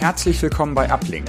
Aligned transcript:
Herzlich 0.00 0.40
willkommen 0.40 0.74
bei 0.74 0.90
Uplink, 0.90 1.26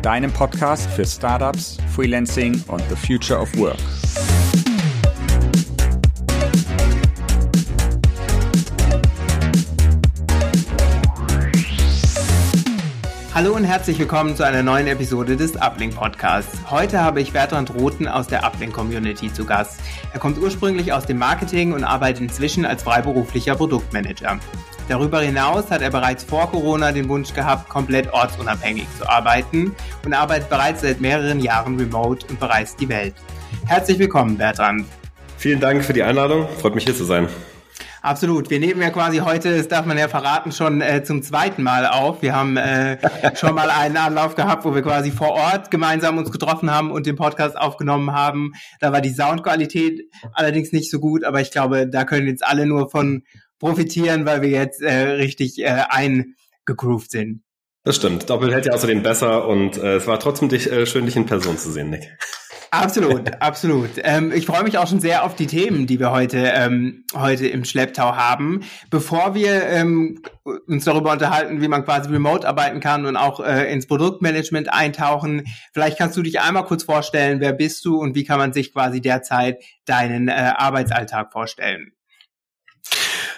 deinem 0.00 0.32
Podcast 0.32 0.88
für 0.90 1.04
Startups, 1.04 1.76
Freelancing 1.94 2.64
und 2.68 2.82
the 2.88 2.96
Future 2.96 3.38
of 3.38 3.54
Work. 3.58 3.76
Hallo 13.34 13.54
und 13.54 13.64
herzlich 13.64 13.98
willkommen 13.98 14.34
zu 14.34 14.46
einer 14.46 14.62
neuen 14.62 14.86
Episode 14.86 15.36
des 15.36 15.54
Uplink 15.54 15.94
Podcasts. 15.94 16.56
Heute 16.70 17.02
habe 17.02 17.20
ich 17.20 17.34
Bertrand 17.34 17.74
Roten 17.74 18.08
aus 18.08 18.28
der 18.28 18.46
Uplink 18.46 18.72
Community 18.72 19.30
zu 19.30 19.44
Gast. 19.44 19.78
Er 20.14 20.20
kommt 20.20 20.38
ursprünglich 20.38 20.94
aus 20.94 21.04
dem 21.04 21.18
Marketing 21.18 21.74
und 21.74 21.84
arbeitet 21.84 22.22
inzwischen 22.22 22.64
als 22.64 22.82
freiberuflicher 22.82 23.56
Produktmanager. 23.56 24.40
Darüber 24.88 25.20
hinaus 25.20 25.70
hat 25.70 25.80
er 25.80 25.90
bereits 25.90 26.24
vor 26.24 26.50
Corona 26.50 26.90
den 26.92 27.08
Wunsch 27.08 27.32
gehabt, 27.32 27.68
komplett 27.68 28.12
ortsunabhängig 28.12 28.86
zu 28.98 29.08
arbeiten 29.08 29.74
und 30.04 30.12
arbeitet 30.12 30.48
bereits 30.48 30.82
seit 30.82 31.00
mehreren 31.00 31.40
Jahren 31.40 31.78
remote 31.78 32.26
und 32.28 32.40
bereist 32.40 32.80
die 32.80 32.88
Welt. 32.88 33.14
Herzlich 33.66 33.98
willkommen, 33.98 34.36
Bertrand. 34.36 34.86
Vielen 35.38 35.60
Dank 35.60 35.84
für 35.84 35.92
die 35.92 36.02
Einladung. 36.02 36.48
Freut 36.60 36.74
mich 36.74 36.84
hier 36.84 36.96
zu 36.96 37.04
sein. 37.04 37.28
Absolut. 38.02 38.50
Wir 38.50 38.58
nehmen 38.58 38.82
ja 38.82 38.90
quasi 38.90 39.18
heute, 39.18 39.56
das 39.56 39.68
darf 39.68 39.86
man 39.86 39.96
ja 39.96 40.08
verraten, 40.08 40.50
schon 40.50 40.80
äh, 40.80 41.04
zum 41.04 41.22
zweiten 41.22 41.62
Mal 41.62 41.86
auf. 41.86 42.20
Wir 42.20 42.34
haben 42.34 42.56
äh, 42.56 42.98
schon 43.36 43.54
mal 43.54 43.70
einen 43.70 43.96
Anlauf 43.96 44.34
gehabt, 44.34 44.64
wo 44.64 44.74
wir 44.74 44.82
quasi 44.82 45.12
vor 45.12 45.30
Ort 45.30 45.70
gemeinsam 45.70 46.18
uns 46.18 46.32
getroffen 46.32 46.72
haben 46.72 46.90
und 46.90 47.06
den 47.06 47.14
Podcast 47.14 47.56
aufgenommen 47.56 48.12
haben. 48.12 48.54
Da 48.80 48.92
war 48.92 49.00
die 49.00 49.14
Soundqualität 49.14 50.10
allerdings 50.32 50.72
nicht 50.72 50.90
so 50.90 50.98
gut, 50.98 51.22
aber 51.22 51.40
ich 51.40 51.52
glaube, 51.52 51.86
da 51.86 52.04
können 52.04 52.26
jetzt 52.26 52.44
alle 52.44 52.66
nur 52.66 52.90
von 52.90 53.22
profitieren, 53.62 54.26
weil 54.26 54.42
wir 54.42 54.50
jetzt 54.50 54.82
äh, 54.82 54.92
richtig 54.92 55.60
äh, 55.60 55.84
eingegroovt 55.88 57.12
sind. 57.12 57.44
Das 57.84 57.94
stimmt. 57.96 58.28
Doppel 58.28 58.52
hält 58.52 58.66
ja 58.66 58.72
außerdem 58.72 59.02
besser 59.02 59.46
und 59.46 59.76
äh, 59.76 59.96
es 59.96 60.06
war 60.08 60.18
trotzdem 60.18 60.48
dich, 60.48 60.70
äh, 60.70 60.84
schön, 60.84 61.06
dich 61.06 61.14
in 61.14 61.26
Person 61.26 61.56
zu 61.56 61.70
sehen, 61.70 61.90
Nick. 61.90 62.12
Absolut, 62.72 63.30
absolut. 63.40 63.90
Ähm, 63.98 64.32
ich 64.32 64.46
freue 64.46 64.64
mich 64.64 64.78
auch 64.78 64.88
schon 64.88 64.98
sehr 64.98 65.24
auf 65.24 65.36
die 65.36 65.46
Themen, 65.46 65.86
die 65.86 66.00
wir 66.00 66.10
heute, 66.10 66.38
ähm, 66.38 67.04
heute 67.14 67.46
im 67.46 67.64
Schlepptau 67.64 68.16
haben. 68.16 68.62
Bevor 68.90 69.34
wir 69.34 69.62
ähm, 69.68 70.22
uns 70.66 70.84
darüber 70.84 71.12
unterhalten, 71.12 71.60
wie 71.60 71.68
man 71.68 71.84
quasi 71.84 72.10
remote 72.10 72.48
arbeiten 72.48 72.80
kann 72.80 73.06
und 73.06 73.16
auch 73.16 73.38
äh, 73.38 73.72
ins 73.72 73.86
Produktmanagement 73.86 74.72
eintauchen, 74.72 75.44
vielleicht 75.72 75.98
kannst 75.98 76.16
du 76.16 76.22
dich 76.22 76.40
einmal 76.40 76.64
kurz 76.64 76.82
vorstellen, 76.82 77.38
wer 77.38 77.52
bist 77.52 77.84
du 77.84 77.96
und 77.96 78.16
wie 78.16 78.24
kann 78.24 78.38
man 78.38 78.52
sich 78.52 78.72
quasi 78.72 79.00
derzeit 79.00 79.62
deinen 79.84 80.26
äh, 80.26 80.52
Arbeitsalltag 80.56 81.30
vorstellen? 81.30 81.92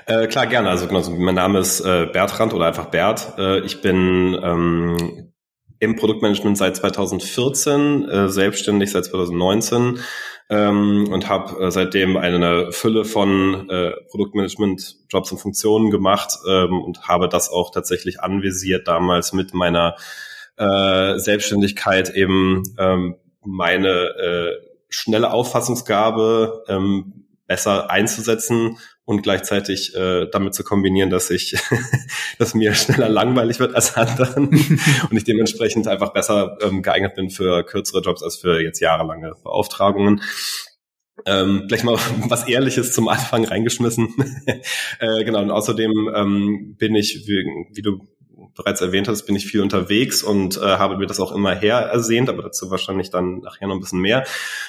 Äh, 0.06 0.26
klar, 0.26 0.46
gerne. 0.46 0.68
Also 0.68 0.86
genau, 0.86 1.08
mein 1.10 1.34
Name 1.34 1.58
ist 1.60 1.80
äh, 1.80 2.06
Bertrand 2.06 2.52
oder 2.52 2.66
einfach 2.66 2.86
Bert. 2.86 3.34
Äh, 3.38 3.60
ich 3.60 3.80
bin 3.80 4.38
ähm, 4.42 5.32
im 5.78 5.96
Produktmanagement 5.96 6.58
seit 6.58 6.76
2014, 6.76 8.08
äh, 8.08 8.28
selbstständig 8.28 8.92
seit 8.92 9.06
2019 9.06 9.98
ähm, 10.50 11.08
und 11.10 11.28
habe 11.28 11.64
äh, 11.64 11.70
seitdem 11.70 12.18
eine 12.18 12.70
Fülle 12.72 13.04
von 13.04 13.68
äh, 13.70 13.92
Produktmanagement-Jobs 14.10 15.32
und 15.32 15.38
Funktionen 15.38 15.90
gemacht 15.90 16.38
ähm, 16.48 16.82
und 16.82 17.08
habe 17.08 17.28
das 17.28 17.48
auch 17.48 17.70
tatsächlich 17.70 18.20
anvisiert 18.20 18.86
damals 18.86 19.32
mit 19.32 19.54
meiner 19.54 19.96
äh, 20.56 21.18
Selbstständigkeit 21.18 22.10
eben 22.10 22.62
ähm, 22.78 23.16
meine 23.42 23.88
äh, 23.88 24.52
schnelle 24.90 25.32
Auffassungsgabe 25.32 26.64
ähm, 26.68 27.26
besser 27.46 27.90
einzusetzen 27.90 28.78
und 29.06 29.22
gleichzeitig 29.22 29.94
äh, 29.94 30.26
damit 30.30 30.54
zu 30.54 30.64
kombinieren, 30.64 31.10
dass 31.10 31.30
ich, 31.30 31.56
dass 32.38 32.54
mir 32.54 32.74
schneller 32.74 33.08
langweilig 33.08 33.60
wird 33.60 33.74
als 33.74 33.96
anderen 33.96 34.48
und 35.10 35.16
ich 35.16 35.24
dementsprechend 35.24 35.88
einfach 35.88 36.12
besser 36.12 36.56
ähm, 36.62 36.82
geeignet 36.82 37.14
bin 37.14 37.30
für 37.30 37.64
kürzere 37.64 38.00
Jobs 38.00 38.22
als 38.22 38.36
für 38.36 38.60
jetzt 38.60 38.80
jahrelange 38.80 39.34
Beauftragungen. 39.42 40.22
Ähm, 41.26 41.64
gleich 41.68 41.84
mal 41.84 41.96
was 42.28 42.48
Ehrliches 42.48 42.92
zum 42.92 43.08
Anfang 43.08 43.44
reingeschmissen. 43.44 44.14
äh, 44.98 45.24
genau, 45.24 45.42
und 45.42 45.50
außerdem 45.50 46.10
ähm, 46.14 46.76
bin 46.78 46.94
ich, 46.94 47.26
wie, 47.26 47.44
wie 47.72 47.82
du 47.82 48.08
bereits 48.54 48.80
erwähnt 48.80 49.08
hast, 49.08 49.24
bin 49.24 49.36
ich 49.36 49.46
viel 49.46 49.60
unterwegs 49.60 50.22
und 50.22 50.56
äh, 50.56 50.60
habe 50.60 50.96
mir 50.96 51.06
das 51.06 51.20
auch 51.20 51.32
immer 51.32 51.54
her 51.54 51.76
ersehnt, 51.78 52.28
aber 52.28 52.42
dazu 52.42 52.70
wahrscheinlich 52.70 53.10
dann 53.10 53.38
nachher 53.40 53.66
noch 53.66 53.74
ein 53.74 53.80
bisschen 53.80 54.00
mehr. 54.00 54.24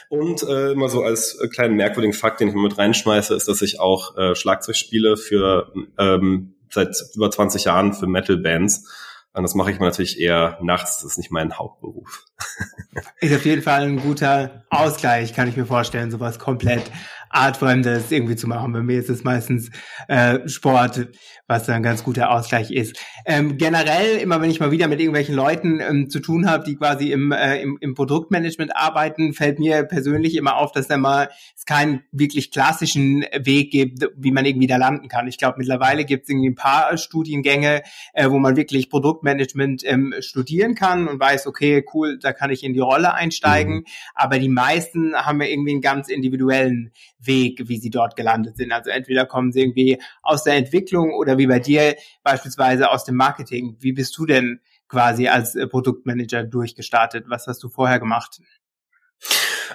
Und 0.10 0.44
äh, 0.44 0.72
immer 0.72 0.90
so 0.90 1.04
als 1.04 1.38
kleinen 1.54 1.76
merkwürdigen 1.76 2.14
Fakt, 2.14 2.40
den 2.40 2.50
ich 2.50 2.56
mit 2.56 2.78
reinschmeiße, 2.78 3.34
ist, 3.36 3.48
dass 3.48 3.62
ich 3.62 3.80
auch 3.80 4.18
äh, 4.18 4.36
Schlagzeug 4.36 4.76
spiele 4.76 5.18
für 5.18 5.72
ähm, 5.98 6.56
seit 6.70 6.96
über 7.16 7.30
20 7.30 7.66
Jahren 7.66 7.94
für 7.94 8.08
Metal-Bands. 8.08 8.90
Und 9.34 9.44
das 9.44 9.54
mache 9.54 9.70
ich 9.70 9.80
mir 9.80 9.86
natürlich 9.86 10.20
eher 10.20 10.58
nachts, 10.62 11.02
das 11.02 11.12
ist 11.12 11.18
nicht 11.18 11.30
mein 11.30 11.58
Hauptberuf. 11.58 12.24
Ist 13.20 13.36
auf 13.36 13.46
jeden 13.46 13.62
Fall 13.62 13.82
ein 13.82 13.98
guter 13.98 14.64
Ausgleich, 14.70 15.34
kann 15.34 15.50
ich 15.50 15.58
mir 15.58 15.66
vorstellen, 15.66 16.10
sowas 16.10 16.40
komplett 16.40 16.90
Artfremdes 17.30 18.12
irgendwie 18.12 18.38
zu 18.38 18.48
machen. 18.48 18.72
Bei 18.72 18.82
mir 18.82 18.98
ist 18.98 19.10
es 19.10 19.26
meistens 19.26 19.70
äh, 20.08 20.48
Sport, 20.48 21.10
was 21.48 21.66
dann 21.66 21.76
ein 21.76 21.84
ganz 21.84 22.04
guter 22.04 22.32
Ausgleich 22.32 22.72
ist. 22.72 23.00
Ähm, 23.26 23.58
generell, 23.58 24.18
immer 24.18 24.42
wenn 24.42 24.50
ich 24.50 24.60
mal 24.60 24.72
wieder 24.72 24.88
mit 24.88 25.00
irgendwelchen 25.00 25.36
Leuten 25.36 25.80
ähm, 25.80 26.10
zu 26.10 26.20
tun 26.20 26.50
habe, 26.50 26.64
die 26.64 26.76
quasi 26.76 27.12
im, 27.12 27.32
äh, 27.32 27.62
im, 27.62 27.78
im 27.82 27.94
Produktmanagement 27.94 28.76
arbeiten, 28.76 29.34
fällt 29.34 29.60
mir 29.60 29.84
persönlich 29.84 30.36
immer 30.36 30.58
auf, 30.58 30.72
dass 30.72 30.88
da 30.88 30.98
mal 30.98 31.30
es 31.56 31.66
keinen 31.66 32.04
wirklich 32.12 32.52
klassischen 32.52 33.26
Weg 33.38 33.72
gibt, 33.72 34.08
wie 34.16 34.32
man 34.32 34.46
irgendwie 34.46 34.68
da 34.68 34.78
landen 34.78 35.08
kann. 35.08 35.28
Ich 35.28 35.38
glaube, 35.38 35.60
mittlerweile 35.60 36.06
gibt 36.06 36.24
es 36.24 36.30
irgendwie 36.30 36.50
ein 36.50 36.56
paar 36.56 36.98
Studiengänge, 36.98 37.84
äh, 38.14 38.30
wo 38.30 38.40
man 38.40 38.56
wirklich 38.56 38.90
Produktmanagement 38.90 39.84
ähm, 39.86 40.14
studieren 40.20 40.74
kann 40.74 41.08
und 41.08 41.20
weiß, 41.20 41.46
okay, 41.48 41.86
cool, 41.94 42.18
da 42.20 42.34
kann 42.34 42.50
ich 42.50 42.64
in 42.64 42.74
die 42.74 42.80
Rolle 42.80 43.14
einsteigen. 43.14 43.76
Mhm. 43.76 43.86
Aber 44.16 44.40
die 44.40 44.50
meisten 44.50 45.16
haben 45.16 45.42
ja 45.42 45.48
irgendwie 45.48 45.72
einen 45.72 45.82
ganz 45.82 46.10
individuellen 46.10 46.92
Weg, 47.20 47.64
wie 47.68 47.78
sie 47.78 47.90
dort 47.90 48.16
gelandet 48.16 48.58
sind. 48.58 48.72
Also 48.72 48.90
entweder 48.90 49.26
kommen 49.26 49.52
sie 49.52 49.62
irgendwie 49.62 50.00
aus 50.22 50.44
der 50.44 50.56
Entwicklung 50.56 51.14
oder 51.14 51.35
oder 51.36 51.38
wie 51.38 51.48
bei 51.48 51.60
dir 51.60 51.96
beispielsweise 52.24 52.92
aus 52.92 53.04
dem 53.04 53.16
Marketing. 53.16 53.78
Wie 53.80 53.92
bist 53.92 54.18
du 54.18 54.26
denn 54.26 54.62
quasi 54.88 55.28
als 55.28 55.56
äh, 55.56 55.68
Produktmanager 55.68 56.44
durchgestartet? 56.44 57.26
Was 57.28 57.48
hast 57.48 57.64
du 57.64 57.70
vorher 57.70 58.00
gemacht? 58.00 58.40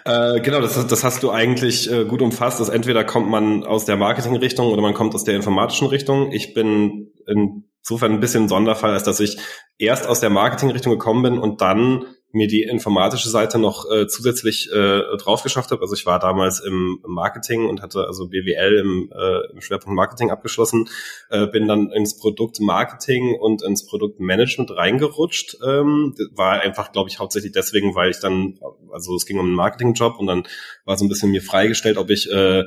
Äh, 0.04 0.40
genau, 0.40 0.60
das, 0.60 0.86
das 0.86 1.04
hast 1.04 1.22
du 1.22 1.30
eigentlich 1.30 1.90
äh, 1.90 2.04
gut 2.04 2.22
umfasst. 2.22 2.60
Dass 2.60 2.68
entweder 2.68 3.04
kommt 3.04 3.28
man 3.28 3.64
aus 3.64 3.84
der 3.84 3.96
Marketingrichtung 3.96 4.68
oder 4.68 4.82
man 4.82 4.94
kommt 4.94 5.14
aus 5.14 5.24
der 5.24 5.36
informatischen 5.36 5.88
Richtung. 5.88 6.32
Ich 6.32 6.54
bin 6.54 7.12
insofern 7.26 8.12
ein 8.12 8.20
bisschen 8.20 8.48
Sonderfall, 8.48 8.92
als 8.92 9.04
dass 9.04 9.20
ich 9.20 9.38
erst 9.78 10.06
aus 10.06 10.20
der 10.20 10.30
Marketingrichtung 10.30 10.92
gekommen 10.92 11.22
bin 11.22 11.38
und 11.38 11.60
dann 11.60 12.04
mir 12.32 12.46
die 12.46 12.62
informatische 12.62 13.28
Seite 13.28 13.58
noch 13.58 13.90
äh, 13.90 14.06
zusätzlich 14.06 14.70
äh, 14.72 15.16
drauf 15.16 15.42
geschafft 15.42 15.70
habe. 15.70 15.82
Also 15.82 15.94
ich 15.94 16.06
war 16.06 16.18
damals 16.18 16.60
im 16.60 17.00
Marketing 17.06 17.68
und 17.68 17.82
hatte 17.82 18.06
also 18.06 18.28
BWL 18.28 18.78
im, 18.78 19.12
äh, 19.12 19.52
im 19.52 19.60
Schwerpunkt 19.60 19.96
Marketing 19.96 20.30
abgeschlossen, 20.30 20.88
äh, 21.30 21.46
bin 21.46 21.66
dann 21.66 21.90
ins 21.90 22.18
Produktmarketing 22.18 23.34
und 23.34 23.62
ins 23.62 23.86
Produktmanagement 23.86 24.70
reingerutscht. 24.76 25.58
Ähm, 25.66 26.14
war 26.32 26.60
einfach, 26.60 26.92
glaube 26.92 27.10
ich, 27.10 27.18
hauptsächlich 27.18 27.52
deswegen, 27.52 27.94
weil 27.94 28.10
ich 28.10 28.20
dann, 28.20 28.58
also 28.92 29.16
es 29.16 29.26
ging 29.26 29.38
um 29.38 29.46
einen 29.46 29.54
Marketingjob 29.54 30.18
und 30.18 30.26
dann 30.26 30.44
war 30.84 30.96
so 30.96 31.04
ein 31.04 31.08
bisschen 31.08 31.30
mir 31.30 31.42
freigestellt, 31.42 31.98
ob 31.98 32.10
ich 32.10 32.30
äh, 32.30 32.64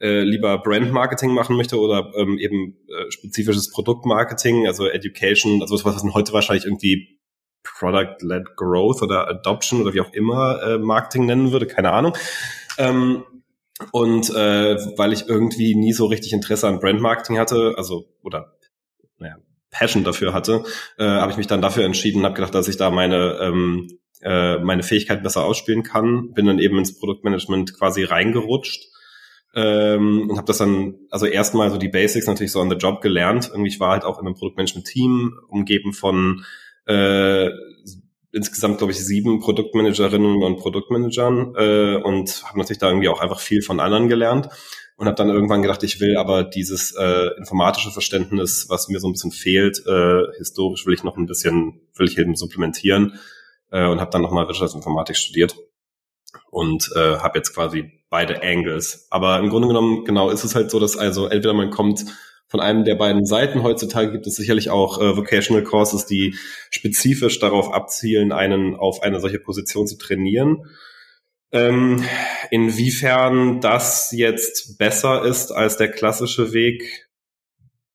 äh, 0.00 0.20
lieber 0.20 0.58
Brand-Marketing 0.58 1.32
machen 1.32 1.56
möchte 1.56 1.78
oder 1.78 2.12
ähm, 2.16 2.38
eben 2.38 2.76
äh, 2.88 3.10
spezifisches 3.10 3.70
Produktmarketing, 3.70 4.66
also 4.66 4.86
Education, 4.86 5.62
also 5.62 5.82
was 5.84 6.02
man 6.02 6.12
heute 6.12 6.34
wahrscheinlich 6.34 6.66
irgendwie 6.66 7.18
Product-led 7.78 8.56
Growth 8.56 9.02
oder 9.02 9.28
Adoption 9.28 9.82
oder 9.82 9.94
wie 9.94 10.00
auch 10.00 10.12
immer 10.12 10.62
äh, 10.62 10.78
Marketing 10.78 11.26
nennen 11.26 11.52
würde, 11.52 11.66
keine 11.66 11.92
Ahnung. 11.92 12.16
Ähm, 12.78 13.24
und 13.92 14.30
äh, 14.30 14.76
weil 14.96 15.12
ich 15.12 15.28
irgendwie 15.28 15.74
nie 15.74 15.92
so 15.92 16.06
richtig 16.06 16.32
Interesse 16.32 16.66
an 16.66 16.80
Brand-Marketing 16.80 17.38
hatte, 17.38 17.74
also 17.76 18.06
oder 18.22 18.54
naja, 19.18 19.36
Passion 19.70 20.04
dafür 20.04 20.32
hatte, 20.32 20.64
äh, 20.98 21.04
habe 21.04 21.30
ich 21.30 21.36
mich 21.36 21.46
dann 21.46 21.60
dafür 21.60 21.84
entschieden 21.84 22.20
und 22.20 22.24
habe 22.24 22.34
gedacht, 22.34 22.54
dass 22.54 22.68
ich 22.68 22.78
da 22.78 22.90
meine 22.90 23.38
ähm, 23.40 23.98
äh, 24.22 24.58
meine 24.58 24.82
Fähigkeit 24.82 25.22
besser 25.22 25.44
ausspielen 25.44 25.82
kann. 25.82 26.32
Bin 26.32 26.46
dann 26.46 26.58
eben 26.58 26.78
ins 26.78 26.98
Produktmanagement 26.98 27.76
quasi 27.78 28.02
reingerutscht 28.04 28.86
ähm, 29.54 30.30
und 30.30 30.36
habe 30.36 30.46
das 30.46 30.58
dann 30.58 30.94
also 31.10 31.26
erstmal 31.26 31.70
so 31.70 31.76
die 31.76 31.88
Basics 31.88 32.26
natürlich 32.26 32.52
so 32.52 32.60
on 32.60 32.70
the 32.70 32.76
Job 32.76 33.02
gelernt. 33.02 33.48
Irgendwie 33.50 33.68
ich 33.68 33.80
war 33.80 33.90
halt 33.90 34.04
auch 34.04 34.18
in 34.18 34.26
einem 34.26 34.36
Produktmanagement-Team 34.36 35.38
umgeben 35.48 35.92
von 35.92 36.44
äh, 36.86 37.50
insgesamt, 38.32 38.78
glaube 38.78 38.92
ich, 38.92 39.04
sieben 39.04 39.40
Produktmanagerinnen 39.40 40.42
und 40.42 40.58
Produktmanagern 40.58 41.54
äh, 41.56 41.96
und 41.96 42.44
habe 42.44 42.58
natürlich 42.58 42.78
da 42.78 42.88
irgendwie 42.88 43.08
auch 43.08 43.20
einfach 43.20 43.40
viel 43.40 43.62
von 43.62 43.80
anderen 43.80 44.08
gelernt 44.08 44.48
und 44.96 45.06
habe 45.06 45.16
dann 45.16 45.28
irgendwann 45.28 45.62
gedacht, 45.62 45.82
ich 45.82 46.00
will 46.00 46.16
aber 46.16 46.44
dieses 46.44 46.92
äh, 46.92 47.30
informatische 47.38 47.90
Verständnis, 47.90 48.66
was 48.68 48.88
mir 48.88 49.00
so 49.00 49.08
ein 49.08 49.12
bisschen 49.12 49.32
fehlt, 49.32 49.84
äh, 49.86 50.22
historisch 50.38 50.86
will 50.86 50.94
ich 50.94 51.04
noch 51.04 51.16
ein 51.16 51.26
bisschen, 51.26 51.80
will 51.94 52.08
ich 52.08 52.18
eben 52.18 52.36
supplementieren 52.36 53.18
äh, 53.70 53.86
und 53.86 54.00
habe 54.00 54.10
dann 54.10 54.22
nochmal 54.22 54.46
Wirtschaftsinformatik 54.48 55.16
studiert 55.16 55.56
und 56.50 56.90
äh, 56.94 57.18
habe 57.18 57.38
jetzt 57.38 57.54
quasi 57.54 57.90
beide 58.08 58.42
Angles. 58.42 59.06
Aber 59.10 59.38
im 59.38 59.50
Grunde 59.50 59.68
genommen, 59.68 60.04
genau, 60.04 60.30
ist 60.30 60.44
es 60.44 60.54
halt 60.54 60.70
so, 60.70 60.80
dass 60.80 60.96
also 60.96 61.26
entweder 61.26 61.54
man 61.54 61.70
kommt 61.70 62.04
von 62.48 62.60
einem 62.60 62.84
der 62.84 62.94
beiden 62.94 63.24
Seiten. 63.26 63.62
Heutzutage 63.62 64.12
gibt 64.12 64.26
es 64.26 64.36
sicherlich 64.36 64.70
auch 64.70 65.00
äh, 65.00 65.16
Vocational 65.16 65.64
Courses, 65.64 66.06
die 66.06 66.36
spezifisch 66.70 67.38
darauf 67.38 67.72
abzielen, 67.72 68.32
einen 68.32 68.76
auf 68.76 69.02
eine 69.02 69.20
solche 69.20 69.38
Position 69.38 69.86
zu 69.86 69.96
trainieren. 69.98 70.64
Ähm, 71.52 72.04
inwiefern 72.50 73.60
das 73.60 74.12
jetzt 74.12 74.78
besser 74.78 75.24
ist 75.24 75.52
als 75.52 75.76
der 75.76 75.88
klassische 75.88 76.52
Weg, 76.52 77.06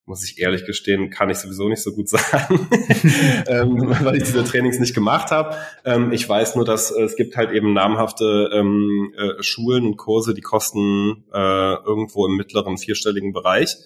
muss 0.06 0.24
ich 0.24 0.40
ehrlich 0.40 0.66
gestehen, 0.66 1.10
kann 1.10 1.30
ich 1.30 1.38
sowieso 1.38 1.70
nicht 1.70 1.82
so 1.82 1.94
gut 1.94 2.10
sagen, 2.10 2.68
ähm, 3.48 3.96
weil 4.02 4.18
ich 4.18 4.24
diese 4.24 4.44
Trainings 4.44 4.80
nicht 4.80 4.94
gemacht 4.94 5.32
habe. 5.32 5.56
Ähm, 5.86 6.12
ich 6.12 6.28
weiß 6.28 6.56
nur, 6.56 6.66
dass 6.66 6.92
äh, 6.92 7.04
es 7.04 7.16
gibt 7.16 7.38
halt 7.38 7.52
eben 7.52 7.74
namhafte 7.74 8.50
ähm, 8.54 9.14
äh, 9.18 9.42
Schulen 9.42 9.86
und 9.86 9.98
Kurse, 9.98 10.34
die 10.34 10.42
kosten 10.42 11.26
äh, 11.34 11.76
irgendwo 11.86 12.26
im 12.26 12.36
mittleren 12.36 12.78
vierstelligen 12.78 13.32
Bereich. 13.32 13.78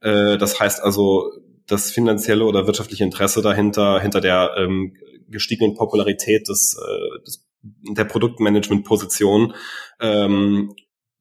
Äh, 0.00 0.38
das 0.38 0.58
heißt 0.58 0.82
also, 0.82 1.30
das 1.66 1.90
finanzielle 1.90 2.44
oder 2.44 2.66
wirtschaftliche 2.66 3.04
Interesse 3.04 3.42
dahinter, 3.42 4.00
hinter 4.00 4.20
der 4.20 4.54
ähm, 4.56 4.96
gestiegenen 5.28 5.74
Popularität 5.74 6.48
des, 6.48 6.76
äh, 6.76 7.24
des 7.24 7.46
der 7.62 8.04
Produktmanagement-Position 8.04 9.54
ähm, 10.00 10.74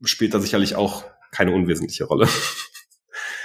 spielt 0.03 0.33
da 0.33 0.39
sicherlich 0.39 0.75
auch 0.75 1.03
keine 1.31 1.51
unwesentliche 1.53 2.05
Rolle. 2.05 2.27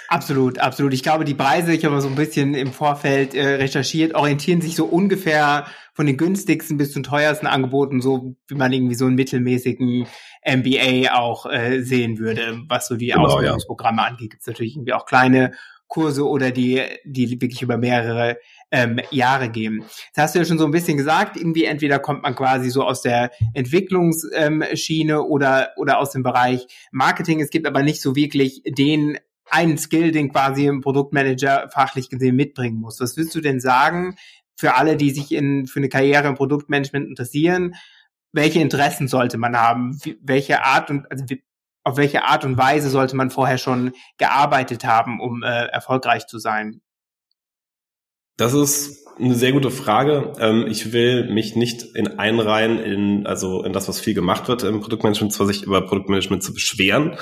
Absolut, 0.09 0.59
absolut. 0.59 0.93
Ich 0.93 1.03
glaube, 1.03 1.25
die 1.25 1.35
Preise, 1.35 1.73
ich 1.73 1.85
habe 1.85 1.95
mal 1.95 2.01
so 2.01 2.09
ein 2.09 2.15
bisschen 2.15 2.55
im 2.55 2.73
Vorfeld 2.73 3.35
äh, 3.35 3.55
recherchiert, 3.55 4.15
orientieren 4.15 4.61
sich 4.61 4.77
so 4.77 4.85
ungefähr 4.85 5.67
von 5.95 6.07
den 6.07 6.17
günstigsten 6.17 6.77
bis 6.77 6.93
zum 6.93 7.03
teuersten 7.03 7.47
Angeboten, 7.47 8.01
so 8.01 8.37
wie 8.47 8.55
man 8.55 8.73
irgendwie 8.73 8.95
so 8.95 9.07
einen 9.07 9.15
mittelmäßigen 9.17 10.07
MBA 10.47 11.15
auch 11.15 11.47
äh, 11.47 11.83
sehen 11.83 12.19
würde, 12.19 12.63
was 12.69 12.87
so 12.87 12.97
die 12.97 13.09
genau, 13.09 13.25
Ausbildungsprogramme 13.25 14.03
ja. 14.03 14.09
angeht. 14.09 14.31
Gibt 14.31 14.43
es 14.43 14.47
natürlich 14.47 14.77
irgendwie 14.77 14.93
auch 14.93 15.07
kleine 15.07 15.53
Kurse 15.89 16.27
oder 16.27 16.51
die, 16.51 16.83
die 17.05 17.41
wirklich 17.41 17.63
über 17.63 17.77
mehrere 17.77 18.39
ähm, 18.71 19.01
Jahre 19.11 19.49
gehen. 19.49 19.85
Das 20.15 20.25
hast 20.25 20.35
du 20.35 20.41
ja 20.41 20.45
schon 20.45 20.59
so 20.59 20.65
ein 20.65 20.73
bisschen 20.73 20.97
gesagt, 20.97 21.37
irgendwie 21.37 21.65
entweder 21.65 21.99
kommt 21.99 22.23
man 22.23 22.35
quasi 22.35 22.71
so 22.71 22.83
aus 22.83 23.03
der 23.03 23.31
Entwicklungsschiene 23.53 25.13
ähm, 25.13 25.21
oder, 25.21 25.71
oder 25.77 25.99
aus 25.99 26.11
dem 26.11 26.23
Bereich 26.23 26.67
Marketing. 26.91 27.41
Es 27.41 27.51
gibt 27.51 27.67
aber 27.67 27.83
nicht 27.83 28.01
so 28.01 28.17
wirklich 28.17 28.63
den 28.67 29.19
einen 29.51 29.79
Skill, 29.79 30.11
den 30.11 30.33
quasi 30.33 30.67
ein 30.67 30.81
Produktmanager 30.81 31.69
fachlich 31.73 32.09
gesehen 32.09 32.35
mitbringen 32.35 32.81
muss. 32.81 32.99
Was 33.01 33.17
willst 33.17 33.35
du 33.35 33.41
denn 33.41 33.61
sagen 33.61 34.17
für 34.57 34.75
alle, 34.75 34.97
die 34.97 35.11
sich 35.11 35.33
in, 35.33 35.67
für 35.67 35.79
eine 35.79 35.89
Karriere 35.89 36.27
im 36.27 36.35
Produktmanagement 36.35 37.07
interessieren? 37.09 37.75
Welche 38.35 38.61
Interessen 38.61 39.09
sollte 39.09 39.39
man 39.39 39.57
haben? 39.57 39.99
Welche 40.21 40.65
Art 40.65 40.91
und, 40.91 41.11
also 41.11 41.25
auf 41.85 41.97
welche 41.97 42.25
Art 42.25 42.45
und 42.45 42.57
Weise 42.57 42.91
sollte 42.91 43.15
man 43.15 43.31
vorher 43.31 43.59
schon 43.59 43.93
gearbeitet 44.19 44.85
haben, 44.85 45.21
um 45.21 45.43
äh, 45.43 45.67
erfolgreich 45.67 46.27
zu 46.27 46.39
sein? 46.39 46.81
Das 48.37 48.53
ist 48.55 49.07
eine 49.19 49.35
sehr 49.35 49.53
gute 49.53 49.71
Frage. 49.71 50.33
Ähm, 50.41 50.67
ich 50.67 50.93
will 50.93 51.33
mich 51.33 51.55
nicht 51.55 51.85
in 51.95 52.19
einreihen 52.19 52.81
in, 52.81 53.27
also 53.27 53.63
in 53.63 53.73
das, 53.73 53.89
was 53.89 54.01
viel 54.01 54.15
gemacht 54.15 54.49
wird 54.49 54.65
im 54.65 54.81
Produktmanagement, 54.81 55.33
zwar 55.33 55.47
sich 55.47 55.63
über 55.63 55.87
Produktmanagement 55.87 56.43
zu 56.43 56.53
beschweren. 56.53 57.17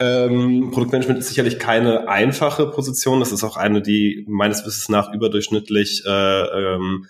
Ähm, 0.00 0.70
Produktmanagement 0.72 1.20
ist 1.20 1.28
sicherlich 1.28 1.58
keine 1.58 2.08
einfache 2.08 2.66
Position. 2.66 3.20
Das 3.20 3.30
ist 3.30 3.44
auch 3.44 3.56
eine, 3.56 3.82
die 3.82 4.24
meines 4.28 4.66
Wissens 4.66 4.88
nach 4.88 5.12
überdurchschnittlich 5.12 6.02
äh, 6.04 6.10
ähm, 6.10 7.06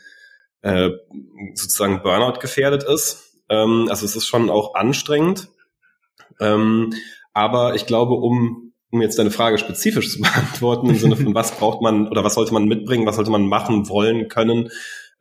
äh, 0.63 0.91
sozusagen 1.55 2.03
Burnout 2.03 2.41
gefährdet 2.41 2.83
ist. 2.83 3.30
Ähm, 3.51 3.87
also 3.91 4.07
es 4.07 4.17
ist 4.17 4.27
schon 4.27 4.49
auch 4.49 4.75
anstrengend. 4.75 5.49
Ähm, 6.41 6.95
aber 7.35 7.75
ich 7.75 7.85
glaube, 7.85 8.15
um 8.15 8.71
um 8.93 9.01
jetzt 9.01 9.21
deine 9.21 9.31
Frage 9.31 9.59
spezifisch 9.59 10.11
zu 10.11 10.21
beantworten, 10.21 10.91
im 10.91 10.97
Sinne 10.97 11.17
von 11.17 11.35
was 11.35 11.53
braucht 11.53 11.81
man 11.81 12.09
oder 12.09 12.25
was 12.25 12.35
sollte 12.35 12.53
man 12.53 12.65
mitbringen, 12.65 13.07
was 13.07 13.17
sollte 13.17 13.31
man 13.31 13.47
machen 13.47 13.89
wollen 13.89 14.29
können, 14.29 14.71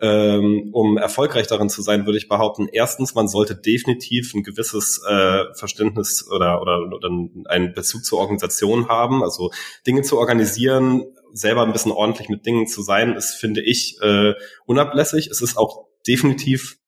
ähm, 0.02 0.70
um 0.72 0.98
erfolgreich 0.98 1.48
darin 1.48 1.70
zu 1.70 1.82
sein, 1.82 2.06
würde 2.06 2.18
ich 2.18 2.30
behaupten, 2.30 2.70
erstens, 2.72 3.16
man 3.16 3.28
sollte 3.28 3.56
definitiv 3.56 4.34
ein 4.34 4.44
gewisses 4.44 5.04
äh, 5.06 5.44
Verständnis 5.54 6.26
oder, 6.32 6.62
oder, 6.62 6.90
oder 6.94 7.10
einen 7.46 7.74
Bezug 7.74 8.06
zur 8.06 8.20
Organisation 8.20 8.88
haben. 8.88 9.24
Also 9.24 9.52
Dinge 9.86 10.02
zu 10.02 10.18
organisieren, 10.18 11.04
selber 11.34 11.64
ein 11.64 11.74
bisschen 11.74 11.92
ordentlich 11.92 12.30
mit 12.30 12.46
Dingen 12.46 12.66
zu 12.66 12.82
sein, 12.82 13.14
ist, 13.16 13.34
finde 13.34 13.62
ich, 13.62 13.98
äh, 14.02 14.34
unablässig. 14.66 15.28
Es 15.28 15.42
ist 15.42 15.58
auch 15.58 15.86
definitiv 16.08 16.79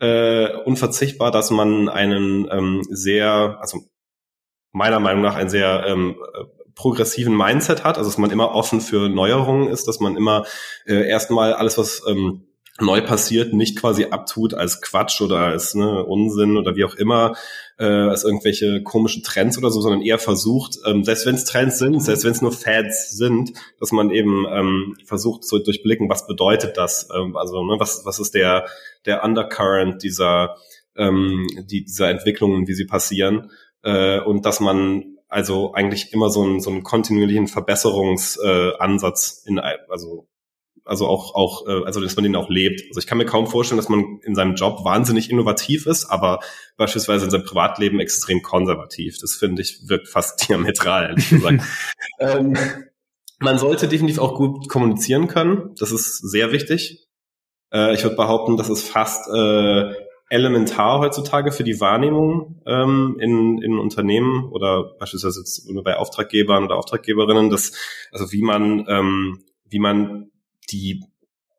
äh, 0.00 0.54
unverzichtbar, 0.64 1.30
dass 1.30 1.50
man 1.50 1.88
einen 1.88 2.48
ähm, 2.50 2.82
sehr, 2.88 3.58
also 3.60 3.80
meiner 4.72 5.00
Meinung 5.00 5.22
nach 5.22 5.36
einen 5.36 5.48
sehr 5.48 5.84
ähm, 5.86 6.16
progressiven 6.74 7.36
Mindset 7.36 7.84
hat, 7.84 7.96
also 7.98 8.10
dass 8.10 8.18
man 8.18 8.30
immer 8.30 8.54
offen 8.54 8.80
für 8.80 9.08
Neuerungen 9.08 9.68
ist, 9.68 9.88
dass 9.88 10.00
man 10.00 10.16
immer 10.16 10.44
äh, 10.86 11.08
erstmal 11.08 11.54
alles, 11.54 11.78
was 11.78 12.02
ähm, 12.06 12.46
neu 12.78 13.00
passiert, 13.00 13.54
nicht 13.54 13.78
quasi 13.78 14.06
abtut 14.06 14.52
als 14.52 14.82
Quatsch 14.82 15.22
oder 15.22 15.38
als 15.38 15.74
ne, 15.74 16.04
Unsinn 16.04 16.56
oder 16.56 16.76
wie 16.76 16.84
auch 16.84 16.94
immer, 16.94 17.34
äh, 17.78 17.84
als 17.84 18.24
irgendwelche 18.24 18.82
komischen 18.82 19.22
Trends 19.22 19.56
oder 19.56 19.70
so, 19.70 19.80
sondern 19.80 20.02
eher 20.02 20.18
versucht, 20.18 20.78
ähm, 20.84 21.02
selbst 21.02 21.26
wenn 21.26 21.36
es 21.36 21.44
Trends 21.44 21.78
sind, 21.78 22.02
selbst 22.02 22.24
wenn 22.24 22.32
es 22.32 22.42
nur 22.42 22.52
Fads 22.52 23.16
sind, 23.16 23.52
dass 23.80 23.92
man 23.92 24.10
eben 24.10 24.44
ähm, 24.50 24.96
versucht 25.04 25.44
zu 25.44 25.58
durchblicken, 25.58 26.10
was 26.10 26.26
bedeutet 26.26 26.76
das, 26.76 27.08
ähm, 27.14 27.36
also 27.36 27.64
ne, 27.64 27.76
was 27.78 28.04
was 28.04 28.18
ist 28.18 28.34
der 28.34 28.66
der 29.06 29.24
Undercurrent 29.24 30.02
dieser 30.02 30.56
ähm, 30.96 31.46
die, 31.70 31.84
dieser 31.84 32.10
Entwicklungen, 32.10 32.66
wie 32.66 32.74
sie 32.74 32.86
passieren? 32.86 33.50
Äh, 33.82 34.20
und 34.20 34.44
dass 34.44 34.60
man 34.60 35.16
also 35.28 35.74
eigentlich 35.74 36.12
immer 36.12 36.30
so 36.30 36.42
einen, 36.42 36.60
so 36.60 36.70
einen 36.70 36.82
kontinuierlichen 36.82 37.48
Verbesserungsansatz 37.48 39.44
äh, 39.44 39.48
in 39.48 39.58
also 39.58 40.28
also 40.86 41.06
auch 41.06 41.34
auch 41.34 41.66
äh, 41.66 41.84
also 41.84 42.00
dass 42.00 42.16
man 42.16 42.22
den 42.22 42.36
auch 42.36 42.48
lebt. 42.48 42.82
Also 42.88 43.00
ich 43.00 43.06
kann 43.06 43.18
mir 43.18 43.26
kaum 43.26 43.46
vorstellen, 43.46 43.76
dass 43.76 43.88
man 43.88 44.20
in 44.22 44.34
seinem 44.34 44.54
Job 44.54 44.84
wahnsinnig 44.84 45.30
innovativ 45.30 45.86
ist, 45.86 46.06
aber 46.06 46.40
beispielsweise 46.76 47.24
in 47.24 47.30
seinem 47.30 47.44
Privatleben 47.44 48.00
extrem 48.00 48.42
konservativ. 48.42 49.18
Das 49.20 49.34
finde 49.34 49.62
ich 49.62 49.88
wirkt 49.88 50.08
fast 50.08 50.48
diametral, 50.48 51.10
ehrlich 51.10 51.28
gesagt. 51.28 51.62
ähm, 52.20 52.56
man 53.38 53.58
sollte 53.58 53.88
definitiv 53.88 54.18
auch 54.18 54.34
gut 54.34 54.68
kommunizieren 54.68 55.28
können. 55.28 55.74
Das 55.78 55.92
ist 55.92 56.18
sehr 56.18 56.52
wichtig. 56.52 57.06
Äh, 57.72 57.94
ich 57.94 58.02
würde 58.02 58.16
behaupten, 58.16 58.56
das 58.56 58.70
ist 58.70 58.88
fast 58.88 59.28
äh, 59.28 59.92
elementar 60.28 61.00
heutzutage 61.00 61.52
für 61.52 61.64
die 61.64 61.80
Wahrnehmung 61.80 62.62
ähm, 62.66 63.16
in, 63.20 63.62
in 63.62 63.78
Unternehmen 63.78 64.50
oder 64.50 64.94
beispielsweise 64.98 65.40
jetzt 65.40 65.68
bei 65.84 65.96
Auftraggebern 65.96 66.64
oder 66.64 66.76
Auftraggeberinnen, 66.76 67.50
dass 67.50 67.72
also 68.10 68.32
wie 68.32 68.42
man 68.42 68.86
ähm, 68.88 69.44
wie 69.68 69.78
man 69.78 70.30
die 70.70 71.04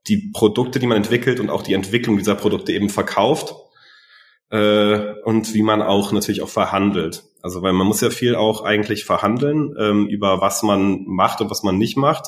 die 0.07 0.31
Produkte, 0.33 0.79
die 0.79 0.87
man 0.87 0.97
entwickelt 0.97 1.39
und 1.39 1.49
auch 1.49 1.61
die 1.61 1.73
Entwicklung 1.73 2.17
dieser 2.17 2.35
Produkte 2.35 2.71
eben 2.71 2.89
verkauft 2.89 3.55
äh, 4.49 5.13
und 5.23 5.53
wie 5.53 5.63
man 5.63 5.81
auch 5.81 6.11
natürlich 6.11 6.41
auch 6.41 6.49
verhandelt. 6.49 7.23
Also 7.41 7.61
weil 7.61 7.73
man 7.73 7.87
muss 7.87 8.01
ja 8.01 8.09
viel 8.09 8.35
auch 8.35 8.63
eigentlich 8.63 9.05
verhandeln 9.05 9.75
ähm, 9.77 10.07
über 10.07 10.41
was 10.41 10.63
man 10.63 11.03
macht 11.05 11.41
und 11.41 11.49
was 11.49 11.63
man 11.63 11.77
nicht 11.77 11.97
macht. 11.97 12.27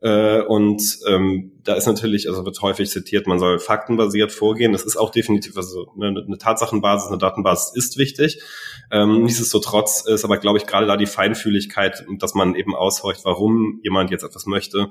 Äh, 0.00 0.40
und 0.42 0.98
ähm, 1.06 1.52
da 1.62 1.74
ist 1.74 1.86
natürlich, 1.86 2.28
also 2.28 2.44
wird 2.44 2.60
häufig 2.60 2.90
zitiert, 2.90 3.28
man 3.28 3.38
soll 3.38 3.60
faktenbasiert 3.60 4.32
vorgehen. 4.32 4.72
Das 4.72 4.82
ist 4.82 4.96
auch 4.96 5.10
definitiv, 5.10 5.56
also 5.56 5.92
eine, 5.94 6.24
eine 6.26 6.38
Tatsachenbasis, 6.38 7.08
eine 7.08 7.18
Datenbasis 7.18 7.72
ist 7.76 7.98
wichtig. 7.98 8.42
Ähm, 8.90 9.22
nichtsdestotrotz 9.22 10.04
ist 10.06 10.24
aber, 10.24 10.38
glaube 10.38 10.58
ich, 10.58 10.66
gerade 10.66 10.86
da 10.86 10.96
die 10.96 11.06
Feinfühligkeit, 11.06 12.04
dass 12.18 12.34
man 12.34 12.56
eben 12.56 12.74
aushorcht, 12.74 13.24
warum 13.24 13.78
jemand 13.84 14.10
jetzt 14.10 14.24
etwas 14.24 14.46
möchte, 14.46 14.88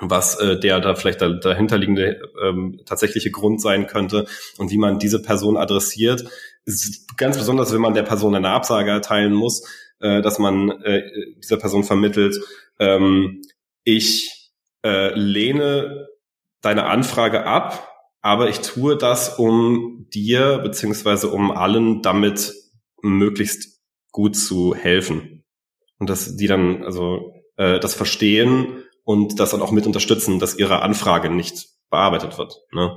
was 0.00 0.36
äh, 0.36 0.58
der 0.58 0.80
da 0.80 0.94
vielleicht 0.94 1.20
der 1.20 1.34
dahinterliegende 1.34 2.20
ähm, 2.42 2.80
tatsächliche 2.86 3.30
Grund 3.30 3.60
sein 3.60 3.86
könnte 3.86 4.26
und 4.58 4.70
wie 4.70 4.78
man 4.78 4.98
diese 4.98 5.20
Person 5.20 5.56
adressiert. 5.56 6.24
Ist 6.64 7.16
ganz 7.16 7.36
besonders, 7.36 7.72
wenn 7.72 7.80
man 7.80 7.94
der 7.94 8.02
Person 8.02 8.34
eine 8.34 8.50
Absage 8.50 8.90
erteilen 8.90 9.34
muss, 9.34 9.66
äh, 10.00 10.22
dass 10.22 10.38
man 10.38 10.70
äh, 10.82 11.02
dieser 11.42 11.58
Person 11.58 11.84
vermittelt, 11.84 12.38
ähm, 12.78 13.42
ich 13.84 14.52
äh, 14.84 15.14
lehne 15.14 16.08
deine 16.62 16.86
Anfrage 16.86 17.44
ab, 17.44 17.88
aber 18.22 18.48
ich 18.48 18.60
tue 18.60 18.96
das, 18.96 19.38
um 19.38 20.06
dir 20.12 20.58
beziehungsweise 20.58 21.28
um 21.28 21.50
allen 21.50 22.02
damit 22.02 22.54
möglichst 23.02 23.80
gut 24.12 24.36
zu 24.36 24.74
helfen. 24.74 25.44
Und 25.98 26.10
dass 26.10 26.36
die 26.36 26.46
dann 26.46 26.84
also 26.84 27.34
äh, 27.56 27.78
das 27.78 27.94
verstehen 27.94 28.84
und 29.04 29.40
das 29.40 29.50
dann 29.50 29.62
auch 29.62 29.72
mit 29.72 29.86
unterstützen, 29.86 30.38
dass 30.38 30.58
ihre 30.58 30.82
Anfrage 30.82 31.30
nicht 31.30 31.68
bearbeitet 31.90 32.38
wird. 32.38 32.56
Ne? 32.72 32.96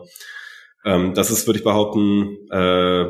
Ähm, 0.86 1.14
das 1.14 1.32
ist, 1.32 1.48
würde 1.48 1.60
ich 1.60 1.64
behaupten, 1.64 2.38
äh, 2.52 3.06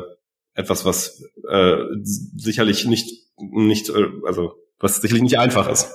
etwas, 0.54 0.84
was 0.84 1.22
äh, 1.48 1.76
sicherlich 2.02 2.86
nicht, 2.86 3.28
nicht, 3.36 3.88
äh, 3.90 4.06
also 4.26 4.54
was 4.78 4.96
sicherlich 4.96 5.22
nicht 5.22 5.38
einfach 5.38 5.68
ist. 5.68 5.92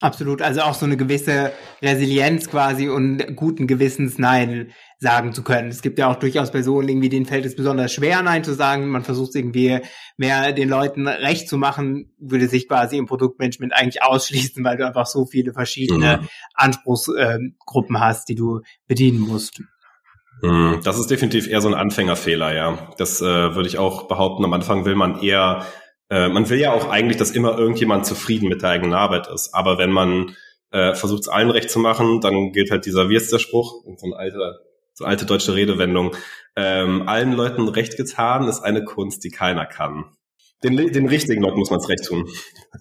Absolut, 0.00 0.42
also 0.42 0.60
auch 0.60 0.74
so 0.74 0.84
eine 0.84 0.98
gewisse 0.98 1.52
Resilienz 1.80 2.50
quasi 2.50 2.90
und 2.90 3.34
guten 3.34 3.66
Gewissens 3.66 4.18
Nein 4.18 4.72
sagen 4.98 5.32
zu 5.32 5.42
können. 5.42 5.70
Es 5.70 5.80
gibt 5.80 5.98
ja 5.98 6.10
auch 6.10 6.16
durchaus 6.16 6.50
Personen, 6.50 6.88
irgendwie 6.90 7.08
denen 7.08 7.24
fällt 7.24 7.46
es 7.46 7.56
besonders 7.56 7.94
schwer, 7.94 8.20
Nein 8.22 8.44
zu 8.44 8.52
sagen. 8.52 8.88
Man 8.88 9.04
versucht 9.04 9.34
irgendwie 9.34 9.80
mehr 10.18 10.52
den 10.52 10.68
Leuten 10.68 11.08
recht 11.08 11.48
zu 11.48 11.56
machen, 11.56 12.12
würde 12.18 12.46
sich 12.46 12.68
quasi 12.68 12.98
im 12.98 13.06
Produktmanagement 13.06 13.72
eigentlich 13.72 14.02
ausschließen, 14.02 14.62
weil 14.64 14.76
du 14.76 14.86
einfach 14.86 15.06
so 15.06 15.24
viele 15.24 15.54
verschiedene 15.54 16.18
mhm. 16.18 16.28
Anspruchsgruppen 16.52 17.96
äh, 17.96 17.98
hast, 17.98 18.28
die 18.28 18.34
du 18.34 18.60
bedienen 18.86 19.20
musst. 19.20 19.62
Mhm. 20.42 20.80
Das 20.84 20.98
ist 20.98 21.10
definitiv 21.10 21.48
eher 21.48 21.62
so 21.62 21.68
ein 21.68 21.74
Anfängerfehler, 21.74 22.54
ja. 22.54 22.90
Das 22.98 23.22
äh, 23.22 23.24
würde 23.24 23.66
ich 23.66 23.78
auch 23.78 24.08
behaupten. 24.08 24.44
Am 24.44 24.52
Anfang 24.52 24.84
will 24.84 24.94
man 24.94 25.22
eher 25.22 25.64
äh, 26.10 26.28
man 26.28 26.48
will 26.48 26.58
ja 26.58 26.72
auch 26.72 26.88
eigentlich, 26.88 27.16
dass 27.16 27.30
immer 27.30 27.58
irgendjemand 27.58 28.06
zufrieden 28.06 28.48
mit 28.48 28.62
der 28.62 28.70
eigenen 28.70 28.94
Arbeit 28.94 29.28
ist. 29.28 29.54
Aber 29.54 29.78
wenn 29.78 29.90
man 29.90 30.36
äh, 30.70 30.94
versucht, 30.94 31.22
es 31.22 31.28
allen 31.28 31.50
recht 31.50 31.70
zu 31.70 31.78
machen, 31.78 32.20
dann 32.20 32.52
gilt 32.52 32.70
halt 32.70 32.86
dieser 32.86 33.08
Wirster-Spruch, 33.08 33.84
so 33.96 34.06
eine 34.06 34.16
alte, 34.16 34.60
so 34.92 35.04
eine 35.04 35.10
alte 35.10 35.26
deutsche 35.26 35.54
Redewendung. 35.54 36.14
Ähm, 36.54 37.08
allen 37.08 37.32
Leuten 37.32 37.68
recht 37.68 37.96
getan 37.96 38.48
ist 38.48 38.60
eine 38.60 38.84
Kunst, 38.84 39.24
die 39.24 39.30
keiner 39.30 39.66
kann. 39.66 40.04
Den, 40.62 40.76
den 40.76 41.06
richtigen 41.06 41.42
Leuten 41.42 41.58
muss 41.58 41.70
man 41.70 41.80
es 41.80 41.88
recht 41.88 42.04
tun. 42.04 42.28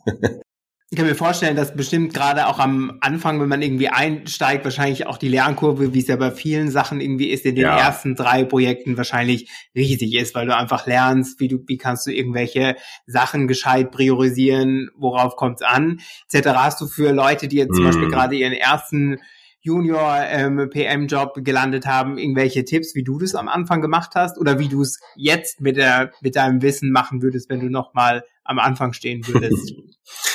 Ich 0.92 0.98
kann 0.98 1.08
mir 1.08 1.16
vorstellen, 1.16 1.56
dass 1.56 1.76
bestimmt 1.76 2.14
gerade 2.14 2.46
auch 2.46 2.60
am 2.60 3.00
Anfang, 3.02 3.42
wenn 3.42 3.50
man 3.50 3.64
irgendwie 3.64 3.90
einsteigt, 3.90 4.64
wahrscheinlich 4.66 5.08
auch 5.08 5.18
die 5.18 5.30
Lernkurve, 5.30 5.96
wie 5.96 6.00
es 6.00 6.08
ja 6.08 6.16
bei 6.16 6.30
vielen 6.30 6.70
Sachen 6.70 7.02
irgendwie 7.02 7.32
ist, 7.32 7.44
in 7.44 7.56
den 7.56 7.64
ja. 7.64 7.76
ersten 7.76 8.16
drei 8.16 8.44
Projekten 8.44 8.96
wahrscheinlich 8.96 9.50
riesig 9.76 10.14
ist, 10.14 10.36
weil 10.36 10.46
du 10.46 10.56
einfach 10.56 10.86
lernst, 10.86 11.40
wie 11.40 11.48
du, 11.48 11.58
wie 11.66 11.78
kannst 11.78 12.06
du 12.06 12.12
irgendwelche 12.12 12.76
Sachen 13.08 13.48
gescheit 13.48 13.90
priorisieren, 13.90 14.92
worauf 14.96 15.36
kommt 15.36 15.62
es 15.62 15.68
an, 15.68 16.02
etc. 16.32 16.50
Hast 16.50 16.80
du 16.80 16.86
für 16.86 17.12
Leute, 17.12 17.48
die 17.48 17.58
jetzt 17.58 17.72
mm. 17.72 17.76
zum 17.76 17.86
Beispiel 17.86 18.06
mhm. 18.06 18.12
gerade 18.12 18.36
ihren 18.36 18.54
ersten 18.54 19.18
Junior 19.62 20.20
ähm, 20.28 20.70
PM-Job 20.70 21.44
gelandet 21.44 21.88
haben, 21.88 22.20
irgendwelche 22.20 22.64
Tipps, 22.64 22.94
wie 22.94 23.04
du 23.04 23.18
das 23.18 23.34
am 23.34 23.48
Anfang 23.48 23.82
gemacht 23.82 24.12
hast 24.14 24.38
oder 24.38 24.60
wie 24.60 24.70
du 24.70 24.84
es 24.84 25.00
jetzt 25.16 25.62
mit 25.62 25.78
der 25.78 26.12
mit 26.22 26.36
deinem 26.36 26.62
Wissen 26.62 26.92
machen 26.92 27.24
würdest, 27.24 27.50
wenn 27.50 27.60
du 27.60 27.72
noch 27.72 27.96
mal 27.96 28.24
am 28.44 28.60
Anfang 28.60 28.94
stehen 28.94 29.28
würdest? 29.28 29.74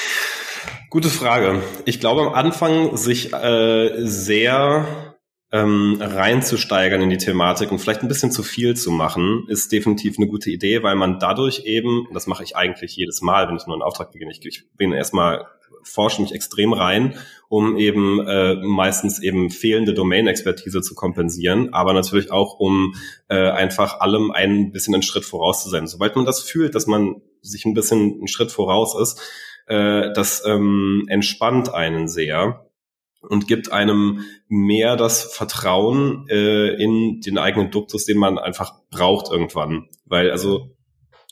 Gute 0.91 1.09
Frage. 1.09 1.63
Ich 1.85 2.01
glaube 2.01 2.23
am 2.23 2.35
Anfang 2.35 2.97
sich 2.97 3.33
äh, 3.33 3.93
sehr 4.01 5.15
ähm, 5.53 5.99
reinzusteigern 6.01 7.01
in 7.01 7.11
die 7.11 7.17
Thematik 7.17 7.71
und 7.71 7.79
vielleicht 7.79 8.03
ein 8.03 8.09
bisschen 8.09 8.33
zu 8.33 8.43
viel 8.43 8.75
zu 8.75 8.91
machen, 8.91 9.45
ist 9.47 9.71
definitiv 9.71 10.19
eine 10.19 10.27
gute 10.27 10.51
Idee, 10.51 10.83
weil 10.83 10.97
man 10.97 11.21
dadurch 11.21 11.63
eben, 11.65 12.09
das 12.13 12.27
mache 12.27 12.43
ich 12.43 12.57
eigentlich 12.57 12.97
jedes 12.97 13.21
Mal, 13.21 13.47
wenn 13.47 13.55
ich 13.55 13.69
nur 13.69 13.77
einen 13.77 13.85
Auftrag 13.85 14.11
beginne, 14.11 14.33
ich, 14.33 14.45
ich 14.45 14.65
bin 14.77 14.93
erstmal 14.93 15.47
forsche 15.85 16.23
mich 16.23 16.33
extrem 16.33 16.73
rein, 16.73 17.15
um 17.49 17.77
eben 17.77 18.27
äh, 18.27 18.57
meistens 18.57 19.23
eben 19.23 19.51
fehlende 19.51 19.95
Domain-Expertise 19.95 20.83
zu 20.83 20.97
kompensieren, 20.97 21.73
aber 21.73 21.93
natürlich 21.93 22.33
auch, 22.33 22.59
um 22.59 22.97
äh, 23.29 23.49
einfach 23.51 24.01
allem 24.01 24.33
ein 24.33 24.73
bisschen 24.73 24.95
einen 24.95 25.05
Schritt 25.05 25.25
voraus 25.25 25.63
zu 25.63 25.71
sein. 25.71 25.87
Sobald 25.87 26.17
man 26.17 26.25
das 26.25 26.43
fühlt, 26.43 26.75
dass 26.75 26.89
man 26.89 27.23
sich 27.43 27.65
ein 27.65 27.75
bisschen 27.75 28.17
einen 28.19 28.29
Schritt 28.29 28.51
voraus 28.53 28.95
ist, 29.01 29.21
äh, 29.71 30.13
das 30.13 30.45
ähm, 30.45 31.07
entspannt 31.09 31.73
einen 31.73 32.09
sehr 32.09 32.67
und 33.23 33.47
gibt 33.47 33.73
einem 33.73 34.25
mehr 34.49 34.97
das 34.97 35.25
Vertrauen 35.25 36.27
äh, 36.29 36.75
in 36.83 37.21
den 37.21 37.39
eigenen 37.39 37.71
Duktus, 37.71 38.05
den 38.05 38.19
man 38.19 38.39
einfach 38.39 38.73
braucht 38.91 39.31
irgendwann. 39.31 39.89
Weil, 40.07 40.31
also, 40.31 40.77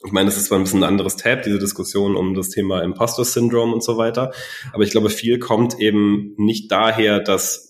ich 0.04 0.12
meine, 0.12 0.26
das 0.26 0.36
ist 0.36 0.46
zwar 0.46 0.58
ein 0.58 0.64
bisschen 0.64 0.84
ein 0.84 0.88
anderes 0.88 1.16
Tab, 1.16 1.42
diese 1.42 1.58
Diskussion 1.58 2.14
um 2.14 2.34
das 2.34 2.50
Thema 2.50 2.82
Imposter 2.82 3.24
Syndrome 3.24 3.72
und 3.72 3.82
so 3.82 3.96
weiter, 3.96 4.32
aber 4.72 4.84
ich 4.84 4.90
glaube, 4.90 5.10
viel 5.10 5.38
kommt 5.38 5.80
eben 5.80 6.34
nicht 6.36 6.70
daher, 6.70 7.20
dass 7.20 7.67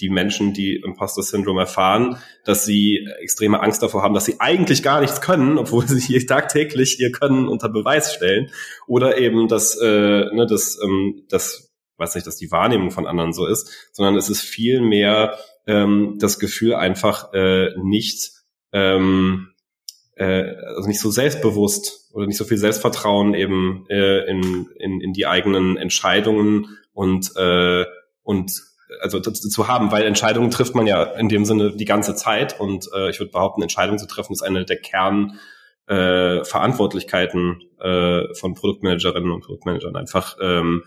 die 0.00 0.10
Menschen, 0.10 0.52
die 0.52 0.76
Imposter 0.76 1.22
Syndrome 1.22 1.62
erfahren, 1.62 2.16
dass 2.44 2.64
sie 2.64 3.06
extreme 3.20 3.60
Angst 3.62 3.82
davor 3.82 4.02
haben, 4.02 4.14
dass 4.14 4.24
sie 4.24 4.40
eigentlich 4.40 4.82
gar 4.82 5.00
nichts 5.00 5.20
können, 5.20 5.58
obwohl 5.58 5.86
sie 5.88 6.00
hier 6.00 6.26
tagtäglich 6.26 7.00
ihr 7.00 7.12
Können 7.12 7.48
unter 7.48 7.68
Beweis 7.68 8.14
stellen, 8.14 8.50
oder 8.86 9.18
eben, 9.18 9.48
dass 9.48 9.76
äh, 9.80 9.86
ne, 10.34 10.46
das, 10.48 10.78
ähm, 10.82 11.24
das, 11.28 11.72
weiß 11.96 12.14
nicht, 12.16 12.26
dass 12.26 12.36
die 12.36 12.50
Wahrnehmung 12.50 12.90
von 12.90 13.06
anderen 13.06 13.32
so 13.32 13.46
ist, 13.46 13.90
sondern 13.92 14.16
es 14.16 14.28
ist 14.28 14.40
viel 14.40 14.80
mehr 14.80 15.38
ähm, 15.66 16.16
das 16.18 16.38
Gefühl 16.38 16.74
einfach 16.74 17.32
äh, 17.32 17.70
nicht 17.76 18.32
ähm, 18.72 19.54
äh, 20.16 20.56
also 20.76 20.88
nicht 20.88 21.00
so 21.00 21.10
selbstbewusst 21.10 22.10
oder 22.12 22.26
nicht 22.26 22.36
so 22.36 22.44
viel 22.44 22.58
Selbstvertrauen 22.58 23.34
eben 23.34 23.86
äh, 23.88 24.28
in, 24.28 24.68
in, 24.78 25.00
in 25.00 25.12
die 25.12 25.26
eigenen 25.26 25.76
Entscheidungen 25.76 26.78
und 26.92 27.32
äh, 27.36 27.84
und 28.22 28.62
also 29.00 29.20
zu 29.20 29.68
haben, 29.68 29.90
weil 29.90 30.04
Entscheidungen 30.04 30.50
trifft 30.50 30.74
man 30.74 30.86
ja 30.86 31.02
in 31.02 31.28
dem 31.28 31.44
Sinne 31.44 31.74
die 31.74 31.84
ganze 31.84 32.14
Zeit 32.14 32.60
und 32.60 32.88
äh, 32.94 33.10
ich 33.10 33.18
würde 33.18 33.32
behaupten, 33.32 33.62
Entscheidungen 33.62 33.98
zu 33.98 34.06
treffen 34.06 34.32
ist 34.32 34.42
eine 34.42 34.64
der 34.64 34.76
Kern 34.76 35.38
äh, 35.86 36.44
Verantwortlichkeiten 36.44 37.62
äh, 37.80 38.34
von 38.34 38.54
Produktmanagerinnen 38.54 39.30
und 39.30 39.42
Produktmanagern. 39.42 39.96
Einfach 39.96 40.36
ähm, 40.40 40.84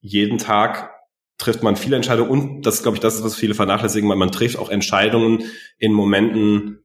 jeden 0.00 0.38
Tag 0.38 0.90
trifft 1.38 1.62
man 1.62 1.76
viele 1.76 1.96
Entscheidungen 1.96 2.30
und 2.30 2.62
das 2.62 2.82
glaube 2.82 2.96
ich, 2.96 3.00
das 3.00 3.16
ist, 3.16 3.24
was 3.24 3.34
viele 3.34 3.54
vernachlässigen, 3.54 4.08
weil 4.08 4.16
man 4.16 4.32
trifft 4.32 4.58
auch 4.58 4.70
Entscheidungen 4.70 5.44
in 5.78 5.92
Momenten, 5.92 6.84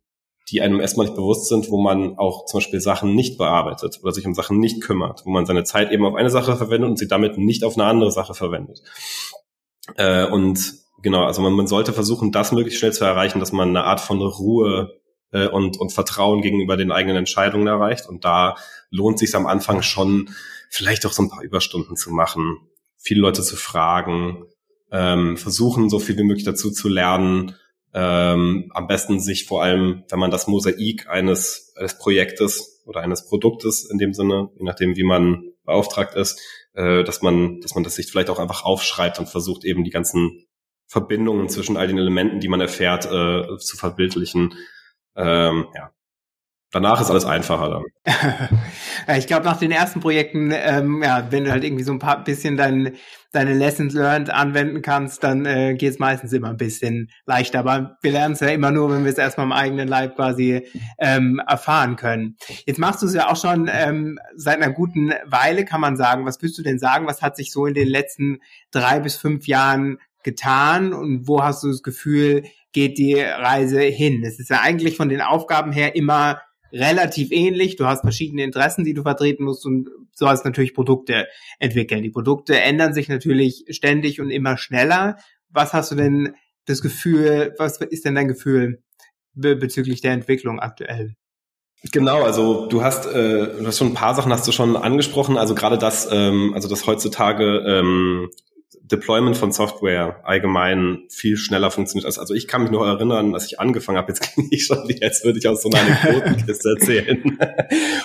die 0.50 0.62
einem 0.62 0.80
erstmal 0.80 1.06
nicht 1.06 1.16
bewusst 1.16 1.48
sind, 1.48 1.70
wo 1.70 1.80
man 1.82 2.18
auch 2.18 2.46
zum 2.46 2.60
Beispiel 2.60 2.82
Sachen 2.82 3.14
nicht 3.14 3.38
bearbeitet 3.38 4.00
oder 4.02 4.12
sich 4.12 4.26
um 4.26 4.34
Sachen 4.34 4.60
nicht 4.60 4.82
kümmert, 4.82 5.22
wo 5.26 5.30
man 5.30 5.46
seine 5.46 5.64
Zeit 5.64 5.92
eben 5.92 6.06
auf 6.06 6.16
eine 6.16 6.32
Sache 6.32 6.56
verwendet 6.56 6.90
und 6.90 6.98
sie 6.98 7.08
damit 7.08 7.38
nicht 7.38 7.64
auf 7.64 7.78
eine 7.78 7.86
andere 7.86 8.12
Sache 8.12 8.34
verwendet. 8.34 8.82
Äh, 9.98 10.26
und 10.26 10.74
genau, 11.02 11.26
also 11.26 11.42
man, 11.42 11.54
man 11.54 11.68
sollte 11.68 11.94
versuchen, 11.94 12.32
das 12.32 12.52
möglichst 12.52 12.80
schnell 12.80 12.94
zu 12.94 13.06
erreichen, 13.06 13.40
dass 13.40 13.52
man 13.52 13.70
eine 13.70 13.84
Art 13.84 14.02
von 14.02 14.22
Ruhe 14.22 15.00
äh, 15.32 15.48
und, 15.48 15.78
und 15.78 15.92
Vertrauen 15.92 16.42
gegenüber 16.42 16.78
den 16.78 16.92
eigenen 16.92 17.18
Entscheidungen 17.18 17.68
erreicht. 17.68 18.08
Und 18.08 18.26
da 18.26 18.56
lohnt 18.90 19.20
sich 19.20 19.36
am 19.36 19.48
Anfang 19.48 19.82
schon, 19.82 20.30
vielleicht 20.70 21.06
auch 21.06 21.12
so 21.12 21.24
ein 21.24 21.30
paar 21.30 21.44
Überstunden 21.44 21.96
zu 21.96 22.12
machen, 22.12 22.58
viele 22.98 23.22
Leute 23.22 23.42
zu 23.42 23.56
fragen, 23.56 24.46
ähm, 24.92 25.38
versuchen, 25.38 25.90
so 25.90 26.00
viel 26.00 26.18
wie 26.18 26.24
möglich 26.24 26.46
dazu 26.46 26.72
zu 26.72 26.90
lernen. 26.90 27.56
Ähm, 27.94 28.70
am 28.74 28.88
besten 28.88 29.20
sich 29.20 29.46
vor 29.46 29.64
allem, 29.64 30.04
wenn 30.10 30.20
man 30.20 30.32
das 30.32 30.48
Mosaik 30.48 31.08
eines, 31.10 31.74
eines 31.76 31.98
Projektes 31.98 32.84
oder 32.86 33.02
eines 33.02 33.28
Produktes 33.28 33.90
in 33.90 33.98
dem 33.98 34.14
Sinne, 34.14 34.50
je 34.56 34.64
nachdem, 34.64 34.96
wie 34.96 35.04
man 35.04 35.44
beauftragt 35.66 36.16
ist, 36.16 36.40
äh, 36.80 37.04
dass 37.04 37.22
man, 37.22 37.60
dass 37.60 37.76
man 37.76 37.84
das 37.84 37.96
sich 37.96 38.10
vielleicht 38.10 38.30
auch 38.30 38.40
einfach 38.40 38.64
aufschreibt 38.64 39.20
und 39.20 39.28
versucht 39.28 39.66
eben 39.66 39.84
die 39.84 39.92
ganzen 39.92 40.46
Verbindungen 40.88 41.50
zwischen 41.50 41.76
all 41.76 41.88
den 41.88 41.98
Elementen, 41.98 42.40
die 42.40 42.48
man 42.48 42.62
erfährt, 42.62 43.06
äh, 43.06 43.58
zu 43.58 43.76
verbildlichen. 43.76 44.54
Ähm, 45.16 45.68
ja. 45.76 45.92
Danach 46.72 47.02
ist 47.02 47.10
alles 47.10 47.26
einfacher 47.26 47.84
dann. 48.06 49.18
ich 49.18 49.26
glaube, 49.26 49.46
nach 49.46 49.58
den 49.58 49.72
ersten 49.72 50.02
Projekten, 50.02 50.52
ähm, 50.54 51.02
ja, 51.02 51.32
wenn 51.32 51.44
du 51.46 51.52
halt 51.52 51.64
irgendwie 51.64 51.84
so 51.84 51.92
ein 51.92 51.98
paar 51.98 52.24
bisschen 52.24 52.58
dein, 52.58 52.96
deine 53.32 53.54
Lessons 53.54 53.96
learned 53.96 54.30
anwenden 54.30 54.84
kannst, 54.84 55.24
dann 55.24 55.48
äh, 55.48 55.74
geht 55.74 55.94
es 55.94 55.98
meistens 55.98 56.32
immer 56.32 56.50
ein 56.50 56.58
bisschen 56.58 57.10
leichter. 57.26 57.60
Aber 57.60 57.98
wir 58.04 58.12
lernen 58.12 58.36
es 58.36 58.40
ja 58.42 58.50
immer 58.50 58.70
nur, 58.70 58.92
wenn 58.92 59.04
wir 59.04 59.12
es 59.12 59.18
erstmal 59.18 59.48
im 59.48 59.52
eigenen 59.52 59.88
Leib 59.88 60.16
quasi 60.16 60.68
ähm, 61.00 61.42
erfahren 61.48 61.96
können. 61.96 62.38
Jetzt 62.68 62.78
machst 62.78 63.02
du 63.02 63.08
es 63.08 63.16
ja 63.16 63.32
auch 63.32 63.38
schon 63.38 63.68
ähm, 63.72 64.20
seit 64.36 64.62
einer 64.62 64.72
guten 64.72 65.12
Weile, 65.26 65.66
kann 65.66 65.82
man 65.82 65.98
sagen. 65.98 66.26
Was 66.28 66.40
würdest 66.40 66.60
du 66.60 66.64
denn 66.64 66.78
sagen? 66.78 67.08
Was 67.08 67.24
hat 67.24 67.36
sich 67.36 67.52
so 67.52 67.66
in 67.66 67.74
den 67.74 67.88
letzten 67.88 68.42
drei 68.70 69.00
bis 69.00 69.16
fünf 69.16 69.48
Jahren 69.48 69.98
getan 70.22 70.94
und 70.94 71.28
wo 71.28 71.42
hast 71.42 71.64
du 71.64 71.70
das 71.70 71.82
Gefühl, 71.82 72.44
geht 72.74 73.00
die 73.00 73.20
Reise 73.20 73.82
hin? 73.82 74.24
Es 74.24 74.40
ist 74.40 74.52
ja 74.52 74.62
eigentlich 74.62 74.98
von 74.98 75.10
den 75.10 75.22
Aufgaben 75.22 75.72
her 75.72 75.96
immer 75.96 76.42
relativ 76.72 77.32
ähnlich. 77.32 77.76
Du 77.76 77.86
hast 77.86 78.02
verschiedene 78.02 78.44
Interessen, 78.44 78.84
die 78.84 78.94
du 78.94 79.04
vertreten 79.04 79.44
musst 79.44 79.66
und 79.66 79.90
so 80.14 80.28
hast 80.28 80.46
natürlich 80.46 80.74
Produkte 80.74 81.28
entwickeln. 81.60 82.04
Die 82.04 82.10
Produkte 82.10 82.60
ändern 82.60 82.94
sich 82.94 83.10
natürlich 83.10 83.66
ständig 83.70 84.20
und 84.20 84.30
immer 84.30 84.58
schneller. 84.58 85.18
Was 85.50 85.74
hast 85.74 85.92
du 85.92 85.96
denn 85.96 86.36
das 86.66 86.82
Gefühl, 86.82 87.56
was 87.58 87.78
ist 87.82 88.06
denn 88.06 88.16
dein 88.16 88.28
Gefühl 88.28 88.84
be 89.34 89.56
bezüglich 89.56 90.02
der 90.02 90.14
Entwicklung 90.14 90.60
aktuell? 90.60 91.16
Genau, 91.92 92.24
also 92.24 92.68
du 92.68 92.84
hast, 92.84 93.06
äh, 93.06 93.58
du 93.58 93.66
hast 93.66 93.78
schon 93.78 93.88
ein 93.88 93.94
paar 93.94 94.14
Sachen 94.14 94.34
hast 94.34 94.46
du 94.46 94.52
schon 94.52 94.76
angesprochen. 94.76 95.38
Also 95.38 95.56
gerade 95.56 95.78
das, 95.78 96.10
ähm, 96.12 96.52
also 96.54 96.68
dass 96.68 96.86
heutzutage 96.86 97.64
ähm, 97.66 98.30
Deployment 98.92 99.38
von 99.38 99.52
Software 99.52 100.20
allgemein 100.24 101.04
viel 101.10 101.38
schneller 101.38 101.72
funktioniert. 101.72 102.06
Also, 102.06 102.22
also 102.22 102.34
ich 102.34 102.48
kann 102.48 102.64
mich 102.64 102.72
nur 102.72 102.88
erinnern, 102.88 103.34
als 103.34 103.46
ich 103.46 103.60
angefangen 103.60 103.98
habe, 103.98 104.10
jetzt 104.10 104.22
klinge 104.34 104.50
ich 104.52 104.66
schon 104.66 104.88
wie, 104.88 105.02
als 105.04 105.24
würde 105.24 105.40
ich 105.40 105.48
aus 105.48 105.62
so 105.62 105.70
einer 105.70 105.82
Anekdotenkiste 105.82 106.70
erzählen. 106.78 107.24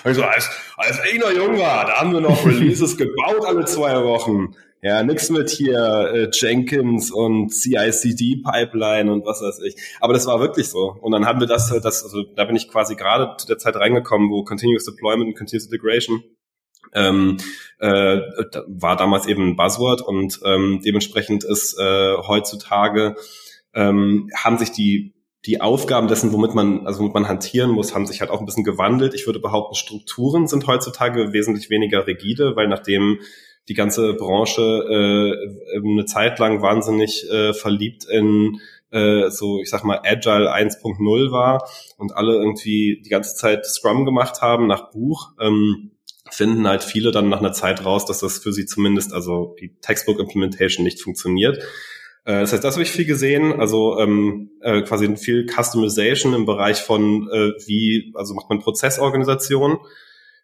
Und 0.04 0.14
so, 0.14 0.22
als, 0.22 0.50
als 0.76 1.00
ich 1.12 1.18
noch 1.18 1.32
jung 1.32 1.58
war, 1.58 1.86
da 1.86 2.00
haben 2.00 2.12
wir 2.12 2.20
noch 2.20 2.46
Releases 2.46 2.96
gebaut 2.98 3.44
alle 3.46 3.64
zwei 3.64 4.02
Wochen. 4.04 4.54
Ja, 4.82 5.02
nix 5.02 5.30
mit 5.30 5.48
hier 5.48 6.10
äh, 6.12 6.28
Jenkins 6.30 7.10
und 7.10 7.48
CI/CD-Pipeline 7.48 9.10
und 9.10 9.24
was 9.24 9.40
weiß 9.40 9.60
ich. 9.60 9.76
Aber 9.98 10.12
das 10.12 10.26
war 10.26 10.40
wirklich 10.40 10.68
so. 10.68 10.94
Und 11.00 11.12
dann 11.12 11.24
haben 11.24 11.40
wir 11.40 11.46
das, 11.46 11.68
das 11.82 12.04
also 12.04 12.22
da 12.36 12.44
bin 12.44 12.54
ich 12.54 12.68
quasi 12.68 12.94
gerade 12.94 13.34
zu 13.38 13.46
der 13.46 13.56
Zeit 13.56 13.76
reingekommen, 13.76 14.28
wo 14.30 14.44
Continuous 14.44 14.84
Deployment 14.84 15.28
und 15.28 15.38
Continuous 15.38 15.64
Integration 15.64 16.22
ähm, 16.92 17.38
äh, 17.78 18.20
war 18.66 18.96
damals 18.96 19.26
eben 19.26 19.48
ein 19.50 19.56
Buzzword 19.56 20.02
und 20.02 20.40
ähm, 20.44 20.80
dementsprechend 20.84 21.44
ist 21.44 21.78
äh, 21.78 22.16
heutzutage 22.16 23.16
ähm, 23.74 24.30
haben 24.34 24.58
sich 24.58 24.72
die 24.72 25.14
die 25.46 25.60
Aufgaben 25.60 26.08
dessen, 26.08 26.32
womit 26.32 26.54
man, 26.54 26.86
also 26.86 27.00
womit 27.00 27.12
man 27.12 27.28
hantieren 27.28 27.70
muss, 27.70 27.94
haben 27.94 28.06
sich 28.06 28.20
halt 28.20 28.30
auch 28.30 28.40
ein 28.40 28.46
bisschen 28.46 28.64
gewandelt. 28.64 29.12
Ich 29.12 29.26
würde 29.26 29.40
behaupten, 29.40 29.74
Strukturen 29.74 30.46
sind 30.46 30.66
heutzutage 30.66 31.32
wesentlich 31.32 31.68
weniger 31.68 32.06
rigide, 32.06 32.56
weil 32.56 32.68
nachdem 32.68 33.18
die 33.68 33.74
ganze 33.74 34.14
Branche 34.14 34.62
äh, 34.62 35.78
eine 35.78 36.04
Zeit 36.06 36.38
lang 36.38 36.62
wahnsinnig 36.62 37.28
äh, 37.30 37.52
verliebt 37.52 38.04
in 38.04 38.60
äh, 38.90 39.30
so, 39.30 39.60
ich 39.60 39.68
sag 39.68 39.84
mal, 39.84 40.00
Agile 40.04 40.54
1.0 40.54 41.32
war 41.32 41.68
und 41.98 42.16
alle 42.16 42.34
irgendwie 42.34 43.02
die 43.04 43.10
ganze 43.10 43.34
Zeit 43.34 43.66
Scrum 43.66 44.04
gemacht 44.04 44.40
haben 44.40 44.66
nach 44.66 44.90
Buch, 44.92 45.32
ähm, 45.40 45.90
finden 46.34 46.66
halt 46.66 46.82
viele 46.82 47.10
dann 47.10 47.28
nach 47.28 47.38
einer 47.38 47.52
Zeit 47.52 47.84
raus, 47.84 48.04
dass 48.04 48.20
das 48.20 48.38
für 48.38 48.52
sie 48.52 48.66
zumindest, 48.66 49.12
also 49.12 49.54
die 49.60 49.74
Textbook 49.80 50.18
Implementation 50.18 50.84
nicht 50.84 51.00
funktioniert. 51.00 51.58
Äh, 52.24 52.40
das 52.40 52.52
heißt, 52.52 52.64
das 52.64 52.74
habe 52.74 52.82
ich 52.82 52.90
viel 52.90 53.04
gesehen, 53.04 53.60
also 53.60 53.98
ähm, 53.98 54.50
äh, 54.60 54.82
quasi 54.82 55.16
viel 55.16 55.46
Customization 55.46 56.34
im 56.34 56.46
Bereich 56.46 56.78
von 56.80 57.28
äh, 57.30 57.52
wie, 57.66 58.12
also 58.14 58.34
macht 58.34 58.48
man 58.48 58.60
Prozessorganisation. 58.60 59.78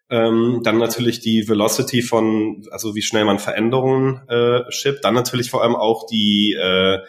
Ähm, 0.09 0.59
dann 0.63 0.77
natürlich 0.77 1.21
die 1.21 1.47
Velocity 1.47 2.01
von, 2.01 2.67
also 2.71 2.95
wie 2.95 3.01
schnell 3.01 3.23
man 3.23 3.39
Veränderungen 3.39 4.27
äh, 4.27 4.69
shippt. 4.69 5.05
Dann 5.05 5.13
natürlich 5.13 5.49
vor 5.49 5.63
allem 5.63 5.75
auch 5.75 6.05
die, 6.05 6.53
äh, 6.59 6.99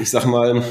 ich 0.00 0.10
sag 0.10 0.26
mal, 0.26 0.62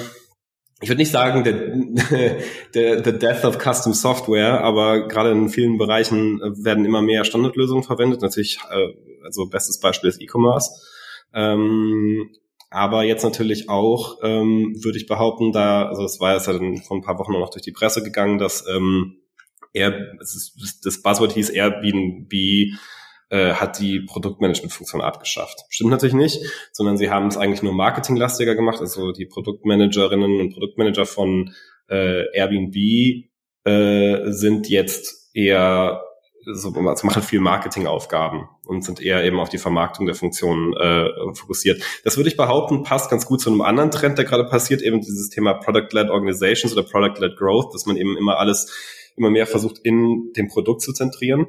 ich 0.80 0.90
würde 0.90 1.00
nicht 1.00 1.12
sagen, 1.12 1.44
der, 1.44 1.54
der, 2.74 3.04
the 3.04 3.18
death 3.18 3.44
of 3.46 3.58
custom 3.58 3.94
software, 3.94 4.62
aber 4.64 5.08
gerade 5.08 5.32
in 5.32 5.50
vielen 5.50 5.78
Bereichen 5.78 6.40
werden 6.64 6.86
immer 6.86 7.02
mehr 7.02 7.24
Standardlösungen 7.24 7.84
verwendet. 7.84 8.22
Natürlich, 8.22 8.60
äh, 8.70 8.94
also 9.24 9.48
bestes 9.48 9.80
Beispiel 9.80 10.10
ist 10.10 10.22
E-Commerce. 10.22 10.72
Ähm, 11.34 12.30
aber 12.70 13.04
jetzt 13.04 13.24
natürlich 13.24 13.70
auch, 13.70 14.18
ähm, 14.24 14.76
würde 14.84 14.98
ich 14.98 15.08
behaupten, 15.08 15.52
da, 15.52 15.88
also 15.88 16.04
es 16.04 16.20
war 16.20 16.34
ja 16.34 16.40
dann 16.54 16.78
vor 16.78 16.98
ein 16.98 17.02
paar 17.02 17.18
Wochen 17.18 17.32
noch 17.32 17.50
durch 17.50 17.64
die 17.64 17.72
Presse 17.72 18.04
gegangen, 18.04 18.38
dass 18.38 18.66
ähm, 18.68 19.18
Air, 19.74 20.14
das 20.20 21.02
Buzzword 21.02 21.34
hieß 21.34 21.50
Airbnb 21.50 22.34
äh, 23.30 23.54
hat 23.54 23.80
die 23.80 24.02
Produktmanagement-Funktion 24.02 25.02
abgeschafft. 25.02 25.66
Stimmt 25.70 25.92
natürlich 25.92 26.16
nicht, 26.16 26.40
sondern 26.72 26.98
sie 26.98 27.10
haben 27.10 27.28
es 27.28 27.38
eigentlich 27.38 27.64
nur 27.64 27.74
marketinglastiger 27.74 28.56
gemacht. 28.56 28.80
Also 28.80 29.12
die 29.12 29.26
Produktmanagerinnen 29.26 30.40
und 30.40 30.54
Produktmanager 30.54 31.06
von 31.06 31.54
äh, 31.90 32.24
Airbnb 32.34 32.76
äh, 33.66 34.32
sind 34.32 34.70
jetzt 34.70 35.30
eher 35.34 36.04
so, 36.54 36.74
also 36.74 37.08
machen 37.08 37.22
viel 37.22 37.42
Marketingaufgaben 37.42 38.48
und 38.66 38.84
sind 38.84 39.02
eher 39.02 39.24
eben 39.24 39.40
auf 39.40 39.50
die 39.50 39.58
Vermarktung 39.58 40.06
der 40.06 40.16
Funktionen 40.16 40.74
äh, 40.74 41.10
fokussiert. 41.34 41.84
Das 42.06 42.16
würde 42.16 42.30
ich 42.30 42.38
behaupten, 42.38 42.84
passt 42.84 43.10
ganz 43.10 43.26
gut 43.26 43.42
zu 43.42 43.50
einem 43.50 43.62
anderen 43.62 43.92
Trend, 43.92 44.18
der 44.18 44.26
gerade 44.26 44.46
passiert, 44.46 44.82
eben 44.82 45.02
dieses 45.02 45.30
Thema 45.30 45.56
Product-led 45.56 46.10
Organizations 46.10 46.74
oder 46.74 46.84
Product-led 46.84 47.38
Growth, 47.38 47.74
dass 47.74 47.86
man 47.86 47.98
eben 47.98 48.18
immer 48.18 48.38
alles 48.40 48.72
immer 49.18 49.30
mehr 49.32 49.48
versucht, 49.48 49.80
in 49.80 50.32
dem 50.38 50.48
Produkt 50.48 50.82
zu 50.82 50.94
zentrieren. 50.94 51.48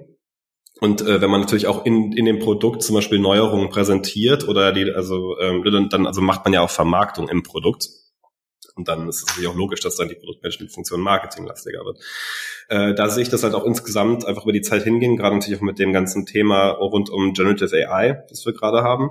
Und 0.81 1.01
äh, 1.03 1.21
wenn 1.21 1.31
man 1.31 1.41
natürlich 1.41 1.67
auch 1.67 1.85
in, 1.85 2.13
in 2.13 2.25
dem 2.25 2.39
Produkt 2.39 2.83
zum 2.83 2.95
Beispiel 2.95 3.19
Neuerungen 3.19 3.69
präsentiert 3.69 4.47
oder 4.47 4.73
die, 4.73 4.91
also 4.93 5.39
ähm, 5.41 5.89
dann 5.91 6.07
also 6.07 6.21
macht 6.21 6.45
man 6.45 6.53
ja 6.53 6.61
auch 6.61 6.71
Vermarktung 6.71 7.29
im 7.29 7.43
Produkt. 7.43 7.89
Und 8.77 8.87
dann 8.87 9.09
ist 9.09 9.17
es 9.17 9.27
natürlich 9.27 9.49
auch 9.49 9.57
logisch, 9.57 9.81
dass 9.81 9.97
dann 9.97 10.09
die 10.09 10.15
Produktmanagement-Funktion 10.15 11.01
marketinglastiger 11.01 11.85
wird. 11.85 11.99
Äh, 12.69 12.95
da 12.95 13.09
sehe 13.09 13.25
ich 13.25 13.29
das 13.29 13.43
halt 13.43 13.55
auch 13.55 13.65
insgesamt 13.65 14.25
einfach 14.25 14.45
über 14.45 14.53
die 14.53 14.63
Zeit 14.63 14.85
hingehen, 14.85 15.17
gerade 15.17 15.35
natürlich 15.35 15.59
auch 15.59 15.65
mit 15.65 15.81
dem 15.81 15.93
ganzen 15.93 16.27
Thema 16.27 16.69
rund 16.69 17.11
um 17.11 17.33
Generative 17.33 17.91
AI, 17.91 18.25
das 18.29 18.47
wir 18.47 18.53
gerade 18.53 18.85
haben. 18.85 19.11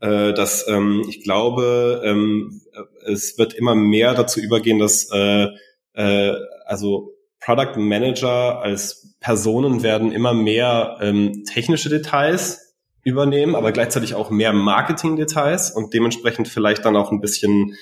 Äh, 0.00 0.32
dass 0.32 0.66
ähm, 0.66 1.04
ich 1.08 1.22
glaube, 1.22 2.02
ähm, 2.04 2.60
es 3.04 3.38
wird 3.38 3.54
immer 3.54 3.76
mehr 3.76 4.14
dazu 4.14 4.40
übergehen, 4.40 4.80
dass 4.80 5.10
äh, 5.12 5.48
äh, 5.94 6.34
also 6.64 7.17
Product 7.40 7.76
Manager 7.76 8.60
als 8.60 9.14
Personen 9.20 9.82
werden 9.82 10.12
immer 10.12 10.34
mehr 10.34 10.98
ähm, 11.00 11.44
technische 11.44 11.88
Details 11.88 12.74
übernehmen, 13.04 13.54
aber 13.54 13.72
gleichzeitig 13.72 14.14
auch 14.14 14.30
mehr 14.30 14.52
Marketing-Details 14.52 15.70
und 15.70 15.94
dementsprechend 15.94 16.48
vielleicht 16.48 16.84
dann 16.84 16.96
auch 16.96 17.10
ein 17.10 17.20
bisschen 17.20 17.76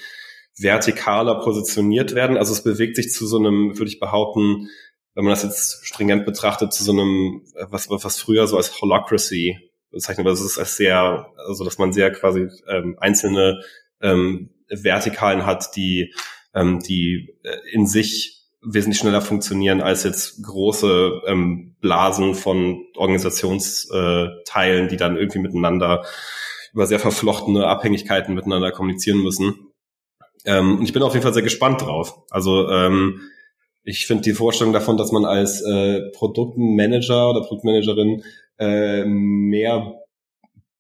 vertikaler 0.54 1.40
positioniert 1.40 2.14
werden. 2.14 2.37
Also 2.37 2.52
es 2.52 2.62
bewegt 2.62 2.96
sich 2.96 3.11
zu 3.11 3.26
so 3.26 3.38
einem, 3.38 3.76
würde 3.76 3.90
ich 3.90 4.00
behaupten, 4.00 4.68
wenn 5.14 5.24
man 5.24 5.33
das 5.33 5.42
jetzt 5.42 5.87
stringent 5.87 6.26
betrachtet, 6.26 6.72
zu 6.72 6.85
so 6.85 6.92
einem, 6.92 7.42
was, 7.70 7.88
was 7.90 8.18
früher 8.18 8.46
so 8.46 8.57
als 8.57 8.81
Holacracy 8.81 9.59
bezeichnet, 9.90 10.26
das 10.26 10.40
ist 10.40 10.59
als 10.59 10.76
sehr, 10.76 11.33
also 11.48 11.64
dass 11.64 11.78
man 11.78 11.92
sehr 11.92 12.12
quasi 12.12 12.48
ähm, 12.68 12.96
einzelne 13.00 13.62
ähm, 14.00 14.50
Vertikalen 14.68 15.46
hat, 15.46 15.74
die, 15.76 16.12
ähm, 16.54 16.81
die 16.81 17.35
äh, 17.42 17.57
in 17.72 17.87
sich 17.87 18.36
wesentlich 18.66 18.98
schneller 18.98 19.20
funktionieren 19.20 19.81
als 19.81 20.02
jetzt 20.02 20.42
große 20.42 21.22
ähm, 21.26 21.76
Blasen 21.81 22.35
von 22.35 22.85
Organisationsteilen, 22.96 24.88
die 24.88 24.96
dann 24.96 25.16
irgendwie 25.16 25.38
miteinander 25.38 26.05
über 26.72 26.87
sehr 26.87 26.98
verflochtene 26.98 27.66
Abhängigkeiten 27.66 28.35
miteinander 28.35 28.72
kommunizieren 28.72 29.22
müssen. 29.22 29.72
Ähm, 30.44 30.79
und 30.79 30.85
ich 30.85 30.92
bin 30.92 31.02
auf 31.02 31.12
jeden 31.14 31.22
Fall 31.22 31.33
sehr 31.33 31.42
gespannt 31.42 31.83
drauf. 31.83 32.22
Also 32.31 32.68
ähm, 32.68 33.20
ich 33.85 34.07
finde 34.07 34.24
die 34.24 34.33
Vorstellung 34.33 34.72
davon, 34.72 34.96
dass 34.96 35.12
man 35.12 35.24
als 35.24 35.62
äh, 35.62 36.11
Produktmanager 36.12 37.31
oder 37.31 37.42
Produktmanagerin 37.42 38.24
äh, 38.59 39.05
mehr 39.05 39.94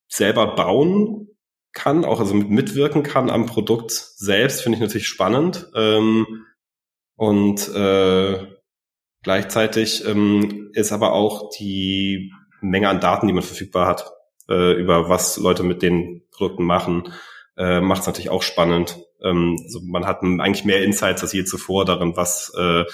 selber 0.08 0.54
bauen 0.54 1.28
kann, 1.72 2.04
auch 2.04 2.20
also 2.20 2.34
mitwirken 2.34 3.02
kann 3.02 3.30
am 3.30 3.46
Produkt 3.46 3.92
selbst, 3.92 4.62
finde 4.62 4.76
ich 4.76 4.82
natürlich 4.82 5.06
spannend. 5.06 5.68
Ähm, 5.74 6.46
und 7.16 7.68
äh, 7.74 8.46
gleichzeitig 9.22 10.06
ähm, 10.06 10.70
ist 10.74 10.92
aber 10.92 11.12
auch 11.12 11.50
die 11.58 12.32
Menge 12.60 12.88
an 12.88 13.00
Daten, 13.00 13.26
die 13.26 13.32
man 13.32 13.42
verfügbar 13.42 13.86
hat, 13.86 14.10
äh, 14.48 14.72
über 14.72 15.08
was 15.08 15.36
Leute 15.36 15.62
mit 15.62 15.82
den 15.82 16.22
Produkten 16.30 16.64
machen, 16.64 17.12
äh, 17.56 17.80
macht 17.80 18.02
es 18.02 18.06
natürlich 18.06 18.30
auch 18.30 18.42
spannend. 18.42 18.98
Ähm, 19.22 19.56
also 19.64 19.80
man 19.82 20.06
hat 20.06 20.22
eigentlich 20.22 20.64
mehr 20.64 20.82
Insights 20.82 21.22
als 21.22 21.32
je 21.32 21.44
zuvor 21.44 21.84
darin, 21.84 22.16
was, 22.16 22.52
äh, 22.56 22.84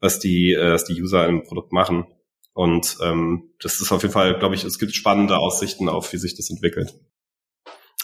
was, 0.00 0.18
die, 0.18 0.52
äh, 0.52 0.72
was 0.72 0.84
die 0.84 1.00
User 1.00 1.26
im 1.26 1.42
Produkt 1.42 1.72
machen. 1.72 2.06
Und 2.52 2.98
ähm, 3.02 3.54
das 3.60 3.80
ist 3.80 3.92
auf 3.92 4.02
jeden 4.02 4.12
Fall, 4.12 4.38
glaube 4.38 4.54
ich, 4.54 4.64
es 4.64 4.78
gibt 4.78 4.94
spannende 4.94 5.38
Aussichten 5.38 5.88
auf, 5.88 6.12
wie 6.12 6.18
sich 6.18 6.36
das 6.36 6.50
entwickelt. 6.50 6.94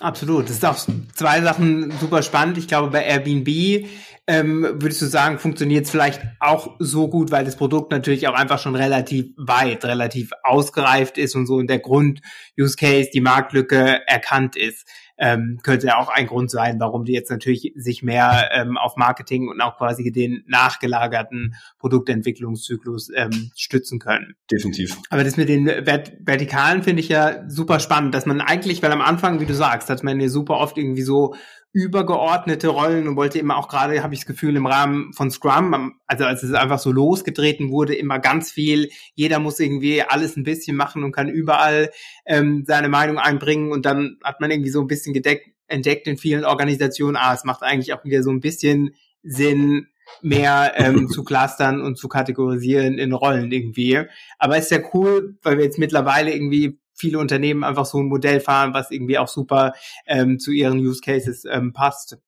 Absolut. 0.00 0.44
Das 0.44 0.56
ist 0.56 0.64
auch 0.64 0.78
zwei 1.14 1.40
Sachen 1.40 1.90
super 2.00 2.22
spannend. 2.22 2.58
Ich 2.58 2.68
glaube, 2.68 2.90
bei 2.90 3.04
Airbnb 3.04 3.86
ähm, 4.28 4.62
würdest 4.62 5.02
du 5.02 5.06
sagen, 5.06 5.38
funktioniert 5.38 5.84
es 5.84 5.90
vielleicht 5.90 6.20
auch 6.40 6.74
so 6.80 7.08
gut, 7.08 7.30
weil 7.30 7.44
das 7.44 7.56
Produkt 7.56 7.92
natürlich 7.92 8.26
auch 8.26 8.34
einfach 8.34 8.58
schon 8.58 8.74
relativ 8.74 9.26
weit, 9.36 9.84
relativ 9.84 10.32
ausgereift 10.42 11.16
ist 11.16 11.36
und 11.36 11.46
so 11.46 11.60
in 11.60 11.68
der 11.68 11.78
Grund-Use-Case, 11.78 13.10
die 13.12 13.20
Marktlücke 13.20 14.00
erkannt 14.06 14.56
ist. 14.56 14.88
Ähm, 15.18 15.60
könnte 15.62 15.86
ja 15.86 15.98
auch 15.98 16.10
ein 16.10 16.26
Grund 16.26 16.50
sein, 16.50 16.78
warum 16.78 17.06
die 17.06 17.12
jetzt 17.12 17.30
natürlich 17.30 17.72
sich 17.74 18.02
mehr 18.02 18.50
ähm, 18.52 18.76
auf 18.76 18.96
Marketing 18.96 19.48
und 19.48 19.62
auch 19.62 19.78
quasi 19.78 20.12
den 20.12 20.44
nachgelagerten 20.46 21.54
Produktentwicklungszyklus 21.78 23.10
ähm, 23.14 23.50
stützen 23.56 23.98
können. 23.98 24.34
Definitiv. 24.50 24.98
Aber 25.08 25.24
das 25.24 25.38
mit 25.38 25.48
den 25.48 25.66
Vert 25.66 26.12
Vertikalen 26.20 26.82
finde 26.82 27.00
ich 27.00 27.08
ja 27.08 27.48
super 27.48 27.80
spannend, 27.80 28.14
dass 28.14 28.26
man 28.26 28.42
eigentlich, 28.42 28.82
weil 28.82 28.92
am 28.92 29.00
Anfang, 29.00 29.40
wie 29.40 29.46
du 29.46 29.54
sagst, 29.54 29.88
hat 29.88 30.04
man 30.04 30.20
ja 30.20 30.28
super 30.28 30.58
oft 30.58 30.76
irgendwie 30.76 31.02
so 31.02 31.34
übergeordnete 31.76 32.68
Rollen 32.68 33.06
und 33.06 33.16
wollte 33.16 33.38
immer 33.38 33.58
auch 33.58 33.68
gerade, 33.68 34.02
habe 34.02 34.14
ich 34.14 34.20
das 34.20 34.26
Gefühl, 34.26 34.56
im 34.56 34.64
Rahmen 34.64 35.12
von 35.12 35.30
Scrum, 35.30 36.00
also 36.06 36.24
als 36.24 36.42
es 36.42 36.54
einfach 36.54 36.78
so 36.78 36.90
losgetreten 36.90 37.70
wurde, 37.70 37.94
immer 37.94 38.18
ganz 38.18 38.50
viel, 38.50 38.88
jeder 39.14 39.40
muss 39.40 39.60
irgendwie 39.60 40.00
alles 40.00 40.38
ein 40.38 40.42
bisschen 40.42 40.74
machen 40.74 41.04
und 41.04 41.12
kann 41.12 41.28
überall 41.28 41.90
ähm, 42.24 42.64
seine 42.66 42.88
Meinung 42.88 43.18
einbringen 43.18 43.72
und 43.72 43.84
dann 43.84 44.16
hat 44.24 44.40
man 44.40 44.50
irgendwie 44.50 44.70
so 44.70 44.80
ein 44.80 44.86
bisschen 44.86 45.12
gedeckt, 45.12 45.50
entdeckt 45.66 46.06
in 46.06 46.16
vielen 46.16 46.46
Organisationen, 46.46 47.16
ah, 47.16 47.34
es 47.34 47.44
macht 47.44 47.62
eigentlich 47.62 47.92
auch 47.92 48.04
wieder 48.06 48.22
so 48.22 48.30
ein 48.30 48.40
bisschen 48.40 48.94
Sinn, 49.22 49.88
mehr 50.22 50.72
ähm, 50.76 51.08
zu 51.10 51.24
clustern 51.24 51.82
und 51.82 51.98
zu 51.98 52.08
kategorisieren 52.08 52.96
in 52.96 53.12
Rollen 53.12 53.52
irgendwie. 53.52 54.00
Aber 54.38 54.56
ist 54.56 54.70
ja 54.70 54.78
cool, 54.94 55.36
weil 55.42 55.58
wir 55.58 55.64
jetzt 55.64 55.78
mittlerweile 55.78 56.32
irgendwie 56.32 56.78
viele 56.96 57.18
Unternehmen 57.18 57.62
einfach 57.62 57.86
so 57.86 57.98
ein 57.98 58.06
Modell 58.06 58.40
fahren, 58.40 58.74
was 58.74 58.90
irgendwie 58.90 59.18
auch 59.18 59.28
super 59.28 59.74
ähm, 60.06 60.38
zu 60.38 60.50
ihren 60.50 60.78
Use 60.78 61.00
Cases 61.00 61.44
ähm, 61.44 61.72
passt. 61.72 62.18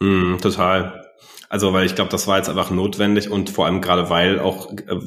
Mm, 0.00 0.36
total. 0.38 1.04
Also, 1.48 1.72
weil 1.72 1.86
ich 1.86 1.94
glaube, 1.94 2.10
das 2.10 2.26
war 2.26 2.38
jetzt 2.38 2.48
einfach 2.48 2.70
notwendig 2.70 3.30
und 3.30 3.50
vor 3.50 3.66
allem 3.66 3.80
gerade 3.80 4.10
weil 4.10 4.40
auch 4.40 4.72
äh, 4.72 5.00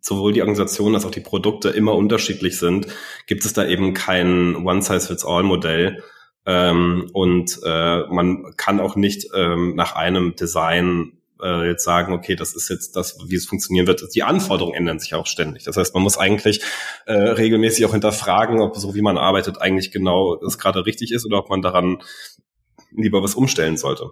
sowohl 0.00 0.32
die 0.32 0.40
Organisation 0.40 0.94
als 0.94 1.04
auch 1.04 1.10
die 1.10 1.20
Produkte 1.20 1.68
immer 1.68 1.94
unterschiedlich 1.94 2.58
sind, 2.58 2.86
gibt 3.26 3.44
es 3.44 3.52
da 3.52 3.66
eben 3.66 3.92
kein 3.92 4.56
One-Size-Fits-All-Modell. 4.56 6.02
Ähm, 6.46 7.10
und 7.12 7.58
äh, 7.64 8.06
man 8.06 8.54
kann 8.56 8.78
auch 8.78 8.94
nicht 8.94 9.26
ähm, 9.34 9.74
nach 9.74 9.96
einem 9.96 10.36
Design 10.36 11.15
äh, 11.42 11.68
jetzt 11.68 11.84
sagen, 11.84 12.12
okay, 12.12 12.36
das 12.36 12.54
ist 12.54 12.68
jetzt 12.68 12.96
das, 12.96 13.18
wie 13.26 13.34
es 13.34 13.46
funktionieren 13.46 13.86
wird. 13.86 14.02
Die 14.14 14.22
Anforderungen 14.22 14.74
ändern 14.74 14.98
sich 14.98 15.14
auch 15.14 15.26
ständig. 15.26 15.64
Das 15.64 15.76
heißt, 15.76 15.94
man 15.94 16.02
muss 16.02 16.18
eigentlich 16.18 16.62
äh, 17.06 17.12
regelmäßig 17.12 17.84
auch 17.86 17.92
hinterfragen, 17.92 18.60
ob 18.60 18.76
so 18.76 18.94
wie 18.94 19.02
man 19.02 19.18
arbeitet 19.18 19.60
eigentlich 19.60 19.90
genau 19.90 20.36
das 20.36 20.58
gerade 20.58 20.86
richtig 20.86 21.12
ist 21.12 21.26
oder 21.26 21.38
ob 21.38 21.50
man 21.50 21.62
daran 21.62 22.02
lieber 22.90 23.22
was 23.22 23.34
umstellen 23.34 23.76
sollte. 23.76 24.10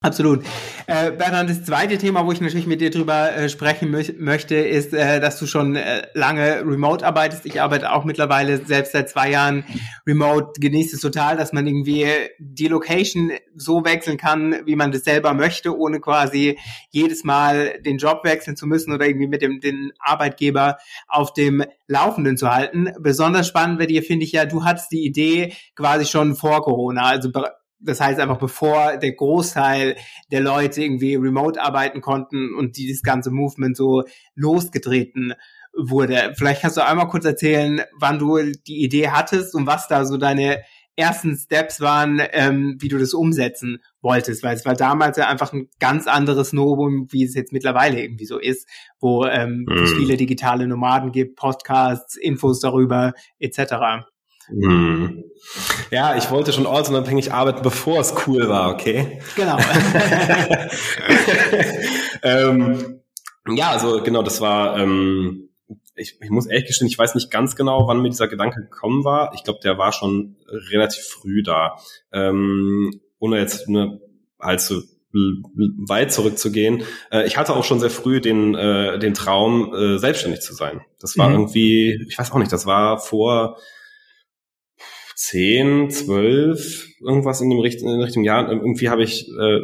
Absolut. 0.00 0.44
Äh, 0.86 1.10
Bernhard, 1.10 1.50
das 1.50 1.64
zweite 1.64 1.98
Thema, 1.98 2.24
wo 2.24 2.30
ich 2.30 2.40
natürlich 2.40 2.68
mit 2.68 2.80
dir 2.80 2.90
drüber 2.90 3.34
äh, 3.34 3.48
sprechen 3.48 3.90
mö 3.90 4.00
möchte, 4.18 4.54
ist, 4.54 4.94
äh, 4.94 5.18
dass 5.18 5.40
du 5.40 5.46
schon 5.46 5.74
äh, 5.74 6.06
lange 6.14 6.60
remote 6.64 7.04
arbeitest. 7.04 7.44
Ich 7.46 7.60
arbeite 7.60 7.90
auch 7.90 8.04
mittlerweile 8.04 8.64
selbst 8.64 8.92
seit 8.92 9.10
zwei 9.10 9.28
Jahren 9.28 9.64
remote. 10.06 10.60
Genießt 10.60 10.94
es 10.94 11.00
total, 11.00 11.36
dass 11.36 11.52
man 11.52 11.66
irgendwie 11.66 12.06
die 12.38 12.68
Location 12.68 13.32
so 13.56 13.84
wechseln 13.84 14.18
kann, 14.18 14.64
wie 14.66 14.76
man 14.76 14.92
das 14.92 15.02
selber 15.02 15.34
möchte, 15.34 15.76
ohne 15.76 15.98
quasi 15.98 16.60
jedes 16.90 17.24
Mal 17.24 17.80
den 17.84 17.98
Job 17.98 18.20
wechseln 18.22 18.56
zu 18.56 18.68
müssen 18.68 18.92
oder 18.92 19.04
irgendwie 19.04 19.26
mit 19.26 19.42
dem 19.42 19.58
den 19.58 19.90
Arbeitgeber 19.98 20.78
auf 21.08 21.32
dem 21.32 21.64
Laufenden 21.88 22.36
zu 22.36 22.48
halten. 22.48 22.92
Besonders 23.00 23.48
spannend 23.48 23.80
bei 23.80 23.86
dir 23.86 24.04
finde 24.04 24.26
ich 24.26 24.30
ja, 24.30 24.44
du 24.44 24.62
hattest 24.62 24.92
die 24.92 25.04
Idee 25.04 25.54
quasi 25.74 26.06
schon 26.06 26.36
vor 26.36 26.62
Corona, 26.62 27.02
also 27.02 27.32
das 27.80 28.00
heißt 28.00 28.18
einfach, 28.20 28.38
bevor 28.38 28.96
der 28.96 29.12
Großteil 29.12 29.96
der 30.32 30.40
Leute 30.40 30.82
irgendwie 30.82 31.14
remote 31.14 31.62
arbeiten 31.62 32.00
konnten 32.00 32.54
und 32.54 32.76
dieses 32.76 33.02
ganze 33.02 33.30
Movement 33.30 33.76
so 33.76 34.04
losgetreten 34.34 35.34
wurde. 35.76 36.32
Vielleicht 36.36 36.62
kannst 36.62 36.76
du 36.76 36.84
einmal 36.84 37.08
kurz 37.08 37.24
erzählen, 37.24 37.82
wann 37.98 38.18
du 38.18 38.38
die 38.66 38.82
Idee 38.82 39.10
hattest 39.10 39.54
und 39.54 39.66
was 39.66 39.86
da 39.86 40.04
so 40.04 40.16
deine 40.16 40.62
ersten 40.96 41.36
Steps 41.36 41.80
waren, 41.80 42.20
ähm, 42.32 42.76
wie 42.80 42.88
du 42.88 42.98
das 42.98 43.14
umsetzen 43.14 43.78
wolltest, 44.02 44.42
weil 44.42 44.56
es 44.56 44.66
war 44.66 44.74
damals 44.74 45.16
ja 45.16 45.28
einfach 45.28 45.52
ein 45.52 45.68
ganz 45.78 46.08
anderes 46.08 46.52
Novum, 46.52 47.06
wie 47.10 47.22
es 47.22 47.36
jetzt 47.36 47.52
mittlerweile 47.52 48.02
irgendwie 48.02 48.26
so 48.26 48.38
ist, 48.38 48.68
wo 48.98 49.24
ähm, 49.24 49.64
mm. 49.68 49.84
es 49.84 49.92
viele 49.92 50.16
digitale 50.16 50.66
Nomaden 50.66 51.12
gibt, 51.12 51.36
Podcasts, 51.36 52.16
Infos 52.16 52.58
darüber 52.58 53.12
etc. 53.38 54.08
Hm. 54.48 55.24
Ja, 55.90 56.16
ich 56.16 56.30
wollte 56.30 56.52
schon 56.52 56.66
ortsunabhängig 56.66 57.32
arbeiten, 57.32 57.62
bevor 57.62 58.00
es 58.00 58.14
cool 58.26 58.48
war, 58.48 58.72
okay? 58.72 59.20
Genau. 59.36 59.56
ähm, 62.22 63.00
ja, 63.48 63.70
also 63.70 64.02
genau, 64.02 64.22
das 64.22 64.40
war, 64.40 64.78
ähm, 64.78 65.48
ich, 65.94 66.18
ich 66.20 66.30
muss 66.30 66.46
ehrlich 66.46 66.66
gestehen, 66.66 66.88
ich 66.88 66.98
weiß 66.98 67.14
nicht 67.14 67.30
ganz 67.30 67.56
genau, 67.56 67.86
wann 67.86 68.02
mir 68.02 68.10
dieser 68.10 68.28
Gedanke 68.28 68.60
gekommen 68.60 69.04
war. 69.04 69.32
Ich 69.34 69.44
glaube, 69.44 69.60
der 69.62 69.78
war 69.78 69.92
schon 69.92 70.36
relativ 70.70 71.04
früh 71.04 71.42
da. 71.42 71.76
Ähm, 72.12 73.00
ohne 73.18 73.38
jetzt 73.38 73.68
ne, 73.68 74.00
allzu 74.38 74.82
weit 75.12 76.12
zurückzugehen. 76.12 76.82
Äh, 77.10 77.26
ich 77.26 77.36
hatte 77.36 77.56
auch 77.56 77.64
schon 77.64 77.80
sehr 77.80 77.90
früh 77.90 78.20
den, 78.20 78.54
äh, 78.54 78.98
den 78.98 79.14
Traum, 79.14 79.74
äh, 79.74 79.98
selbstständig 79.98 80.40
zu 80.40 80.54
sein. 80.54 80.82
Das 81.00 81.16
war 81.16 81.28
mhm. 81.28 81.34
irgendwie, 81.34 82.06
ich 82.08 82.18
weiß 82.18 82.30
auch 82.32 82.38
nicht, 82.38 82.52
das 82.52 82.66
war 82.66 82.98
vor 82.98 83.56
zehn, 85.18 85.90
zwölf, 85.90 86.90
irgendwas 87.00 87.40
in 87.40 87.50
dem 87.50 87.58
Richt 87.58 87.82
in 87.82 87.88
Richtung 87.88 88.22
Jahr. 88.22 88.52
Irgendwie 88.52 88.88
habe 88.88 89.02
ich, 89.02 89.28
äh, 89.28 89.58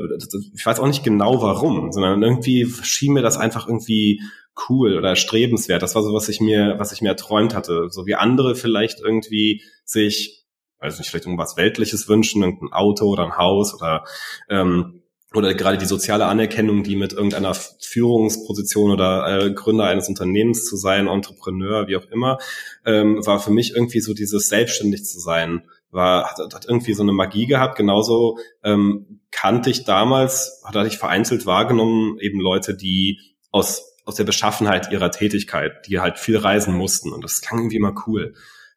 ich 0.53 0.67
weiß 0.67 0.81
auch 0.81 0.88
nicht 0.88 1.05
genau 1.05 1.40
warum, 1.40 1.93
sondern 1.93 2.21
irgendwie 2.21 2.67
schien 2.83 3.12
mir 3.12 3.23
das 3.23 3.37
einfach 3.37 3.69
irgendwie 3.69 4.21
cool 4.69 4.99
oder 4.99 5.14
strebenswert. 5.14 5.81
Das 5.81 5.95
war 5.95 6.03
so, 6.03 6.12
was 6.12 6.29
ich 6.29 6.40
mir, 6.40 6.75
was 6.79 6.90
ich 6.90 7.03
mir 7.03 7.11
erträumt 7.11 7.55
hatte. 7.55 7.87
So 7.90 8.05
wie 8.05 8.17
andere 8.17 8.57
vielleicht 8.57 8.99
irgendwie 8.99 9.62
sich, 9.85 10.45
weiß 10.81 10.99
nicht, 10.99 11.09
vielleicht 11.09 11.27
irgendwas 11.27 11.57
Weltliches 11.57 12.09
wünschen, 12.09 12.43
irgendein 12.43 12.73
Auto 12.73 13.07
oder 13.07 13.25
ein 13.25 13.38
Haus 13.38 13.75
oder 13.75 14.03
ähm, 14.49 15.04
oder 15.35 15.55
gerade 15.55 15.79
die 15.79 15.87
soziale 15.87 16.27
Anerkennung, 16.27 16.83
die 16.83 16.97
mit 16.97 17.12
irgendeiner 17.12 17.55
Führungsposition 17.55 18.90
oder 18.90 19.47
äh, 19.47 19.51
Gründer 19.53 19.85
eines 19.85 20.09
Unternehmens 20.09 20.64
zu 20.64 20.77
sein, 20.77 21.09
Entrepreneur, 21.09 21.88
wie 21.88 21.97
auch 21.97 22.07
immer, 22.11 22.38
ähm, 22.85 23.25
war 23.27 23.40
für 23.40 23.51
mich 23.51 23.75
irgendwie 23.75 24.01
so 24.01 24.14
dieses 24.14 24.49
selbstständig 24.49 25.05
zu 25.05 25.18
sein, 25.18 25.64
war 25.90 26.31
hat, 26.31 26.38
hat 26.55 26.66
irgendwie 26.66 26.94
so 26.94 27.03
eine 27.03 27.12
Magie 27.12 27.47
gehabt. 27.47 27.77
Genauso 27.77 28.38
ähm, 28.62 29.20
kannte 29.31 29.70
ich 29.70 29.85
damals, 29.85 30.62
hatte 30.64 30.87
ich 30.87 30.99
vereinzelt 30.99 31.47
wahrgenommen 31.47 32.18
eben 32.20 32.40
Leute, 32.40 32.75
die 32.75 33.20
aus 33.51 33.90
aus 34.05 34.16
der 34.16 34.25
Beschaffenheit 34.25 34.92
ihrer 34.92 35.11
Tätigkeit, 35.11 35.87
die 35.87 36.01
halt 36.01 36.18
viel 36.18 36.37
reisen 36.37 36.75
mussten 36.75 37.12
und 37.12 37.25
das 37.25 37.40
klang 37.40 37.61
irgendwie 37.61 37.77
immer 37.77 37.94
cool. 38.07 38.35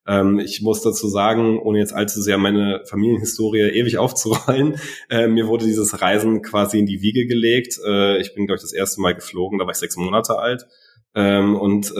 Ähm, 0.07 0.39
ich 0.39 0.61
muss 0.61 0.81
dazu 0.81 1.07
sagen, 1.07 1.59
ohne 1.59 1.79
jetzt 1.79 1.93
allzu 1.93 2.21
sehr 2.21 2.37
meine 2.37 2.81
Familienhistorie 2.85 3.69
ewig 3.71 3.97
aufzurollen, 3.97 4.79
äh, 5.09 5.27
mir 5.27 5.47
wurde 5.47 5.65
dieses 5.65 6.01
Reisen 6.01 6.41
quasi 6.41 6.79
in 6.79 6.85
die 6.85 7.01
Wiege 7.01 7.27
gelegt. 7.27 7.79
Äh, 7.85 8.19
ich 8.19 8.33
bin, 8.33 8.47
glaube 8.47 8.57
ich, 8.57 8.61
das 8.61 8.73
erste 8.73 9.01
Mal 9.01 9.15
geflogen, 9.15 9.59
da 9.59 9.65
war 9.65 9.71
ich 9.71 9.77
sechs 9.77 9.97
Monate 9.97 10.39
alt. 10.39 10.65
Ähm, 11.13 11.55
und 11.55 11.93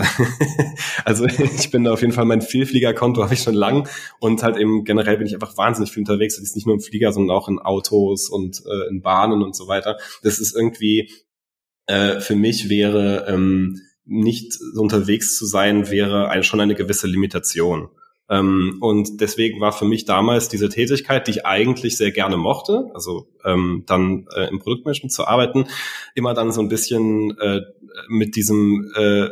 also 1.06 1.26
ich 1.58 1.72
bin 1.72 1.84
da 1.84 1.93
auf 1.93 2.02
jeden 2.02 2.13
Fall 2.13 2.26
mein 2.26 2.41
Vielfliegerkonto 2.41 3.24
habe 3.24 3.34
ich 3.34 3.41
schon 3.41 3.56
lang 3.56 3.89
und 4.20 4.43
halt 4.43 4.58
eben 4.58 4.84
generell 4.84 5.17
bin 5.17 5.26
ich 5.26 5.34
einfach 5.34 5.58
wahnsinnig 5.58 5.91
viel 5.91 6.02
unterwegs. 6.02 6.36
Das 6.36 6.43
ist 6.43 6.56
nicht 6.56 6.67
nur 6.67 6.76
im 6.76 6.82
Flieger, 6.82 7.12
sondern 7.12 7.36
auch 7.36 7.50
in 7.50 7.60
Autos 7.60 8.30
und 8.30 8.63
äh, 8.65 8.89
in 8.89 9.02
Bahnen 9.02 9.41
und 9.41 9.56
so 9.56 9.67
weiter. 9.67 9.98
Das 10.24 10.39
ist 10.39 10.56
irgendwie 10.56 11.10
äh, 11.88 12.20
für 12.20 12.36
mich 12.36 12.70
wäre 12.70 13.26
ähm, 13.28 13.82
nicht 14.06 14.60
unterwegs 14.76 15.38
zu 15.38 15.46
sein, 15.46 15.89
wäre 15.89 16.30
ein, 16.30 16.43
schon 16.43 16.62
eine 16.62 16.76
gewisse 16.76 17.08
Limitation. 17.08 17.89
Ähm, 18.30 18.78
und 18.82 19.22
deswegen 19.22 19.62
war 19.62 19.72
für 19.72 19.86
mich 19.86 20.06
damals 20.06 20.50
diese 20.50 20.70
Tätigkeit, 20.70 21.28
die 21.28 21.32
ich 21.32 21.46
eigentlich 21.46 21.98
sehr 21.98 22.12
gerne 22.12 22.38
mochte, 22.38 22.90
also 22.94 23.30
ähm, 23.46 23.84
dann 23.86 24.28
äh, 24.36 24.50
im 24.50 24.60
Produktmanagement 24.60 25.12
zu 25.12 25.26
arbeiten, 25.26 25.68
immer 26.13 26.34
dann 26.34 26.52
so 26.52 26.62
ein 26.62 26.68
bisschen 26.68 27.38
äh, 27.40 27.62
mit 28.10 28.36
diesem 28.36 28.92
äh, 28.96 29.28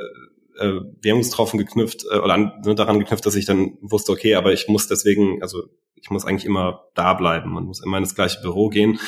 äh, 0.57 0.81
Währungstropfen 1.01 1.59
geknüpft 1.59 2.05
äh, 2.09 2.17
oder 2.17 2.33
an, 2.33 2.61
ne, 2.65 2.75
daran 2.75 2.99
geknüpft, 2.99 3.25
dass 3.25 3.35
ich 3.35 3.45
dann 3.45 3.77
wusste, 3.81 4.11
okay, 4.11 4.35
aber 4.35 4.53
ich 4.53 4.67
muss 4.67 4.87
deswegen, 4.87 5.41
also 5.41 5.63
ich 5.95 6.09
muss 6.09 6.25
eigentlich 6.25 6.45
immer 6.45 6.85
da 6.93 7.13
bleiben, 7.13 7.51
man 7.51 7.65
muss 7.65 7.83
immer 7.83 7.97
ins 7.97 8.15
gleiche 8.15 8.41
Büro 8.41 8.69
gehen. 8.69 8.99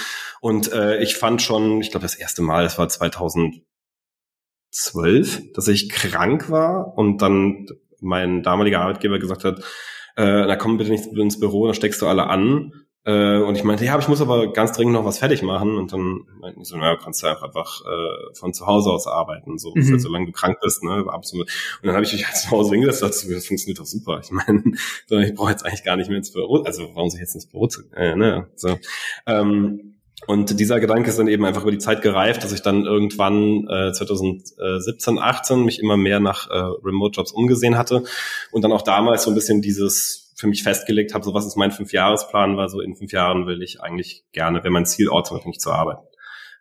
Und 0.41 0.71
äh, 0.71 1.01
ich 1.01 1.15
fand 1.15 1.41
schon, 1.41 1.81
ich 1.81 1.91
glaube, 1.91 2.05
das 2.05 2.15
erste 2.15 2.41
Mal, 2.41 2.65
es 2.65 2.77
war 2.77 2.89
2000 2.89 3.61
zwölf, 4.71 5.41
dass 5.53 5.67
ich 5.67 5.89
krank 5.89 6.49
war 6.49 6.97
und 6.97 7.21
dann 7.21 7.67
mein 8.01 8.43
damaliger 8.43 8.81
Arbeitgeber 8.81 9.19
gesagt 9.19 9.43
hat, 9.43 9.59
äh, 10.17 10.45
na 10.45 10.55
komm 10.55 10.77
bitte 10.77 10.91
nicht 10.91 11.05
ins 11.07 11.39
Büro, 11.39 11.65
dann 11.65 11.75
steckst 11.75 12.01
du 12.01 12.07
alle 12.07 12.27
an. 12.27 12.73
Äh, 13.07 13.37
und 13.37 13.55
ich 13.55 13.63
meinte, 13.63 13.85
ja, 13.85 13.97
ich 13.97 14.09
muss 14.09 14.19
aber 14.19 14.51
ganz 14.51 14.73
dringend 14.73 14.93
noch 14.93 15.05
was 15.05 15.19
fertig 15.19 15.41
machen. 15.41 15.77
Und 15.77 15.93
dann 15.93 16.25
meinten 16.41 16.59
die 16.59 16.65
so, 16.65 16.75
naja, 16.75 16.97
kannst 17.01 17.23
du 17.23 17.27
einfach 17.27 17.81
äh, 17.85 18.35
von 18.37 18.53
zu 18.53 18.67
Hause 18.67 18.89
aus 18.89 19.07
arbeiten, 19.07 19.57
so 19.57 19.71
mhm. 19.73 19.97
solange 19.97 20.25
du 20.25 20.33
krank 20.33 20.57
bist. 20.61 20.83
Ne? 20.83 21.05
Absolut. 21.07 21.47
Und 21.81 21.87
dann 21.87 21.95
habe 21.95 22.03
ich 22.03 22.11
mich 22.11 22.25
halt 22.25 22.35
zu 22.35 22.51
Hause 22.51 22.71
hingesetzt 22.71 23.03
und 23.03 23.09
dachte, 23.09 23.33
das 23.33 23.47
funktioniert 23.47 23.79
doch 23.79 23.85
super. 23.85 24.19
Ich 24.21 24.31
meine, 24.31 24.61
ich 25.25 25.35
brauche 25.35 25.51
jetzt 25.51 25.65
eigentlich 25.65 25.85
gar 25.85 25.95
nicht 25.95 26.09
mehr 26.09 26.17
ins 26.17 26.33
Büro. 26.33 26.63
Also 26.63 26.83
warum 26.95 27.09
soll 27.09 27.19
ich 27.19 27.21
jetzt 27.21 27.35
ins 27.35 27.47
Büro 27.47 27.67
zu? 27.67 27.83
Äh, 27.95 28.15
ne? 28.15 28.49
so. 28.55 28.77
Ähm, 29.25 29.96
und 30.25 30.59
dieser 30.59 30.79
Gedanke 30.79 31.09
ist 31.09 31.19
dann 31.19 31.27
eben 31.27 31.45
einfach 31.45 31.61
über 31.61 31.71
die 31.71 31.77
Zeit 31.77 32.01
gereift, 32.01 32.43
dass 32.43 32.51
ich 32.51 32.61
dann 32.61 32.85
irgendwann 32.85 33.67
äh, 33.69 33.93
2017, 33.93 35.19
18 35.19 35.63
mich 35.63 35.79
immer 35.79 35.95
mehr 35.95 36.19
nach 36.19 36.49
äh, 36.49 36.57
Remote-Jobs 36.83 37.31
umgesehen 37.31 37.77
hatte 37.77 38.03
und 38.51 38.63
dann 38.63 38.71
auch 38.71 38.81
damals 38.81 39.23
so 39.23 39.31
ein 39.31 39.35
bisschen 39.35 39.61
dieses 39.61 40.33
für 40.35 40.47
mich 40.47 40.63
festgelegt 40.63 41.13
habe, 41.13 41.25
so 41.25 41.33
was 41.33 41.45
ist 41.45 41.55
mein 41.55 41.71
Fünfjahresplan, 41.71 42.57
war 42.57 42.69
so 42.69 42.79
in 42.79 42.95
fünf 42.95 43.11
Jahren 43.11 43.47
will 43.47 43.61
ich 43.63 43.81
eigentlich 43.81 44.23
gerne, 44.31 44.63
wenn 44.63 44.71
mein 44.71 44.85
Ziel 44.85 45.09
ortsunabhängig 45.09 45.59
zu 45.59 45.71
arbeiten. 45.71 46.05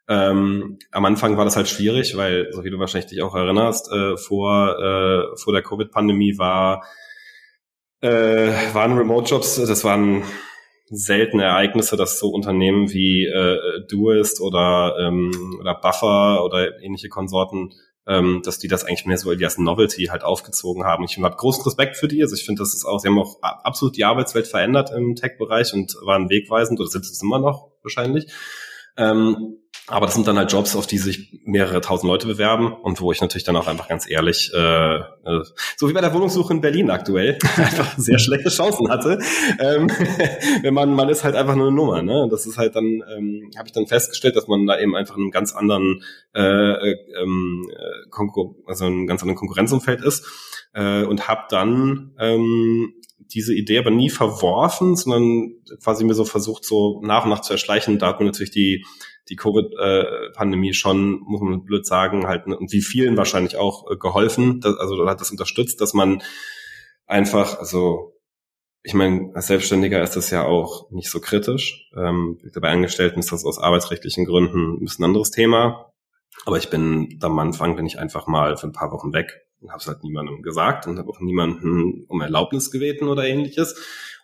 Ähm, 0.09 0.79
am 0.93 1.05
Anfang 1.05 1.37
war 1.37 1.45
das 1.45 1.57
halt 1.57 1.69
schwierig, 1.69 2.17
weil, 2.17 2.53
so 2.53 2.65
wie 2.65 2.71
du 2.71 2.79
wahrscheinlich 2.79 3.11
dich 3.11 3.23
auch 3.23 3.35
erinnerst, 3.35 3.91
äh, 3.93 4.17
vor, 4.17 4.79
äh, 4.79 5.37
vor 5.37 5.53
der 5.53 5.63
Covid-Pandemie 5.63 6.39
war, 6.39 6.85
äh, 8.01 8.53
waren 8.73 8.97
Remote-Jobs, 8.97 9.57
das 9.57 9.85
waren 9.85 10.23
seltene 10.89 11.45
Ereignisse, 11.45 11.97
dass 11.97 12.19
so 12.19 12.29
Unternehmen 12.29 12.93
wie 12.93 13.27
äh, 13.27 13.85
Duist 13.89 14.41
oder, 14.41 14.97
ähm, 15.01 15.57
oder 15.61 15.75
Buffer 15.75 16.45
oder 16.45 16.81
ähnliche 16.81 17.09
Konsorten, 17.09 17.73
ähm, 18.07 18.41
dass 18.45 18.59
die 18.59 18.69
das 18.69 18.85
eigentlich 18.85 19.07
mehr 19.07 19.19
so 19.19 19.31
als 19.31 19.59
Novelty 19.59 20.05
halt 20.07 20.23
aufgezogen 20.23 20.85
haben. 20.85 21.05
Ich 21.05 21.19
habe 21.19 21.37
großen 21.37 21.65
Respekt 21.65 21.97
für 21.97 22.07
die. 22.07 22.23
Also 22.23 22.37
ich 22.37 22.45
finde, 22.45 22.61
das 22.61 22.73
ist 22.73 22.85
auch, 22.85 23.01
sie 23.01 23.09
haben 23.09 23.19
auch 23.19 23.43
absolut 23.43 23.97
die 23.97 24.05
Arbeitswelt 24.05 24.47
verändert 24.47 24.91
im 24.97 25.17
Tech-Bereich 25.17 25.75
und 25.75 25.97
waren 26.03 26.31
wegweisend 26.31 26.79
oder 26.79 26.89
sind 26.89 27.05
es 27.05 27.21
immer 27.21 27.41
noch 27.41 27.73
wahrscheinlich. 27.83 28.33
Ähm, 28.97 29.59
aber 29.89 30.07
das 30.07 30.17
sind 30.17 30.27
dann 30.27 30.37
halt 30.37 30.51
Jobs, 30.51 30.75
auf 30.75 30.87
die 30.87 30.99
sich 30.99 31.39
mehrere 31.45 31.81
tausend 31.81 32.09
Leute 32.11 32.27
bewerben 32.27 32.73
und 32.73 33.01
wo 33.01 33.13
ich 33.13 33.21
natürlich 33.21 33.45
dann 33.45 33.55
auch 33.55 33.69
einfach 33.69 33.89
ganz 33.89 34.11
ehrlich, 34.11 34.51
äh, 34.53 34.97
äh, 34.97 35.45
so 35.77 35.89
wie 35.89 35.93
bei 35.93 36.01
der 36.01 36.13
Wohnungssuche 36.13 36.53
in 36.53 36.61
Berlin 36.61 36.91
aktuell, 36.91 37.39
einfach 37.57 37.97
sehr 37.97 38.19
schlechte 38.19 38.49
Chancen 38.49 38.91
hatte. 38.91 39.19
Ähm, 39.61 39.89
wenn 40.63 40.75
man, 40.75 40.93
man 40.93 41.09
ist 41.09 41.23
halt 41.23 41.37
einfach 41.37 41.55
nur 41.55 41.69
eine 41.69 41.77
Nummer. 41.77 42.03
Ne? 42.03 42.27
Das 42.31 42.47
ist 42.47 42.59
halt 42.59 42.75
dann, 42.75 42.85
ähm, 42.85 43.51
habe 43.57 43.69
ich 43.69 43.73
dann 43.73 43.87
festgestellt, 43.87 44.35
dass 44.35 44.49
man 44.49 44.67
da 44.67 44.79
eben 44.79 44.97
einfach 44.97 45.17
in 45.17 45.23
einem 45.23 45.31
ganz 45.31 45.55
anderen, 45.55 46.03
äh, 46.35 46.43
äh, 46.43 46.97
ähm, 47.23 47.65
Konkur 48.11 48.57
also 48.67 48.87
in 48.87 48.93
einem 48.93 49.07
ganz 49.07 49.23
anderen 49.23 49.39
Konkurrenzumfeld 49.39 50.01
ist 50.01 50.27
äh, 50.75 51.05
und 51.05 51.29
habe 51.29 51.43
dann 51.49 52.13
ähm, 52.19 52.93
diese 53.19 53.55
Idee 53.55 53.79
aber 53.79 53.91
nie 53.91 54.11
verworfen, 54.11 54.97
sondern 54.97 55.55
quasi 55.83 56.05
mir 56.05 56.15
so 56.15 56.25
versucht, 56.25 56.65
so 56.65 57.01
nach 57.03 57.25
und 57.25 57.31
nach 57.31 57.41
zu 57.41 57.53
erschleichen. 57.53 57.99
Da 57.99 58.09
hat 58.09 58.21
mir 58.21 58.27
natürlich 58.27 58.51
die 58.51 58.85
die 59.29 59.37
Covid-Pandemie 59.37 60.73
schon, 60.75 61.21
muss 61.21 61.41
man 61.41 61.65
blöd 61.65 61.87
sagen, 61.87 62.27
halt 62.27 62.47
und 62.47 62.73
wie 62.73 62.83
vielen 62.83 63.17
wahrscheinlich 63.17 63.57
auch 63.57 63.91
äh, 63.91 63.97
geholfen, 63.97 64.61
also 64.63 65.07
hat 65.09 65.21
das 65.21 65.31
unterstützt, 65.31 65.81
dass 65.81 65.95
man 65.95 66.23
einfach, 67.07 67.59
also 67.59 68.13
ich 68.83 68.95
meine, 68.95 69.33
als 69.35 69.49
Selbstständiger 69.49 70.01
ist 70.01 70.15
das 70.15 70.31
ja 70.31 70.45
auch 70.45 70.91
nicht 70.93 71.11
so 71.11 71.19
kritisch. 71.19 71.91
Ähm, 71.97 72.39
bei 72.55 72.69
Angestellten 72.69 73.19
ist 73.19 73.33
das 73.33 73.45
aus 73.45 73.59
arbeitsrechtlichen 73.59 74.25
Gründen 74.27 74.75
ein 74.75 74.85
bisschen 74.85 75.05
anderes 75.05 75.33
Thema. 75.33 75.93
Aber 76.45 76.59
ich 76.59 76.71
bin 76.71 77.19
am 77.21 77.39
Anfang 77.41 77.75
bin 77.75 77.87
ich 77.87 77.99
einfach 77.99 78.29
mal 78.29 78.57
für 78.57 78.69
ein 78.69 78.73
paar 78.73 78.93
Wochen 78.93 79.13
weg 79.13 79.47
und 79.61 79.71
habe 79.71 79.81
es 79.81 79.89
halt 79.89 80.05
niemandem 80.05 80.43
gesagt 80.43 80.87
und 80.87 80.99
habe 80.99 81.11
auch 81.11 81.19
niemanden 81.19 82.05
um 82.07 82.21
Erlaubnis 82.21 82.71
gebeten 82.71 83.09
oder 83.09 83.25
ähnliches 83.25 83.75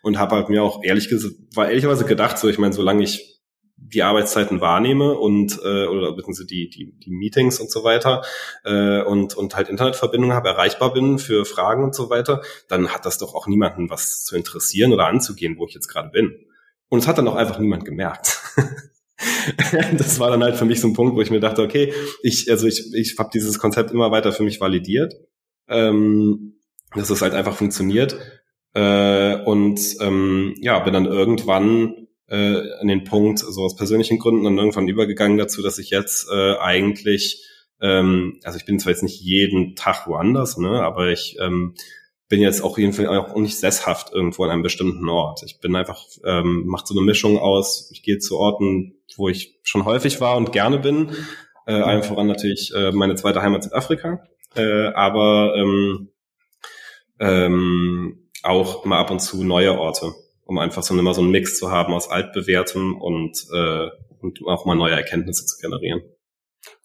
und 0.01 0.17
habe 0.17 0.35
halt 0.35 0.47
mir 0.47 0.63
auch 0.63 0.81
ehrlich 0.83 1.09
gesagt, 1.09 1.35
war 1.55 1.67
ehrlicherweise 1.67 2.05
gedacht, 2.05 2.37
so 2.37 2.47
ich 2.47 2.59
meine, 2.59 2.73
solange 2.73 3.03
ich 3.03 3.32
die 3.89 4.03
Arbeitszeiten 4.03 4.61
wahrnehme 4.61 5.13
und 5.13 5.59
äh, 5.63 5.85
oder 5.85 6.13
beziehungsweise 6.13 6.47
die, 6.47 6.69
die, 6.69 6.93
die 6.97 7.11
Meetings 7.11 7.59
und 7.59 7.69
so 7.69 7.83
weiter 7.83 8.23
äh, 8.63 9.01
und, 9.01 9.35
und 9.35 9.55
halt 9.55 9.69
Internetverbindung 9.69 10.33
habe, 10.33 10.49
erreichbar 10.49 10.93
bin 10.93 11.19
für 11.19 11.45
Fragen 11.45 11.83
und 11.83 11.93
so 11.93 12.09
weiter, 12.09 12.41
dann 12.69 12.89
hat 12.89 13.05
das 13.05 13.17
doch 13.17 13.35
auch 13.35 13.47
niemanden 13.47 13.89
was 13.89 14.23
zu 14.23 14.35
interessieren 14.35 14.93
oder 14.93 15.07
anzugehen, 15.07 15.57
wo 15.57 15.65
ich 15.67 15.73
jetzt 15.73 15.87
gerade 15.87 16.09
bin. 16.09 16.33
Und 16.89 16.99
es 16.99 17.07
hat 17.07 17.17
dann 17.17 17.27
auch 17.27 17.35
einfach 17.35 17.59
niemand 17.59 17.85
gemerkt. 17.85 18.39
das 19.97 20.19
war 20.19 20.29
dann 20.29 20.43
halt 20.43 20.55
für 20.55 20.65
mich 20.65 20.79
so 20.79 20.87
ein 20.87 20.93
Punkt, 20.93 21.15
wo 21.15 21.21
ich 21.21 21.31
mir 21.31 21.39
dachte, 21.39 21.61
okay, 21.61 21.93
ich, 22.21 22.49
also 22.49 22.67
ich, 22.67 22.93
ich 22.93 23.17
habe 23.17 23.29
dieses 23.33 23.59
Konzept 23.59 23.91
immer 23.91 24.11
weiter 24.11 24.31
für 24.31 24.43
mich 24.43 24.61
validiert, 24.61 25.15
ähm, 25.67 26.59
dass 26.95 27.09
es 27.09 27.21
halt 27.21 27.33
einfach 27.33 27.55
funktioniert. 27.55 28.17
Äh, 28.73 29.35
und 29.43 29.79
ähm, 29.99 30.55
ja, 30.61 30.79
bin 30.79 30.93
dann 30.93 31.05
irgendwann 31.05 32.02
äh, 32.33 32.73
an 32.79 32.87
den 32.87 33.03
Punkt, 33.03 33.39
so 33.39 33.61
aus 33.61 33.75
persönlichen 33.75 34.17
Gründen, 34.17 34.43
dann 34.43 34.57
irgendwann 34.57 34.87
übergegangen 34.87 35.37
dazu, 35.37 35.61
dass 35.61 35.77
ich 35.77 35.91
jetzt 35.91 36.27
äh, 36.31 36.55
eigentlich, 36.57 37.47
ähm, 37.79 38.39
also 38.43 38.57
ich 38.57 38.65
bin 38.65 38.79
zwar 38.79 38.91
jetzt 38.91 39.03
nicht 39.03 39.21
jeden 39.21 39.75
Tag 39.75 40.07
woanders, 40.07 40.57
ne, 40.57 40.81
aber 40.81 41.09
ich 41.09 41.37
ähm, 41.39 41.75
bin 42.29 42.41
jetzt 42.41 42.63
auch 42.63 42.79
jeden 42.79 42.93
Fall 42.93 43.07
auch 43.07 43.35
nicht 43.35 43.59
sesshaft 43.59 44.11
irgendwo 44.11 44.45
an 44.45 44.49
einem 44.49 44.63
bestimmten 44.63 45.07
Ort. 45.07 45.43
Ich 45.45 45.59
bin 45.59 45.75
einfach, 45.75 46.03
ähm, 46.25 46.65
macht 46.65 46.87
so 46.87 46.95
eine 46.95 47.05
Mischung 47.05 47.37
aus, 47.37 47.91
ich 47.93 48.01
gehe 48.01 48.17
zu 48.17 48.39
Orten, 48.39 48.95
wo 49.15 49.29
ich 49.29 49.59
schon 49.61 49.85
häufig 49.85 50.19
war 50.19 50.35
und 50.35 50.51
gerne 50.51 50.79
bin. 50.79 51.11
Äh, 51.67 51.73
allen 51.73 52.01
voran 52.01 52.25
natürlich 52.25 52.73
äh, 52.73 52.91
meine 52.91 53.13
zweite 53.13 53.43
Heimat 53.43 53.63
Südafrika. 53.63 54.23
Äh, 54.55 54.87
aber 54.87 55.53
ähm, 55.55 56.09
ähm, 57.19 58.29
auch 58.41 58.85
mal 58.85 58.99
ab 58.99 59.11
und 59.11 59.19
zu 59.19 59.43
neue 59.43 59.77
Orte, 59.77 60.13
um 60.53 60.59
einfach 60.59 60.83
so 60.83 60.97
immer 60.97 61.15
so 61.15 61.21
einen 61.21 61.31
Mix 61.31 61.57
zu 61.57 61.71
haben 61.71 61.93
aus 61.93 62.09
altbewährtem 62.09 62.95
und, 62.95 63.43
äh, 63.51 63.87
und 64.21 64.39
auch 64.45 64.65
mal 64.65 64.75
neue 64.75 64.93
Erkenntnisse 64.93 65.47
zu 65.47 65.57
generieren. 65.59 66.01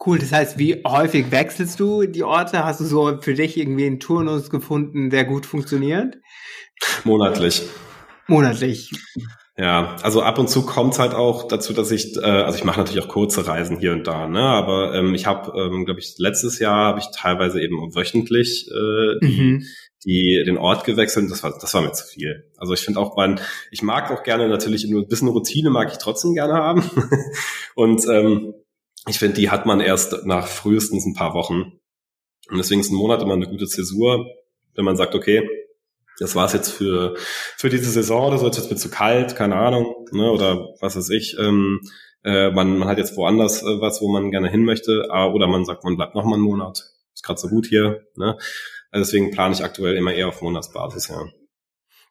Cool, 0.05 0.19
das 0.19 0.33
heißt, 0.33 0.59
wie 0.59 0.83
häufig 0.87 1.31
wechselst 1.31 1.79
du 1.79 2.07
die 2.07 2.25
Orte? 2.25 2.65
Hast 2.65 2.81
du 2.81 2.85
so 2.85 3.21
für 3.21 3.35
dich 3.35 3.59
irgendwie 3.59 3.87
einen 3.87 4.01
Turnus 4.01 4.49
gefunden, 4.49 5.11
der 5.11 5.25
gut 5.25 5.45
funktioniert? 5.45 6.17
Monatlich. 7.05 7.63
Monatlich. 8.27 8.91
Ja, 9.59 9.97
also 10.03 10.23
ab 10.23 10.39
und 10.39 10.49
zu 10.49 10.65
kommt 10.65 10.99
halt 10.99 11.15
auch 11.15 11.47
dazu, 11.47 11.73
dass 11.73 11.91
ich, 11.91 12.17
äh, 12.17 12.21
also 12.21 12.57
ich 12.57 12.65
mache 12.65 12.79
natürlich 12.79 13.05
auch 13.05 13.09
kurze 13.09 13.47
Reisen 13.47 13.79
hier 13.79 13.93
und 13.93 14.07
da, 14.07 14.29
ne? 14.29 14.41
Aber 14.41 14.95
ähm, 14.95 15.15
ich 15.15 15.27
habe, 15.27 15.53
ähm, 15.61 15.85
glaube 15.85 16.01
ich, 16.01 16.15
letztes 16.17 16.59
Jahr 16.59 16.87
habe 16.87 17.01
ich 17.01 17.07
teilweise 17.13 17.61
eben 17.61 17.95
wöchentlich 17.95 18.69
äh, 18.69 19.27
die, 19.27 19.41
mhm. 19.41 19.65
Die 20.05 20.43
den 20.47 20.59
Ort 20.59 20.85
gewechselt. 20.85 21.31
Das 21.31 21.43
war, 21.43 21.59
das 21.59 21.75
war 21.75 21.83
mir 21.83 21.93
zu 21.93 22.07
viel. 22.07 22.51
Also 22.57 22.73
ich 22.73 22.81
finde 22.81 23.01
auch, 23.01 23.17
man, 23.17 23.41
ich 23.71 23.83
mag 23.83 24.11
auch 24.11 24.23
gerne 24.23 24.49
natürlich 24.49 24.87
nur 24.89 25.03
ein 25.03 25.09
bisschen 25.09 25.29
Routine 25.29 25.71
mag 25.71 25.91
ich 25.91 25.99
trotzdem 25.99 26.35
gerne 26.35 26.55
haben. 26.55 26.89
und 27.75 28.07
ähm, 28.09 28.55
ich 29.07 29.19
finde, 29.19 29.37
die 29.37 29.51
hat 29.51 29.67
man 29.67 29.81
erst 29.81 30.27
nach 30.27 30.47
frühestens 30.47 31.07
ein 31.07 31.15
paar 31.15 31.35
Wochen. 31.35 31.81
Und 32.51 32.59
deswegen 32.59 32.81
ist 32.81 32.91
ein 32.91 32.97
Monat 32.97 33.23
immer 33.23 33.35
eine 33.35 33.49
gute 33.49 33.67
Zäsur, 33.67 34.27
wenn 34.75 34.85
man 34.85 34.97
sagt, 34.97 35.15
okay, 35.15 35.49
das 36.19 36.35
war's 36.35 36.53
jetzt 36.53 36.71
für, 36.71 37.15
für 37.57 37.69
diese 37.69 37.91
Saison 37.91 38.29
oder 38.29 38.39
so, 38.39 38.47
jetzt 38.47 38.71
mir 38.71 38.77
zu 38.77 38.91
kalt, 38.91 39.37
keine 39.37 39.57
Ahnung, 39.57 40.07
ne, 40.11 40.31
oder 40.31 40.75
was 40.81 40.97
weiß 40.97 41.11
ich. 41.11 41.37
Ähm, 41.39 41.81
äh, 42.25 42.51
man, 42.51 42.79
man 42.79 42.89
hat 42.89 42.99
jetzt 42.99 43.17
woanders 43.17 43.63
äh, 43.63 43.81
was, 43.81 44.01
wo 44.01 44.09
man 44.09 44.31
gerne 44.31 44.51
hin 44.51 44.65
möchte, 44.65 45.09
äh, 45.11 45.27
oder 45.27 45.47
man 45.47 45.65
sagt, 45.65 45.85
man 45.85 45.97
bleibt 45.97 46.15
noch 46.15 46.25
mal 46.25 46.35
einen 46.35 46.43
Monat. 46.43 46.85
Ist 47.15 47.25
gerade 47.25 47.41
so 47.41 47.49
gut 47.49 47.67
hier. 47.67 48.03
Ne? 48.17 48.37
Also 48.91 49.05
deswegen 49.05 49.31
plane 49.31 49.55
ich 49.55 49.65
aktuell 49.65 49.97
immer 49.97 50.13
eher 50.13 50.29
auf 50.29 50.43
Monatsbasis, 50.43 51.09
ja. 51.09 51.27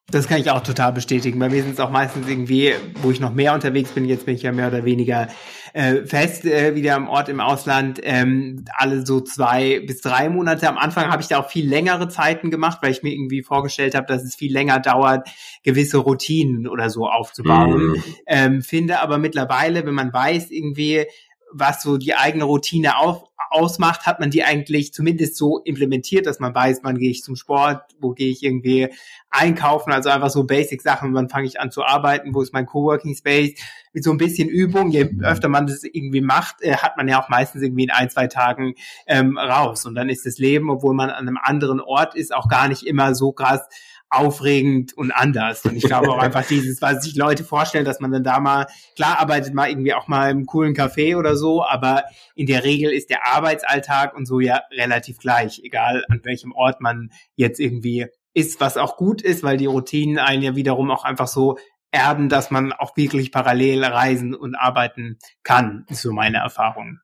Das 0.09 0.29
kann 0.29 0.39
ich 0.39 0.49
auch 0.49 0.63
total 0.63 0.93
bestätigen. 0.93 1.37
Bei 1.37 1.49
mir 1.49 1.61
sind 1.61 1.73
es 1.73 1.81
auch 1.81 1.89
meistens 1.89 2.29
irgendwie, 2.29 2.73
wo 3.01 3.11
ich 3.11 3.19
noch 3.19 3.33
mehr 3.33 3.53
unterwegs 3.53 3.91
bin, 3.91 4.05
jetzt 4.05 4.25
bin 4.25 4.35
ich 4.35 4.43
ja 4.43 4.53
mehr 4.53 4.69
oder 4.69 4.85
weniger 4.85 5.27
äh, 5.73 6.05
fest 6.05 6.45
äh, 6.45 6.75
wieder 6.75 6.95
am 6.95 7.09
Ort 7.09 7.27
im 7.27 7.41
Ausland, 7.41 7.99
ähm, 8.03 8.63
alle 8.73 9.05
so 9.05 9.19
zwei 9.19 9.81
bis 9.85 9.99
drei 9.99 10.29
Monate. 10.29 10.69
Am 10.69 10.77
Anfang 10.77 11.11
habe 11.11 11.21
ich 11.21 11.27
da 11.27 11.39
auch 11.39 11.49
viel 11.49 11.67
längere 11.67 12.07
Zeiten 12.07 12.51
gemacht, 12.51 12.77
weil 12.81 12.91
ich 12.91 13.03
mir 13.03 13.11
irgendwie 13.11 13.43
vorgestellt 13.43 13.95
habe, 13.95 14.07
dass 14.07 14.23
es 14.23 14.35
viel 14.35 14.53
länger 14.53 14.79
dauert, 14.79 15.27
gewisse 15.63 15.97
Routinen 15.97 16.69
oder 16.69 16.89
so 16.89 17.09
aufzubauen. 17.09 17.87
Mhm. 17.87 18.03
Ähm, 18.27 18.61
finde 18.61 19.01
aber 19.01 19.17
mittlerweile, 19.17 19.85
wenn 19.85 19.93
man 19.93 20.13
weiß 20.13 20.51
irgendwie, 20.51 21.05
was 21.51 21.81
so 21.81 21.97
die 21.97 22.15
eigene 22.15 22.45
Routine 22.45 22.97
auf, 22.97 23.26
ausmacht, 23.49 24.05
hat 24.05 24.19
man 24.19 24.29
die 24.29 24.43
eigentlich 24.43 24.93
zumindest 24.93 25.37
so 25.37 25.59
implementiert, 25.59 26.25
dass 26.25 26.39
man 26.39 26.53
weiß, 26.53 26.79
wann 26.83 26.97
gehe 26.97 27.11
ich 27.11 27.23
zum 27.23 27.35
Sport, 27.35 27.81
wo 27.99 28.11
gehe 28.11 28.31
ich 28.31 28.43
irgendwie 28.43 28.89
einkaufen, 29.29 29.91
also 29.91 30.09
einfach 30.09 30.29
so 30.29 30.43
Basic-Sachen, 30.43 31.13
wann 31.13 31.29
fange 31.29 31.47
ich 31.47 31.59
an 31.59 31.71
zu 31.71 31.83
arbeiten, 31.83 32.33
wo 32.33 32.41
ist 32.41 32.53
mein 32.53 32.65
Coworking 32.65 33.15
Space, 33.15 33.59
mit 33.93 34.03
so 34.03 34.11
ein 34.11 34.17
bisschen 34.17 34.47
Übung, 34.47 34.91
je 34.91 35.09
öfter 35.21 35.49
man 35.49 35.67
das 35.67 35.83
irgendwie 35.83 36.21
macht, 36.21 36.61
äh, 36.61 36.75
hat 36.75 36.97
man 36.97 37.07
ja 37.07 37.21
auch 37.21 37.29
meistens 37.29 37.63
irgendwie 37.63 37.85
in 37.85 37.91
ein, 37.91 38.09
zwei 38.09 38.27
Tagen 38.27 38.75
ähm, 39.07 39.37
raus. 39.37 39.85
Und 39.85 39.95
dann 39.95 40.09
ist 40.09 40.25
das 40.25 40.37
Leben, 40.37 40.69
obwohl 40.69 40.93
man 40.93 41.09
an 41.09 41.27
einem 41.27 41.39
anderen 41.41 41.79
Ort 41.79 42.15
ist, 42.15 42.33
auch 42.33 42.47
gar 42.47 42.67
nicht 42.67 42.83
immer 42.83 43.15
so 43.15 43.31
krass 43.31 43.67
aufregend 44.09 44.93
und 44.93 45.11
anders. 45.11 45.65
Und 45.65 45.75
ich 45.75 45.83
glaube 45.87 46.09
auch 46.09 46.17
einfach 46.17 46.45
dieses, 46.45 46.81
was 46.81 47.03
sich 47.03 47.15
Leute 47.15 47.43
vorstellen, 47.43 47.85
dass 47.85 47.99
man 47.99 48.11
dann 48.11 48.23
da 48.23 48.39
mal, 48.39 48.67
klar 48.95 49.19
arbeitet 49.19 49.53
mal 49.53 49.69
irgendwie 49.69 49.93
auch 49.93 50.07
mal 50.07 50.31
im 50.31 50.45
coolen 50.45 50.73
Café 50.73 51.17
oder 51.17 51.35
so, 51.35 51.63
aber 51.63 52.03
in 52.35 52.47
der 52.47 52.63
Regel 52.63 52.91
ist 52.91 53.09
der 53.09 53.27
Arbeitsalltag 53.27 54.15
und 54.15 54.25
so 54.25 54.39
ja 54.39 54.61
relativ 54.71 55.17
gleich, 55.17 55.61
egal 55.63 56.05
an 56.09 56.21
welchem 56.23 56.51
Ort 56.53 56.81
man 56.81 57.11
jetzt 57.35 57.59
irgendwie 57.59 58.07
ist, 58.33 58.61
was 58.61 58.77
auch 58.77 58.97
gut 58.97 59.21
ist, 59.21 59.43
weil 59.43 59.57
die 59.57 59.65
Routinen 59.65 60.19
einen 60.19 60.43
ja 60.43 60.55
wiederum 60.55 60.91
auch 60.91 61.03
einfach 61.03 61.27
so 61.27 61.57
erben, 61.91 62.29
dass 62.29 62.51
man 62.51 62.73
auch 62.73 62.95
wirklich 62.95 63.31
parallel 63.31 63.83
reisen 63.83 64.35
und 64.35 64.55
arbeiten 64.55 65.17
kann, 65.43 65.85
ist 65.89 66.01
so 66.01 66.11
meine 66.11 66.37
Erfahrung. 66.37 66.99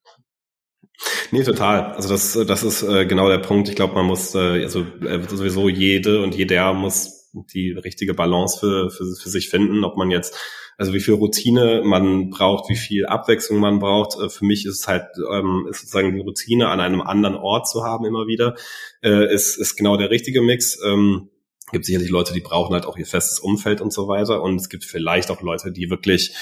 Nee, 1.31 1.43
total. 1.43 1.93
Also 1.93 2.09
das, 2.09 2.33
das 2.47 2.63
ist 2.63 2.83
äh, 2.83 3.05
genau 3.05 3.27
der 3.27 3.39
Punkt. 3.39 3.67
Ich 3.67 3.75
glaube, 3.75 3.95
man 3.95 4.05
muss, 4.05 4.35
äh, 4.35 4.63
also 4.63 4.85
äh, 5.01 5.19
sowieso 5.27 5.67
jede 5.67 6.21
und 6.21 6.35
jeder 6.35 6.73
muss 6.73 7.31
die 7.33 7.71
richtige 7.71 8.13
Balance 8.13 8.59
für, 8.59 8.91
für, 8.91 9.05
für 9.15 9.29
sich 9.29 9.49
finden, 9.49 9.83
ob 9.83 9.97
man 9.97 10.11
jetzt, 10.11 10.37
also 10.77 10.93
wie 10.93 10.99
viel 10.99 11.15
Routine 11.15 11.81
man 11.83 12.29
braucht, 12.29 12.69
wie 12.69 12.75
viel 12.75 13.05
Abwechslung 13.05 13.59
man 13.59 13.79
braucht. 13.79 14.19
Äh, 14.21 14.29
für 14.29 14.45
mich 14.45 14.65
ist 14.65 14.81
es 14.81 14.87
halt, 14.87 15.05
ähm, 15.31 15.67
ist 15.69 15.81
sozusagen 15.81 16.13
die 16.13 16.21
Routine 16.21 16.69
an 16.69 16.79
einem 16.79 17.01
anderen 17.01 17.35
Ort 17.35 17.67
zu 17.67 17.83
haben 17.83 18.05
immer 18.05 18.27
wieder, 18.27 18.55
äh, 19.01 19.33
ist, 19.33 19.57
ist 19.57 19.75
genau 19.75 19.97
der 19.97 20.11
richtige 20.11 20.41
Mix. 20.41 20.79
Ähm, 20.85 21.29
gibt 21.71 21.85
sicherlich 21.85 22.09
Leute, 22.09 22.33
die 22.33 22.39
brauchen 22.39 22.73
halt 22.73 22.85
auch 22.85 22.97
ihr 22.97 23.05
festes 23.05 23.39
Umfeld 23.39 23.81
und 23.81 23.91
so 23.91 24.07
weiter. 24.07 24.41
Und 24.41 24.55
es 24.55 24.69
gibt 24.69 24.85
vielleicht 24.85 25.31
auch 25.31 25.41
Leute, 25.41 25.71
die 25.71 25.89
wirklich 25.89 26.35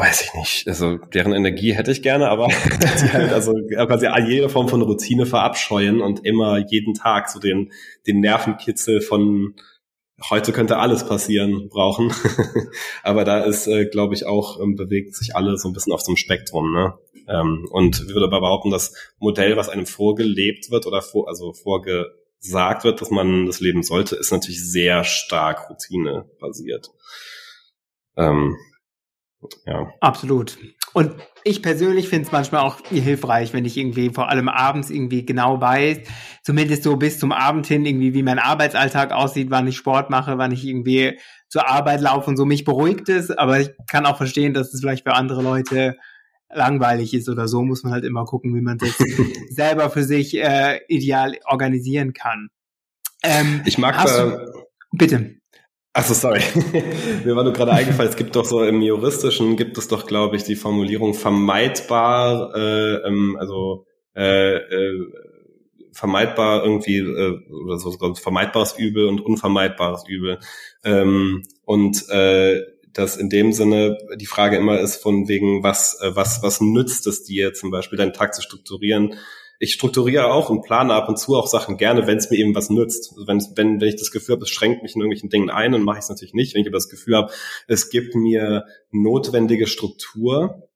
weiß 0.00 0.22
ich 0.22 0.34
nicht. 0.34 0.68
Also 0.68 0.96
deren 0.96 1.32
Energie 1.32 1.74
hätte 1.74 1.92
ich 1.92 2.02
gerne, 2.02 2.28
aber 2.28 2.48
halt 3.12 3.32
also 3.32 3.54
quasi 3.68 4.08
jede 4.26 4.48
Form 4.48 4.68
von 4.68 4.82
Routine 4.82 5.26
verabscheuen 5.26 6.00
und 6.00 6.24
immer 6.24 6.58
jeden 6.58 6.94
Tag 6.94 7.28
so 7.30 7.38
den, 7.38 7.70
den 8.06 8.20
Nervenkitzel 8.20 9.02
von 9.02 9.54
heute 10.28 10.52
könnte 10.52 10.78
alles 10.78 11.06
passieren 11.06 11.68
brauchen. 11.68 12.12
aber 13.02 13.24
da 13.24 13.44
ist, 13.44 13.66
äh, 13.66 13.86
glaube 13.86 14.14
ich, 14.14 14.26
auch 14.26 14.60
ähm, 14.60 14.74
bewegt 14.74 15.14
sich 15.14 15.36
alle 15.36 15.56
so 15.56 15.68
ein 15.68 15.72
bisschen 15.72 15.92
auf 15.92 16.00
so 16.00 16.10
einem 16.10 16.16
Spektrum. 16.16 16.72
Ne? 16.72 16.94
Ähm, 17.28 17.66
und 17.70 18.08
würde 18.08 18.26
aber 18.26 18.40
behaupten, 18.40 18.70
das 18.70 18.94
Modell, 19.18 19.56
was 19.56 19.68
einem 19.68 19.86
vorgelebt 19.86 20.70
wird 20.70 20.86
oder 20.86 21.02
vor, 21.02 21.28
also 21.28 21.52
vorgesagt 21.52 22.84
wird, 22.84 23.00
dass 23.00 23.10
man 23.10 23.46
das 23.46 23.60
leben 23.60 23.82
sollte, 23.82 24.16
ist 24.16 24.32
natürlich 24.32 24.62
sehr 24.62 25.04
stark 25.04 25.70
Routine 25.70 26.26
basiert. 26.38 26.90
Ähm, 28.16 28.56
ja. 29.66 29.92
Absolut. 30.00 30.58
Und 30.92 31.14
ich 31.44 31.62
persönlich 31.62 32.08
finde 32.08 32.26
es 32.26 32.32
manchmal 32.32 32.62
auch 32.62 32.80
hilfreich, 32.88 33.52
wenn 33.52 33.64
ich 33.64 33.76
irgendwie 33.76 34.10
vor 34.10 34.28
allem 34.28 34.48
abends 34.48 34.90
irgendwie 34.90 35.24
genau 35.24 35.60
weiß, 35.60 36.00
zumindest 36.42 36.82
so 36.82 36.96
bis 36.96 37.18
zum 37.18 37.32
Abend 37.32 37.66
hin 37.66 37.86
irgendwie, 37.86 38.12
wie 38.12 38.22
mein 38.22 38.38
Arbeitsalltag 38.38 39.12
aussieht, 39.12 39.50
wann 39.50 39.68
ich 39.68 39.76
Sport 39.76 40.10
mache, 40.10 40.36
wann 40.38 40.52
ich 40.52 40.66
irgendwie 40.66 41.18
zur 41.48 41.68
Arbeit 41.68 42.00
laufe 42.00 42.28
und 42.28 42.36
so 42.36 42.44
mich 42.44 42.64
beruhigt 42.64 43.08
ist. 43.08 43.38
Aber 43.38 43.60
ich 43.60 43.70
kann 43.86 44.06
auch 44.06 44.16
verstehen, 44.16 44.52
dass 44.52 44.74
es 44.74 44.80
vielleicht 44.80 45.04
für 45.04 45.14
andere 45.14 45.42
Leute 45.42 45.96
langweilig 46.52 47.14
ist 47.14 47.28
oder 47.28 47.46
so, 47.46 47.62
muss 47.62 47.84
man 47.84 47.92
halt 47.92 48.04
immer 48.04 48.24
gucken, 48.24 48.54
wie 48.54 48.60
man 48.60 48.78
das 48.78 48.98
selber 49.50 49.90
für 49.90 50.02
sich 50.02 50.36
äh, 50.36 50.80
ideal 50.88 51.36
organisieren 51.44 52.12
kann. 52.12 52.48
Ähm, 53.22 53.62
ich 53.64 53.78
mag 53.78 53.96
da, 54.04 54.44
bitte. 54.92 55.36
Achso, 55.92 56.14
sorry. 56.14 56.40
Mir 57.24 57.34
war 57.34 57.42
nur 57.42 57.52
gerade 57.52 57.72
eingefallen, 57.72 58.10
es 58.10 58.16
gibt 58.16 58.36
doch 58.36 58.44
so 58.44 58.62
im 58.62 58.80
Juristischen 58.80 59.56
gibt 59.56 59.76
es 59.76 59.88
doch, 59.88 60.06
glaube 60.06 60.36
ich, 60.36 60.44
die 60.44 60.54
Formulierung 60.54 61.14
vermeidbar, 61.14 62.54
äh, 62.54 62.94
ähm, 63.08 63.36
also 63.40 63.86
äh, 64.14 64.54
äh, 64.54 65.06
vermeidbar 65.92 66.62
irgendwie 66.62 66.98
äh, 66.98 67.40
oder 67.64 67.78
so, 67.78 67.90
vermeidbares 68.14 68.78
Übel 68.78 69.06
und 69.06 69.20
unvermeidbares 69.20 70.04
Übel. 70.06 70.38
Ähm, 70.84 71.42
und 71.64 72.08
äh, 72.08 72.62
dass 72.92 73.16
in 73.16 73.28
dem 73.28 73.52
Sinne 73.52 73.98
die 74.16 74.26
Frage 74.26 74.56
immer 74.56 74.78
ist 74.78 75.02
von 75.02 75.26
wegen, 75.26 75.64
was, 75.64 76.00
äh, 76.00 76.14
was, 76.14 76.42
was 76.42 76.60
nützt 76.60 77.08
es 77.08 77.24
dir 77.24 77.52
zum 77.52 77.72
Beispiel, 77.72 77.98
deinen 77.98 78.12
Tag 78.12 78.34
zu 78.34 78.42
strukturieren? 78.42 79.14
Ich 79.62 79.74
strukturiere 79.74 80.32
auch 80.32 80.48
und 80.48 80.62
plane 80.62 80.94
ab 80.94 81.10
und 81.10 81.18
zu 81.18 81.36
auch 81.36 81.46
Sachen 81.46 81.76
gerne, 81.76 82.06
wenn 82.06 82.16
es 82.16 82.30
mir 82.30 82.38
eben 82.38 82.54
was 82.54 82.70
nützt. 82.70 83.12
Also 83.12 83.26
wenn, 83.26 83.38
wenn, 83.56 83.80
wenn 83.80 83.88
ich 83.88 83.96
das 83.96 84.10
Gefühl 84.10 84.36
habe, 84.36 84.44
es 84.44 84.48
schränkt 84.48 84.82
mich 84.82 84.94
in 84.94 85.02
irgendwelchen 85.02 85.28
Dingen 85.28 85.50
ein, 85.50 85.72
dann 85.72 85.82
mache 85.82 85.98
ich 85.98 86.04
es 86.04 86.08
natürlich 86.08 86.32
nicht. 86.32 86.54
Wenn 86.54 86.62
ich 86.62 86.68
aber 86.68 86.78
das 86.78 86.88
Gefühl 86.88 87.14
habe, 87.14 87.30
es 87.68 87.90
gibt 87.90 88.14
mir 88.14 88.64
notwendige 88.90 89.66
Struktur, 89.66 90.69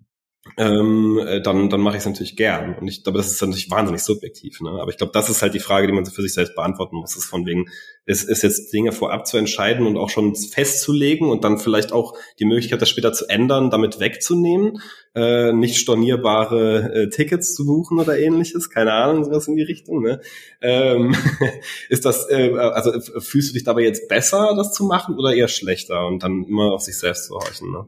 ähm, 0.59 1.19
äh, 1.27 1.41
dann, 1.41 1.71
dann 1.71 1.81
mache 1.81 1.97
ich 1.97 2.01
es 2.01 2.07
natürlich 2.07 2.37
gern. 2.37 2.77
Und 2.79 2.87
ich 2.87 3.03
glaube, 3.03 3.17
das 3.19 3.29
ist 3.29 3.41
natürlich 3.41 3.71
wahnsinnig 3.71 4.03
subjektiv. 4.03 4.61
Ne? 4.61 4.71
Aber 4.71 4.91
ich 4.91 4.99
glaube, 4.99 5.13
das 5.13 5.31
ist 5.31 5.41
halt 5.41 5.55
die 5.55 5.61
Frage, 5.61 5.87
die 5.87 5.93
man 5.93 6.05
für 6.05 6.23
sich 6.23 6.35
selbst 6.35 6.55
beantworten 6.55 6.97
muss. 6.97 7.17
Ist 7.17 7.25
von 7.25 7.47
wegen, 7.47 7.67
ist, 8.05 8.29
ist 8.29 8.43
jetzt 8.43 8.73
Dinge 8.73 8.93
vorab 8.93 9.27
zu 9.27 9.39
entscheiden 9.39 9.87
und 9.87 9.97
auch 9.97 10.11
schon 10.11 10.37
festzulegen 10.37 11.31
und 11.31 11.45
dann 11.45 11.59
vielleicht 11.59 11.93
auch 11.93 12.15
die 12.39 12.45
Möglichkeit, 12.45 12.83
das 12.83 12.91
später 12.91 13.15
zu 13.15 13.27
ändern, 13.29 13.71
damit 13.71 14.01
wegzunehmen, 14.01 14.81
äh, 15.15 15.53
nicht 15.53 15.79
stornierbare 15.79 16.93
äh, 16.95 17.09
Tickets 17.09 17.55
zu 17.55 17.65
buchen 17.65 17.99
oder 17.99 18.19
ähnliches, 18.19 18.69
keine 18.69 18.93
Ahnung, 18.93 19.25
sowas 19.25 19.49
in 19.49 19.57
die 19.57 19.63
Richtung. 19.63 20.03
Ne? 20.03 20.21
Ähm, 20.61 21.17
ist 21.89 22.05
das, 22.05 22.29
äh, 22.29 22.53
also 22.53 22.93
fühlst 23.21 23.51
du 23.51 23.55
dich 23.55 23.65
dabei 23.65 23.83
jetzt 23.83 24.09
besser, 24.09 24.55
das 24.55 24.73
zu 24.73 24.85
machen 24.85 25.17
oder 25.17 25.35
eher 25.35 25.49
schlechter 25.49 26.07
und 26.07 26.23
dann 26.23 26.45
immer 26.45 26.73
auf 26.73 26.83
sich 26.83 26.99
selbst 26.99 27.27
zu 27.27 27.35
horchen? 27.35 27.73
Ne? 27.73 27.87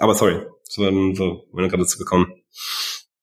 Aber 0.00 0.14
sorry, 0.14 0.40
so, 0.64 0.82
so 1.14 1.44
wenn 1.52 1.64
wir 1.64 1.68
gerade 1.68 1.82
dazu 1.82 1.98
gekommen. 1.98 2.32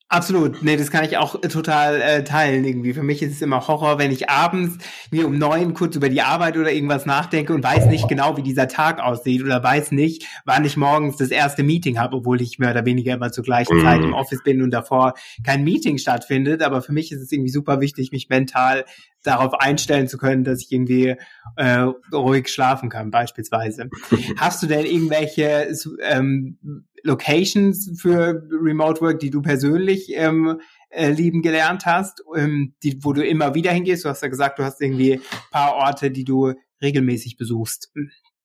Absolut, 0.09 0.63
nee, 0.63 0.77
das 0.77 0.89
kann 0.89 1.03
ich 1.03 1.17
auch 1.17 1.41
total 1.41 1.99
äh, 1.99 2.23
teilen 2.23 2.63
irgendwie. 2.63 2.93
Für 2.93 3.03
mich 3.03 3.21
ist 3.21 3.33
es 3.33 3.41
immer 3.41 3.67
Horror, 3.67 3.97
wenn 3.97 4.11
ich 4.11 4.29
abends 4.29 4.77
mir 5.11 5.27
um 5.27 5.37
neun 5.37 5.73
kurz 5.73 5.97
über 5.97 6.07
die 6.07 6.21
Arbeit 6.21 6.55
oder 6.55 6.71
irgendwas 6.71 7.05
nachdenke 7.05 7.53
und 7.53 7.61
weiß 7.61 7.87
nicht 7.87 8.07
genau, 8.07 8.37
wie 8.37 8.41
dieser 8.41 8.69
Tag 8.69 9.01
aussieht 9.01 9.43
oder 9.43 9.61
weiß 9.61 9.91
nicht, 9.91 10.25
wann 10.45 10.63
ich 10.63 10.77
morgens 10.77 11.17
das 11.17 11.29
erste 11.29 11.61
Meeting 11.63 11.99
habe, 11.99 12.15
obwohl 12.15 12.41
ich 12.41 12.57
mehr 12.57 12.71
oder 12.71 12.85
weniger 12.85 13.15
immer 13.15 13.33
zur 13.33 13.43
gleichen 13.43 13.79
mm. 13.79 13.81
Zeit 13.81 14.01
im 14.01 14.13
Office 14.13 14.43
bin 14.43 14.61
und 14.61 14.71
davor 14.71 15.13
kein 15.43 15.65
Meeting 15.65 15.97
stattfindet. 15.97 16.61
Aber 16.61 16.81
für 16.81 16.93
mich 16.93 17.11
ist 17.11 17.21
es 17.21 17.31
irgendwie 17.31 17.51
super 17.51 17.81
wichtig, 17.81 18.13
mich 18.13 18.29
mental 18.29 18.85
darauf 19.27 19.53
einstellen 19.53 20.07
zu 20.07 20.17
können, 20.17 20.43
dass 20.43 20.61
ich 20.61 20.71
irgendwie 20.71 21.15
äh, 21.55 21.85
ruhig 22.13 22.47
schlafen 22.47 22.89
kann, 22.89 23.11
beispielsweise. 23.11 23.89
Hast 24.37 24.63
du 24.63 24.67
denn 24.67 24.85
irgendwelche 24.85 25.71
ähm, 26.01 26.57
Locations 27.03 27.99
für 27.99 28.43
Remote 28.49 29.01
Work, 29.01 29.19
die 29.19 29.29
du 29.29 29.41
persönlich 29.41 30.11
ähm, 30.15 30.59
äh, 30.89 31.11
lieben 31.11 31.41
gelernt 31.41 31.85
hast, 31.85 32.23
ähm, 32.35 32.73
die, 32.83 33.03
wo 33.03 33.13
du 33.13 33.25
immer 33.25 33.53
wieder 33.53 33.71
hingehst? 33.71 34.05
Du 34.05 34.09
hast 34.09 34.21
ja 34.21 34.29
gesagt, 34.29 34.59
du 34.59 34.63
hast 34.63 34.81
irgendwie 34.81 35.19
paar 35.51 35.75
Orte, 35.75 36.09
die 36.09 36.23
du 36.23 36.53
regelmäßig 36.81 37.37
besuchst. 37.37 37.91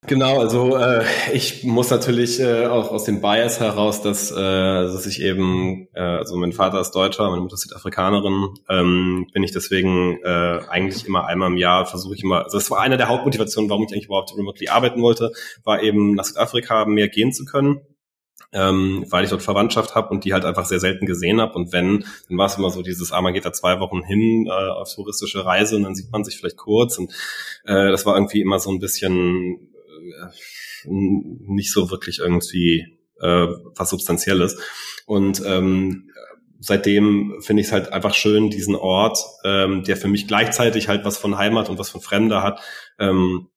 Genau, 0.09 0.41
also 0.41 0.77
äh, 0.77 1.05
ich 1.33 1.62
muss 1.62 1.91
natürlich 1.91 2.41
äh, 2.41 2.67
auch 2.67 2.91
aus 2.91 3.05
dem 3.05 3.21
Bias 3.21 3.61
heraus, 3.61 4.03
dass, 4.03 4.33
äh, 4.33 4.35
dass 4.35 5.07
ich 5.07 5.23
eben, 5.23 5.87
äh, 5.95 6.01
also 6.01 6.37
mein 6.37 6.53
Vater 6.53 6.81
ist 6.81 6.91
Deutscher, 6.91 7.31
meine 7.31 7.41
Mutter 7.41 7.55
ist 7.55 7.62
Südafrikanerin, 7.62 8.49
ähm, 8.69 9.29
bin 9.33 9.45
ich 9.45 9.53
deswegen 9.53 10.19
äh, 10.25 10.61
eigentlich 10.69 11.07
immer 11.07 11.27
einmal 11.27 11.53
im 11.53 11.57
Jahr 11.57 11.87
versuche 11.87 12.17
ich 12.17 12.25
immer, 12.25 12.43
also 12.43 12.59
das 12.59 12.69
war 12.69 12.81
eine 12.81 12.97
der 12.97 13.09
Hauptmotivationen, 13.09 13.71
warum 13.71 13.85
ich 13.85 13.93
eigentlich 13.93 14.07
überhaupt 14.07 14.37
remotely 14.37 14.69
arbeiten 14.69 15.03
wollte, 15.03 15.31
war 15.62 15.81
eben 15.83 16.17
nach 16.17 16.25
Südafrika 16.25 16.85
mehr 16.85 17.09
gehen 17.09 17.33
zu 17.33 17.45
können 17.45 17.83
ähm, 18.53 19.07
weil 19.09 19.25
ich 19.25 19.31
dort 19.31 19.43
Verwandtschaft 19.43 19.95
habe 19.95 20.11
und 20.11 20.25
die 20.25 20.35
halt 20.35 20.45
einfach 20.45 20.67
sehr 20.67 20.81
selten 20.81 21.07
gesehen 21.07 21.41
habe. 21.41 21.55
Und 21.55 21.73
wenn, 21.73 22.05
dann 22.29 22.38
war 22.38 22.47
es 22.47 22.59
immer 22.59 22.71
so 22.71 22.83
dieses, 22.83 23.11
ah, 23.11 23.21
man 23.23 23.33
geht 23.33 23.45
da 23.45 23.53
zwei 23.53 23.81
Wochen 23.81 24.03
hin 24.03 24.47
äh, 24.47 24.51
auf 24.51 24.93
touristische 24.95 25.45
Reise 25.47 25.77
und 25.77 25.85
dann 25.85 25.95
sieht 25.95 26.12
man 26.12 26.23
sich 26.25 26.37
vielleicht 26.37 26.59
kurz. 26.59 26.99
Und 26.99 27.12
äh, 27.65 27.91
das 27.91 28.05
war 28.05 28.15
irgendwie 28.15 28.43
immer 28.43 28.59
so 28.59 28.71
ein 28.71 28.79
bisschen 28.79 29.72
nicht 30.85 31.72
so 31.72 31.90
wirklich 31.90 32.18
irgendwie 32.18 32.98
äh, 33.20 33.46
was 33.77 33.90
Substanzielles. 33.90 34.59
Und 35.07 35.42
ähm, 35.44 36.11
seitdem 36.61 37.35
finde 37.40 37.61
ich 37.61 37.68
es 37.68 37.72
halt 37.72 37.92
einfach 37.92 38.14
schön, 38.14 38.51
diesen 38.51 38.77
Ort, 38.77 39.18
ähm, 39.44 39.83
der 39.85 39.96
für 39.96 40.09
mich 40.09 40.29
gleichzeitig 40.29 40.88
halt 40.88 41.05
was 41.05 41.18
von 41.18 41.38
Heimat 41.38 41.68
und 41.68 41.79
was 41.79 41.90
von 41.90 42.01
Fremder 42.01 42.42
hat, 42.42 42.61
ähm, 42.98 43.48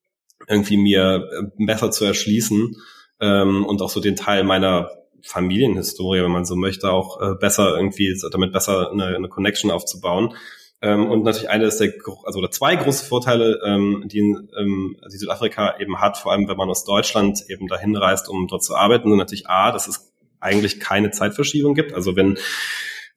irgendwie 0.48 0.76
mir 0.76 1.28
äh, 1.32 1.64
besser 1.64 1.90
zu 1.90 2.04
erschließen 2.04 2.76
ähm, 3.20 3.64
und 3.64 3.80
auch 3.82 3.90
so 3.90 4.00
den 4.00 4.16
Teil 4.16 4.44
meiner 4.44 4.90
Familienhistorie, 5.22 6.22
wenn 6.22 6.30
man 6.30 6.44
so 6.44 6.56
möchte, 6.56 6.90
auch 6.90 7.20
äh, 7.20 7.34
besser 7.34 7.76
irgendwie, 7.76 8.16
damit 8.30 8.52
besser 8.52 8.90
eine, 8.90 9.06
eine 9.06 9.28
Connection 9.28 9.70
aufzubauen. 9.70 10.34
Ähm, 10.82 11.10
und 11.10 11.22
natürlich 11.22 11.50
eine 11.50 11.64
ist 11.64 11.78
der, 11.78 11.92
also 12.24 12.38
oder 12.38 12.50
zwei 12.50 12.76
große 12.76 13.06
Vorteile, 13.06 13.60
ähm, 13.64 14.04
die, 14.06 14.18
ähm, 14.20 14.96
die 15.10 15.16
Südafrika 15.16 15.78
eben 15.78 16.00
hat, 16.00 16.18
vor 16.18 16.32
allem 16.32 16.48
wenn 16.48 16.56
man 16.56 16.68
aus 16.68 16.84
Deutschland 16.84 17.44
eben 17.48 17.66
dahin 17.66 17.96
reist, 17.96 18.28
um 18.28 18.46
dort 18.46 18.62
zu 18.62 18.74
arbeiten, 18.74 19.08
sind 19.08 19.18
natürlich 19.18 19.48
A, 19.48 19.72
dass 19.72 19.88
es 19.88 20.12
eigentlich 20.38 20.78
keine 20.80 21.10
Zeitverschiebung 21.10 21.74
gibt. 21.74 21.94
Also 21.94 22.14
wenn 22.14 22.38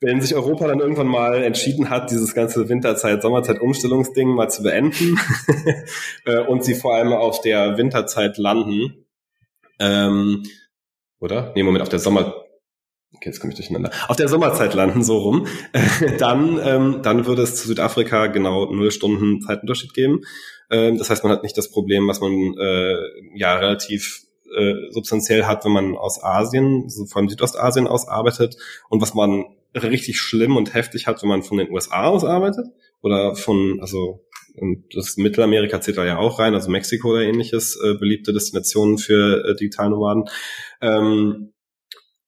wenn 0.02 0.22
sich 0.22 0.34
Europa 0.34 0.67
dann 0.67 0.80
irgendwann 0.80 1.08
mal 1.08 1.43
entschieden 1.43 1.89
hat, 1.89 2.10
dieses 2.10 2.34
ganze 2.34 2.69
Winterzeit, 2.69 3.22
Sommerzeit 3.22 3.60
Umstellungsding 3.60 4.30
mal 4.30 4.50
zu 4.50 4.63
beenden 4.63 5.19
äh, 6.26 6.39
und 6.39 6.63
sie 6.63 6.76
vor 6.76 6.95
allem 6.95 7.12
auf 7.12 7.41
der 7.41 7.78
Winterzeit 7.78 8.38
landen, 8.38 9.06
ähm, 9.80 10.43
oder? 11.19 11.52
Nee, 11.54 11.63
Moment, 11.63 11.82
auf 11.82 11.89
der 11.89 12.00
Sommer, 12.00 12.45
okay, 13.13 13.30
jetzt 13.30 13.39
komme 13.39 13.54
ich 13.54 13.58
durcheinander, 13.58 13.91
auf 14.08 14.15
der 14.15 14.28
Sommerzeit 14.28 14.74
landen, 14.74 15.04
so 15.04 15.17
rum, 15.17 15.48
dann, 16.19 16.60
ähm, 16.63 17.00
dann 17.04 17.26
würde 17.26 17.41
es 17.41 17.56
zu 17.56 17.67
Südafrika 17.67 18.28
genau 18.28 18.65
null 18.72 18.91
Stunden 18.91 19.41
Zeitunterschied 19.41 19.93
geben. 19.93 20.22
Ähm, 20.69 20.98
das 20.98 21.10
heißt, 21.10 21.24
man 21.24 21.34
hat 21.34 21.43
nicht 21.43 21.58
das 21.58 21.72
Problem, 21.72 22.08
was 22.08 22.22
man 22.22 22.32
äh, 22.58 22.98
ja 23.36 23.56
relativ 23.56 24.24
äh, 24.56 24.91
substanziell 24.91 25.45
hat, 25.45 25.65
wenn 25.65 25.72
man 25.72 25.95
aus 25.95 26.24
Asien, 26.24 26.89
so 26.89 27.06
vor 27.06 27.22
allem 27.22 27.30
Südostasien 27.30 27.88
aus 27.88 28.08
arbeitet 28.08 28.58
und 28.89 29.02
was 29.02 29.13
man 29.13 29.45
richtig 29.76 30.19
schlimm 30.19 30.58
und 30.58 30.74
heftig 30.74 31.08
hat, 31.08 31.22
wenn 31.22 31.30
man 31.30 31.43
von 31.43 31.58
den 31.58 31.69
USA 31.69 32.06
aus 32.06 32.24
arbeitet 32.24 32.65
oder 33.02 33.36
von, 33.36 33.80
also 33.82 34.26
das 34.93 35.17
Mittelamerika 35.17 35.80
zählt 35.80 35.98
da 35.98 36.06
ja 36.06 36.17
auch 36.17 36.39
rein, 36.39 36.54
also 36.54 36.69
Mexiko 36.69 37.12
oder 37.12 37.22
ähnliches, 37.22 37.80
äh, 37.82 37.93
beliebte 37.93 38.34
Destinationen 38.34 38.98
für 38.98 39.45
äh, 39.45 39.56
Digitalnomaden. 39.56 40.26
Ähm, 40.82 41.54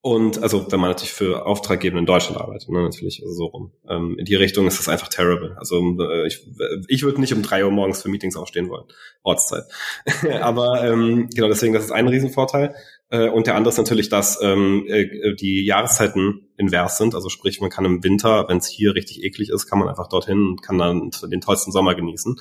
und 0.04 0.42
also 0.42 0.66
wenn 0.72 0.80
man 0.80 0.90
natürlich 0.90 1.12
für 1.12 1.46
Auftraggeber 1.46 1.96
in 1.96 2.06
Deutschland 2.06 2.36
arbeitet, 2.36 2.68
ne, 2.68 2.82
natürlich 2.82 3.22
also 3.22 3.34
so 3.34 3.44
rum. 3.46 3.72
Ähm, 3.88 4.16
in 4.18 4.24
die 4.24 4.34
Richtung 4.34 4.66
ist 4.66 4.80
das 4.80 4.88
einfach 4.88 5.06
terrible. 5.06 5.54
Also 5.58 5.80
äh, 6.00 6.26
ich, 6.26 6.44
ich 6.88 7.04
würde 7.04 7.20
nicht 7.20 7.32
um 7.32 7.42
drei 7.42 7.64
Uhr 7.64 7.70
morgens 7.70 8.02
für 8.02 8.08
Meetings 8.08 8.36
aufstehen 8.36 8.68
wollen, 8.68 8.84
Ortszeit. 9.22 9.62
Aber 10.40 10.82
ähm, 10.84 11.30
genau 11.32 11.46
deswegen, 11.46 11.72
das 11.72 11.84
ist 11.84 11.92
ein 11.92 12.08
Riesenvorteil. 12.08 12.74
Äh, 13.12 13.28
und 13.28 13.46
der 13.46 13.56
andere 13.56 13.70
ist 13.70 13.78
natürlich, 13.78 14.08
dass 14.08 14.40
ähm, 14.42 14.86
äh, 14.88 15.34
die 15.34 15.64
Jahreszeiten 15.66 16.48
invers 16.56 16.96
sind. 16.96 17.14
Also 17.14 17.28
sprich, 17.28 17.60
man 17.60 17.68
kann 17.68 17.84
im 17.84 18.02
Winter, 18.02 18.46
wenn 18.48 18.56
es 18.56 18.66
hier 18.66 18.94
richtig 18.94 19.22
eklig 19.22 19.50
ist, 19.50 19.66
kann 19.66 19.78
man 19.78 19.88
einfach 19.88 20.08
dorthin 20.08 20.46
und 20.46 20.62
kann 20.62 20.78
dann 20.78 21.10
den 21.30 21.40
tollsten 21.40 21.72
Sommer 21.72 21.94
genießen. 21.94 22.40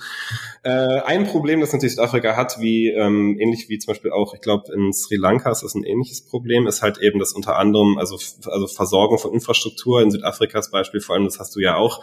Äh, 0.63 0.69
ein 0.69 1.25
Problem, 1.25 1.59
das 1.59 1.73
natürlich 1.73 1.95
Südafrika 1.95 2.37
hat, 2.37 2.59
wie 2.59 2.89
ähm, 2.89 3.37
ähnlich 3.39 3.67
wie 3.67 3.79
zum 3.79 3.91
Beispiel 3.91 4.11
auch, 4.11 4.33
ich 4.33 4.41
glaube, 4.41 4.71
in 4.73 4.93
Sri 4.93 5.17
Lanka 5.17 5.51
ist 5.51 5.63
das 5.63 5.75
ein 5.75 5.83
ähnliches 5.83 6.25
Problem, 6.25 6.67
ist 6.67 6.81
halt 6.81 6.99
eben, 6.99 7.19
dass 7.19 7.33
unter 7.33 7.57
anderem, 7.57 7.97
also, 7.97 8.17
also 8.45 8.67
Versorgung 8.67 9.17
von 9.17 9.33
Infrastruktur 9.33 10.01
in 10.01 10.11
Südafrikas 10.11 10.71
Beispiel, 10.71 11.01
vor 11.01 11.15
allem, 11.15 11.25
das 11.25 11.39
hast 11.39 11.55
du 11.55 11.59
ja 11.59 11.75
auch 11.75 12.01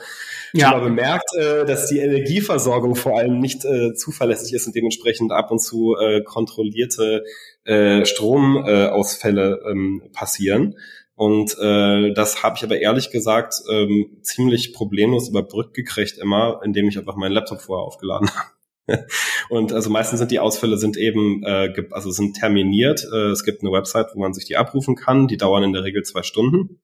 ja. 0.52 0.70
schon 0.70 0.78
mal 0.78 0.84
bemerkt, 0.84 1.30
äh, 1.38 1.64
dass 1.64 1.88
die 1.88 2.00
Energieversorgung 2.00 2.96
vor 2.96 3.16
allem 3.18 3.38
nicht 3.38 3.64
äh, 3.64 3.94
zuverlässig 3.94 4.52
ist 4.54 4.66
und 4.66 4.74
dementsprechend 4.74 5.32
ab 5.32 5.50
und 5.50 5.60
zu 5.60 5.96
äh, 5.96 6.22
kontrollierte 6.22 7.24
äh, 7.68 8.04
Stromausfälle 8.04 9.60
ähm, 9.70 10.02
passieren. 10.12 10.76
Und 11.14 11.56
äh, 11.58 12.12
das 12.12 12.42
habe 12.42 12.56
ich 12.56 12.64
aber 12.64 12.78
ehrlich 12.78 13.10
gesagt 13.10 13.54
ähm, 13.70 14.18
ziemlich 14.22 14.72
problemlos 14.72 15.28
überbrückt 15.28 15.74
gekriegt 15.74 16.16
immer, 16.18 16.60
indem 16.64 16.88
ich 16.88 16.96
einfach 16.96 17.16
meinen 17.16 17.32
Laptop 17.32 17.60
vorher 17.60 17.84
aufgeladen 17.84 18.30
habe. 18.88 19.06
Und 19.50 19.72
also 19.72 19.90
meistens 19.90 20.20
sind 20.20 20.30
die 20.30 20.38
Ausfälle 20.38 20.78
sind 20.78 20.96
eben 20.96 21.42
äh, 21.44 21.74
also 21.90 22.10
sind 22.10 22.36
terminiert. 22.36 23.04
Äh, 23.12 23.30
es 23.30 23.44
gibt 23.44 23.62
eine 23.62 23.72
Website, 23.72 24.06
wo 24.14 24.20
man 24.20 24.32
sich 24.32 24.46
die 24.46 24.56
abrufen 24.56 24.94
kann. 24.94 25.28
Die 25.28 25.36
dauern 25.36 25.64
in 25.64 25.72
der 25.72 25.84
Regel 25.84 26.04
zwei 26.04 26.22
Stunden. 26.22 26.80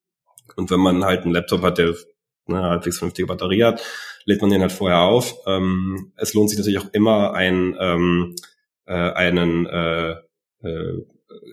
Und 0.56 0.70
wenn 0.70 0.80
man 0.80 1.04
halt 1.04 1.22
einen 1.22 1.32
Laptop 1.32 1.62
hat, 1.62 1.78
der 1.78 1.94
eine 2.46 2.62
halbwegs 2.62 2.98
vernünftige 2.98 3.26
Batterie 3.26 3.64
hat, 3.64 3.82
lädt 4.24 4.40
man 4.40 4.50
den 4.50 4.60
halt 4.60 4.72
vorher 4.72 5.00
auf. 5.00 5.36
Ähm, 5.46 6.12
es 6.16 6.34
lohnt 6.34 6.50
sich 6.50 6.58
natürlich 6.58 6.80
auch 6.80 6.92
immer, 6.92 7.34
ein, 7.34 7.76
ähm, 7.80 8.34
äh, 8.86 8.92
einen 8.92 9.66
äh, 9.66 10.16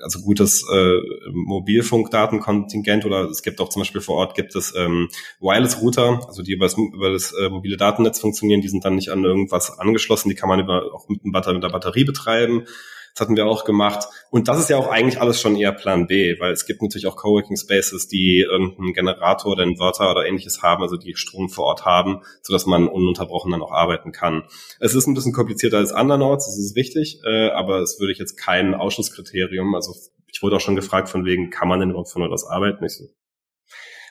also 0.03 0.21
gutes 0.21 0.65
äh, 0.71 0.99
Mobilfunkdatenkontingent 1.31 3.05
oder 3.05 3.29
es 3.29 3.41
gibt 3.41 3.59
auch 3.61 3.69
zum 3.69 3.81
Beispiel 3.81 4.01
vor 4.01 4.17
Ort 4.17 4.35
gibt 4.35 4.55
es 4.55 4.73
ähm, 4.75 5.09
Wireless-Router, 5.39 6.21
also 6.27 6.43
die 6.43 6.53
über 6.53 6.65
das, 6.65 6.77
über 6.77 7.11
das 7.11 7.33
äh, 7.33 7.49
mobile 7.49 7.77
Datennetz 7.77 8.19
funktionieren, 8.19 8.61
die 8.61 8.69
sind 8.69 8.85
dann 8.85 8.95
nicht 8.95 9.09
an 9.09 9.23
irgendwas 9.23 9.77
angeschlossen, 9.79 10.29
die 10.29 10.35
kann 10.35 10.49
man 10.49 10.59
über, 10.59 10.93
auch 10.93 11.07
mit, 11.09 11.23
mit 11.23 11.45
der 11.45 11.69
Batterie 11.69 12.03
betreiben. 12.03 12.65
Das 13.13 13.21
hatten 13.21 13.35
wir 13.35 13.45
auch 13.45 13.65
gemacht. 13.65 14.07
Und 14.29 14.47
das 14.47 14.59
ist 14.59 14.69
ja 14.69 14.77
auch 14.77 14.87
eigentlich 14.87 15.19
alles 15.19 15.41
schon 15.41 15.55
eher 15.55 15.71
Plan 15.71 16.07
B, 16.07 16.39
weil 16.39 16.51
es 16.51 16.65
gibt 16.65 16.81
natürlich 16.81 17.07
auch 17.07 17.15
Coworking 17.15 17.57
Spaces, 17.57 18.07
die 18.07 18.39
irgendeinen 18.39 18.93
Generator 18.93 19.51
oder 19.51 19.63
Inverter 19.63 20.11
oder 20.11 20.25
ähnliches 20.25 20.61
haben, 20.61 20.81
also 20.81 20.97
die 20.97 21.15
Strom 21.15 21.49
vor 21.49 21.65
Ort 21.65 21.85
haben, 21.85 22.21
so 22.41 22.53
dass 22.53 22.65
man 22.65 22.87
ununterbrochen 22.87 23.51
dann 23.51 23.61
auch 23.61 23.71
arbeiten 23.71 24.11
kann. 24.11 24.43
Es 24.79 24.95
ist 24.95 25.07
ein 25.07 25.13
bisschen 25.13 25.33
komplizierter 25.33 25.77
als 25.77 25.91
andernorts, 25.91 26.45
das 26.45 26.57
ist 26.57 26.75
wichtig, 26.75 27.19
äh, 27.25 27.49
aber 27.49 27.79
es 27.79 27.99
würde 27.99 28.13
ich 28.13 28.19
jetzt 28.19 28.37
kein 28.37 28.73
Ausschlusskriterium, 28.73 29.75
also 29.75 29.93
ich 30.27 30.41
wurde 30.41 30.55
auch 30.55 30.61
schon 30.61 30.75
gefragt 30.75 31.09
von 31.09 31.25
wegen, 31.25 31.49
kann 31.49 31.67
man 31.67 31.79
denn 31.79 31.89
überhaupt 31.89 32.09
von 32.09 32.21
dort 32.21 32.31
aus 32.31 32.45
arbeiten? 32.45 32.87
So, 32.87 33.05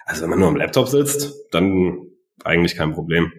also 0.04 0.22
wenn 0.22 0.30
man 0.30 0.38
nur 0.38 0.48
am 0.48 0.56
Laptop 0.56 0.88
sitzt, 0.88 1.32
dann 1.52 2.10
eigentlich 2.44 2.76
kein 2.76 2.92
Problem. 2.92 3.32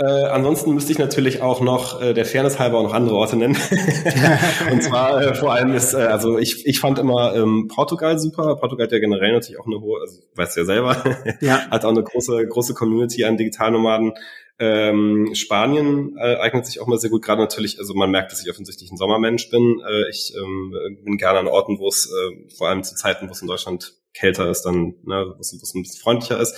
Äh, 0.00 0.28
ansonsten 0.28 0.72
müsste 0.72 0.92
ich 0.92 0.98
natürlich 0.98 1.42
auch 1.42 1.60
noch 1.60 2.00
äh, 2.00 2.14
der 2.14 2.24
Fairness 2.24 2.58
halber 2.58 2.78
auch 2.78 2.84
noch 2.84 2.94
andere 2.94 3.16
Orte 3.16 3.36
nennen. 3.36 3.54
und 4.72 4.82
zwar 4.82 5.20
äh, 5.20 5.34
vor 5.34 5.52
allem 5.52 5.74
ist, 5.74 5.92
äh, 5.92 5.98
also 5.98 6.38
ich, 6.38 6.66
ich 6.66 6.80
fand 6.80 6.98
immer 6.98 7.34
ähm, 7.36 7.68
Portugal 7.68 8.18
super. 8.18 8.56
Portugal 8.56 8.86
hat 8.86 8.92
ja 8.92 8.98
generell 8.98 9.32
natürlich 9.32 9.60
auch 9.60 9.66
eine 9.66 9.78
hohe, 9.78 10.00
also 10.00 10.22
weißt 10.36 10.56
ja 10.56 10.64
selber, 10.64 11.04
ja. 11.42 11.68
hat 11.70 11.84
auch 11.84 11.90
eine 11.90 12.02
große, 12.02 12.46
große 12.46 12.72
Community 12.72 13.24
an 13.24 13.36
Digitalnomaden. 13.36 14.14
Ähm, 14.58 15.34
Spanien 15.34 16.16
äh, 16.18 16.36
eignet 16.36 16.64
sich 16.64 16.80
auch 16.80 16.86
mal 16.86 16.98
sehr 16.98 17.10
gut, 17.10 17.22
gerade 17.22 17.42
natürlich, 17.42 17.78
also 17.78 17.92
man 17.92 18.10
merkt, 18.10 18.32
dass 18.32 18.42
ich 18.42 18.50
offensichtlich 18.50 18.90
ein 18.90 18.96
Sommermensch 18.96 19.50
bin. 19.50 19.82
Äh, 19.86 20.08
ich 20.08 20.32
ähm, 20.34 20.74
bin 21.04 21.18
gerne 21.18 21.40
an 21.40 21.46
Orten, 21.46 21.78
wo 21.78 21.88
es, 21.88 22.06
äh, 22.06 22.54
vor 22.56 22.68
allem 22.68 22.84
zu 22.84 22.94
Zeiten, 22.94 23.28
wo 23.28 23.32
es 23.32 23.42
in 23.42 23.48
Deutschland 23.48 23.99
kälter 24.12 24.50
ist, 24.50 24.62
dann, 24.62 24.94
ne, 25.04 25.34
was, 25.38 25.56
was 25.60 25.74
ein 25.74 25.82
bisschen 25.82 26.02
freundlicher 26.02 26.40
ist. 26.40 26.56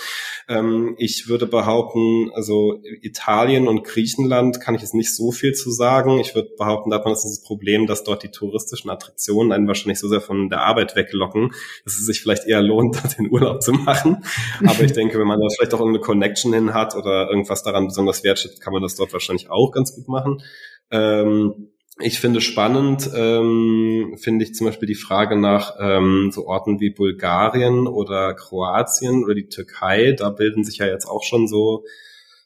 Ähm, 0.48 0.94
ich 0.98 1.28
würde 1.28 1.46
behaupten, 1.46 2.30
also 2.34 2.80
Italien 3.02 3.68
und 3.68 3.84
Griechenland 3.84 4.60
kann 4.60 4.74
ich 4.74 4.80
jetzt 4.80 4.94
nicht 4.94 5.14
so 5.14 5.32
viel 5.32 5.52
zu 5.52 5.70
sagen. 5.70 6.18
Ich 6.18 6.34
würde 6.34 6.50
behaupten, 6.56 6.90
da 6.90 6.96
hat 6.96 7.04
man 7.04 7.14
das 7.14 7.42
Problem, 7.42 7.86
dass 7.86 8.04
dort 8.04 8.22
die 8.22 8.30
touristischen 8.30 8.90
Attraktionen 8.90 9.52
einen 9.52 9.68
wahrscheinlich 9.68 9.98
so 9.98 10.08
sehr 10.08 10.20
von 10.20 10.48
der 10.48 10.62
Arbeit 10.62 10.96
weglocken, 10.96 11.52
dass 11.84 11.94
es 11.94 12.06
sich 12.06 12.20
vielleicht 12.22 12.46
eher 12.46 12.62
lohnt, 12.62 12.96
da 13.02 13.08
den 13.08 13.30
Urlaub 13.30 13.62
zu 13.62 13.72
machen. 13.72 14.24
Aber 14.64 14.80
ich 14.80 14.92
denke, 14.92 15.18
wenn 15.18 15.26
man 15.26 15.40
da 15.40 15.46
vielleicht 15.54 15.74
auch 15.74 15.80
irgendeine 15.80 16.04
Connection 16.04 16.52
hin 16.52 16.74
hat 16.74 16.96
oder 16.96 17.28
irgendwas 17.28 17.62
daran 17.62 17.86
besonders 17.86 18.24
wertschätzt, 18.24 18.60
kann 18.60 18.72
man 18.72 18.82
das 18.82 18.96
dort 18.96 19.12
wahrscheinlich 19.12 19.50
auch 19.50 19.72
ganz 19.72 19.94
gut 19.94 20.08
machen. 20.08 20.42
Ähm, 20.90 21.71
ich 22.00 22.18
finde 22.18 22.40
spannend, 22.40 23.10
ähm, 23.14 24.16
finde 24.18 24.44
ich 24.44 24.54
zum 24.54 24.66
Beispiel 24.66 24.88
die 24.88 24.94
Frage 24.94 25.36
nach 25.36 25.76
ähm, 25.78 26.30
so 26.32 26.46
Orten 26.46 26.80
wie 26.80 26.90
Bulgarien 26.90 27.86
oder 27.86 28.34
Kroatien 28.34 29.24
oder 29.24 29.34
die 29.34 29.48
Türkei. 29.48 30.12
Da 30.12 30.30
bilden 30.30 30.64
sich 30.64 30.78
ja 30.78 30.86
jetzt 30.86 31.06
auch 31.06 31.22
schon 31.22 31.46
so 31.46 31.84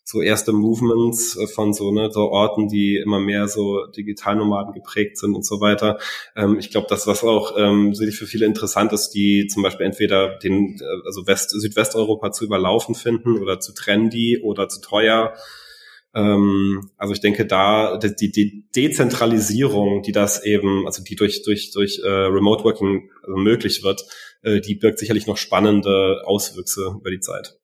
so 0.08 0.22
erste 0.22 0.52
Movements 0.52 1.36
äh, 1.36 1.46
von 1.48 1.72
so 1.72 1.90
ne 1.90 2.10
so 2.12 2.28
Orten, 2.30 2.68
die 2.68 2.96
immer 2.96 3.18
mehr 3.20 3.48
so 3.48 3.86
Digitalnomaden 3.86 4.72
geprägt 4.72 5.18
sind 5.18 5.34
und 5.34 5.44
so 5.44 5.60
weiter. 5.60 5.98
Ähm, 6.36 6.58
ich 6.58 6.70
glaube, 6.70 6.86
das 6.88 7.06
was 7.06 7.22
auch 7.22 7.56
ähm, 7.56 7.94
sicherlich 7.94 8.18
für 8.18 8.26
viele 8.26 8.46
interessant 8.46 8.92
ist, 8.92 9.10
die 9.10 9.46
zum 9.46 9.62
Beispiel 9.62 9.86
entweder 9.86 10.38
den 10.38 10.80
äh, 10.80 11.06
also 11.06 11.26
West 11.26 11.50
Südwesteuropa 11.50 12.30
zu 12.32 12.44
überlaufen 12.44 12.94
finden 12.94 13.38
oder 13.38 13.60
zu 13.60 13.74
trendy 13.74 14.40
oder 14.42 14.68
zu 14.68 14.80
teuer 14.80 15.34
ähm, 16.16 16.90
also 16.96 17.12
ich 17.12 17.20
denke, 17.20 17.46
da 17.46 17.98
die, 17.98 18.32
die 18.32 18.64
Dezentralisierung, 18.74 20.02
die 20.02 20.12
das 20.12 20.42
eben, 20.44 20.86
also 20.86 21.04
die 21.04 21.14
durch 21.14 21.42
durch 21.42 21.72
durch 21.72 22.00
äh, 22.02 22.08
Remote 22.08 22.64
Working 22.64 23.10
also 23.22 23.36
möglich 23.36 23.84
wird, 23.84 24.02
äh, 24.42 24.60
die 24.60 24.76
birgt 24.76 24.98
sicherlich 24.98 25.26
noch 25.26 25.36
spannende 25.36 26.22
Auswüchse 26.24 26.96
über 26.98 27.10
die 27.10 27.20
Zeit. 27.20 27.58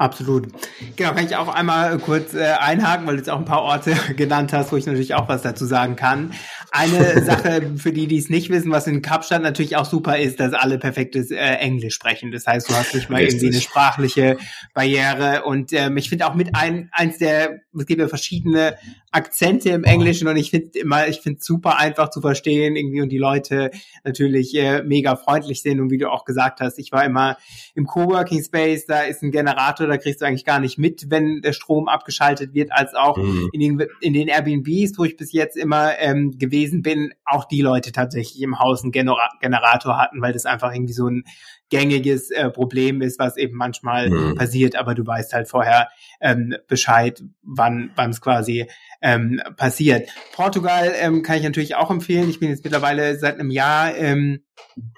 Absolut. 0.00 0.48
Genau, 0.96 1.12
kann 1.12 1.26
ich 1.26 1.36
auch 1.36 1.48
einmal 1.48 1.98
kurz 1.98 2.32
äh, 2.32 2.54
einhaken, 2.58 3.06
weil 3.06 3.16
du 3.16 3.18
jetzt 3.18 3.28
auch 3.28 3.38
ein 3.38 3.44
paar 3.44 3.60
Orte 3.60 3.94
genannt 4.16 4.50
hast, 4.54 4.72
wo 4.72 4.76
ich 4.78 4.86
natürlich 4.86 5.12
auch 5.12 5.28
was 5.28 5.42
dazu 5.42 5.66
sagen 5.66 5.94
kann. 5.94 6.32
Eine 6.70 7.22
Sache 7.24 7.72
für 7.76 7.92
die, 7.92 8.06
die 8.06 8.16
es 8.16 8.30
nicht 8.30 8.48
wissen, 8.48 8.70
was 8.70 8.86
in 8.86 9.02
Kapstadt 9.02 9.42
natürlich 9.42 9.76
auch 9.76 9.84
super 9.84 10.16
ist, 10.16 10.40
dass 10.40 10.54
alle 10.54 10.78
perfektes 10.78 11.30
äh, 11.30 11.36
Englisch 11.36 11.96
sprechen. 11.96 12.32
Das 12.32 12.46
heißt, 12.46 12.70
du 12.70 12.74
hast 12.74 12.94
nicht 12.94 13.10
mal 13.10 13.20
irgendwie 13.20 13.48
eine 13.48 13.60
sprachliche 13.60 14.38
Barriere. 14.72 15.42
Und 15.44 15.74
ähm, 15.74 15.98
ich 15.98 16.08
finde 16.08 16.26
auch 16.28 16.34
mit 16.34 16.56
ein, 16.56 16.88
eins 16.92 17.18
der, 17.18 17.60
es 17.78 17.84
gibt 17.84 18.00
ja 18.00 18.08
verschiedene 18.08 18.78
Akzente 19.12 19.70
im 19.70 19.84
Englischen 19.84 20.28
und 20.28 20.36
ich 20.36 20.50
finde 20.50 20.78
immer, 20.78 21.08
ich 21.08 21.20
finde 21.20 21.40
super 21.42 21.78
einfach 21.78 22.10
zu 22.10 22.20
verstehen 22.20 22.76
irgendwie 22.76 23.02
und 23.02 23.08
die 23.08 23.18
Leute 23.18 23.70
natürlich 24.04 24.54
äh, 24.54 24.82
mega 24.84 25.16
freundlich 25.16 25.62
sind 25.62 25.80
und 25.80 25.90
wie 25.90 25.98
du 25.98 26.10
auch 26.10 26.24
gesagt 26.24 26.60
hast, 26.60 26.78
ich 26.78 26.92
war 26.92 27.04
immer 27.04 27.36
im 27.74 27.86
Coworking 27.86 28.42
Space, 28.42 28.86
da 28.86 29.00
ist 29.00 29.22
ein 29.22 29.32
Generator 29.32 29.88
da 29.90 29.98
kriegst 29.98 30.20
du 30.20 30.26
eigentlich 30.26 30.44
gar 30.44 30.60
nicht 30.60 30.78
mit, 30.78 31.10
wenn 31.10 31.42
der 31.42 31.52
Strom 31.52 31.88
abgeschaltet 31.88 32.54
wird, 32.54 32.72
als 32.72 32.94
auch 32.94 33.16
mhm. 33.16 33.50
in, 33.52 33.60
den, 33.60 33.88
in 34.00 34.12
den 34.12 34.28
Airbnbs, 34.28 34.98
wo 34.98 35.04
ich 35.04 35.16
bis 35.16 35.32
jetzt 35.32 35.56
immer 35.56 35.98
ähm, 35.98 36.38
gewesen 36.38 36.82
bin, 36.82 37.12
auch 37.24 37.44
die 37.44 37.62
Leute 37.62 37.92
tatsächlich 37.92 38.42
im 38.42 38.58
Haus 38.58 38.82
einen 38.82 38.92
Genera 38.92 39.28
Generator 39.40 39.98
hatten, 39.98 40.22
weil 40.22 40.32
das 40.32 40.46
einfach 40.46 40.72
irgendwie 40.72 40.94
so 40.94 41.08
ein 41.08 41.24
gängiges 41.70 42.30
äh, 42.30 42.50
Problem 42.50 43.00
ist, 43.00 43.18
was 43.18 43.36
eben 43.36 43.56
manchmal 43.56 44.10
mhm. 44.10 44.34
passiert, 44.34 44.76
aber 44.76 44.94
du 44.94 45.06
weißt 45.06 45.32
halt 45.32 45.48
vorher 45.48 45.88
ähm, 46.20 46.54
Bescheid, 46.68 47.22
wann 47.42 47.90
wann 47.96 48.10
es 48.10 48.20
quasi 48.20 48.66
ähm, 49.00 49.40
passiert. 49.56 50.10
Portugal 50.32 50.92
ähm, 50.96 51.22
kann 51.22 51.38
ich 51.38 51.44
natürlich 51.44 51.76
auch 51.76 51.90
empfehlen. 51.90 52.28
Ich 52.28 52.40
bin 52.40 52.50
jetzt 52.50 52.64
mittlerweile 52.64 53.18
seit 53.18 53.38
einem 53.38 53.50
Jahr 53.50 53.96
ähm, 53.96 54.40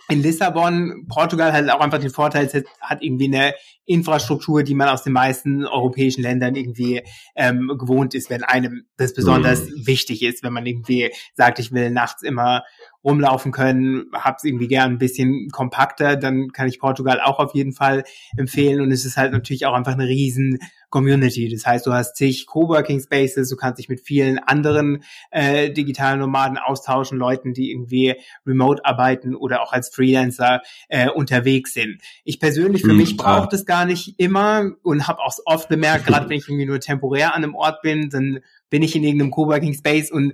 in 0.08 0.22
Lissabon. 0.22 1.06
Portugal 1.08 1.52
hat 1.52 1.68
auch 1.70 1.80
einfach 1.80 2.00
den 2.00 2.10
Vorteil, 2.10 2.46
es 2.46 2.64
hat 2.80 3.02
irgendwie 3.02 3.26
eine 3.26 3.54
Infrastruktur, 3.84 4.62
die 4.62 4.74
man 4.74 4.88
aus 4.88 5.02
den 5.02 5.12
meisten 5.12 5.66
europäischen 5.66 6.22
Ländern 6.22 6.54
irgendwie 6.54 7.02
ähm, 7.36 7.72
gewohnt 7.78 8.14
ist, 8.14 8.30
wenn 8.30 8.42
einem 8.42 8.86
das 8.96 9.14
besonders 9.14 9.64
mm. 9.64 9.86
wichtig 9.86 10.22
ist, 10.22 10.42
wenn 10.42 10.52
man 10.52 10.66
irgendwie 10.66 11.12
sagt, 11.34 11.58
ich 11.58 11.72
will 11.72 11.90
nachts 11.90 12.22
immer 12.22 12.62
rumlaufen 13.04 13.52
können, 13.52 14.06
hab's 14.12 14.44
irgendwie 14.44 14.68
gern 14.68 14.92
ein 14.92 14.98
bisschen 14.98 15.48
kompakter, 15.50 16.16
dann 16.16 16.52
kann 16.52 16.68
ich 16.68 16.78
Portugal 16.78 17.20
auch 17.20 17.38
auf 17.38 17.54
jeden 17.54 17.72
Fall 17.72 18.04
empfehlen 18.36 18.80
und 18.80 18.92
es 18.92 19.04
ist 19.04 19.16
halt 19.16 19.32
natürlich 19.32 19.66
auch 19.66 19.74
einfach 19.74 19.92
eine 19.92 20.06
riesen 20.06 20.58
Community. 20.92 21.48
Das 21.48 21.66
heißt, 21.66 21.86
du 21.86 21.92
hast 21.92 22.16
zig 22.16 22.46
Coworking 22.46 23.00
Spaces, 23.00 23.48
du 23.48 23.56
kannst 23.56 23.80
dich 23.80 23.88
mit 23.88 24.00
vielen 24.00 24.38
anderen 24.38 25.02
äh, 25.30 25.70
digitalen 25.70 26.20
Nomaden 26.20 26.58
austauschen, 26.58 27.18
Leuten, 27.18 27.54
die 27.54 27.72
irgendwie 27.72 28.14
remote 28.46 28.84
arbeiten 28.84 29.34
oder 29.34 29.62
auch 29.62 29.72
als 29.72 29.88
Freelancer 29.88 30.60
äh, 30.88 31.08
unterwegs 31.08 31.72
sind. 31.72 32.02
Ich 32.24 32.38
persönlich, 32.38 32.82
für 32.82 32.92
mhm, 32.92 32.98
mich 32.98 33.16
brauche 33.16 33.48
das 33.48 33.64
gar 33.64 33.86
nicht 33.86 34.14
immer 34.18 34.70
und 34.82 35.08
habe 35.08 35.20
auch 35.20 35.34
oft 35.46 35.68
bemerkt, 35.68 36.06
gerade 36.06 36.28
wenn 36.28 36.36
ich 36.36 36.46
irgendwie 36.46 36.66
nur 36.66 36.78
temporär 36.78 37.34
an 37.34 37.42
einem 37.42 37.54
Ort 37.54 37.80
bin, 37.82 38.10
dann 38.10 38.40
bin 38.68 38.82
ich 38.82 38.94
in 38.94 39.02
irgendeinem 39.02 39.30
Coworking 39.30 39.74
Space 39.74 40.10
und 40.10 40.32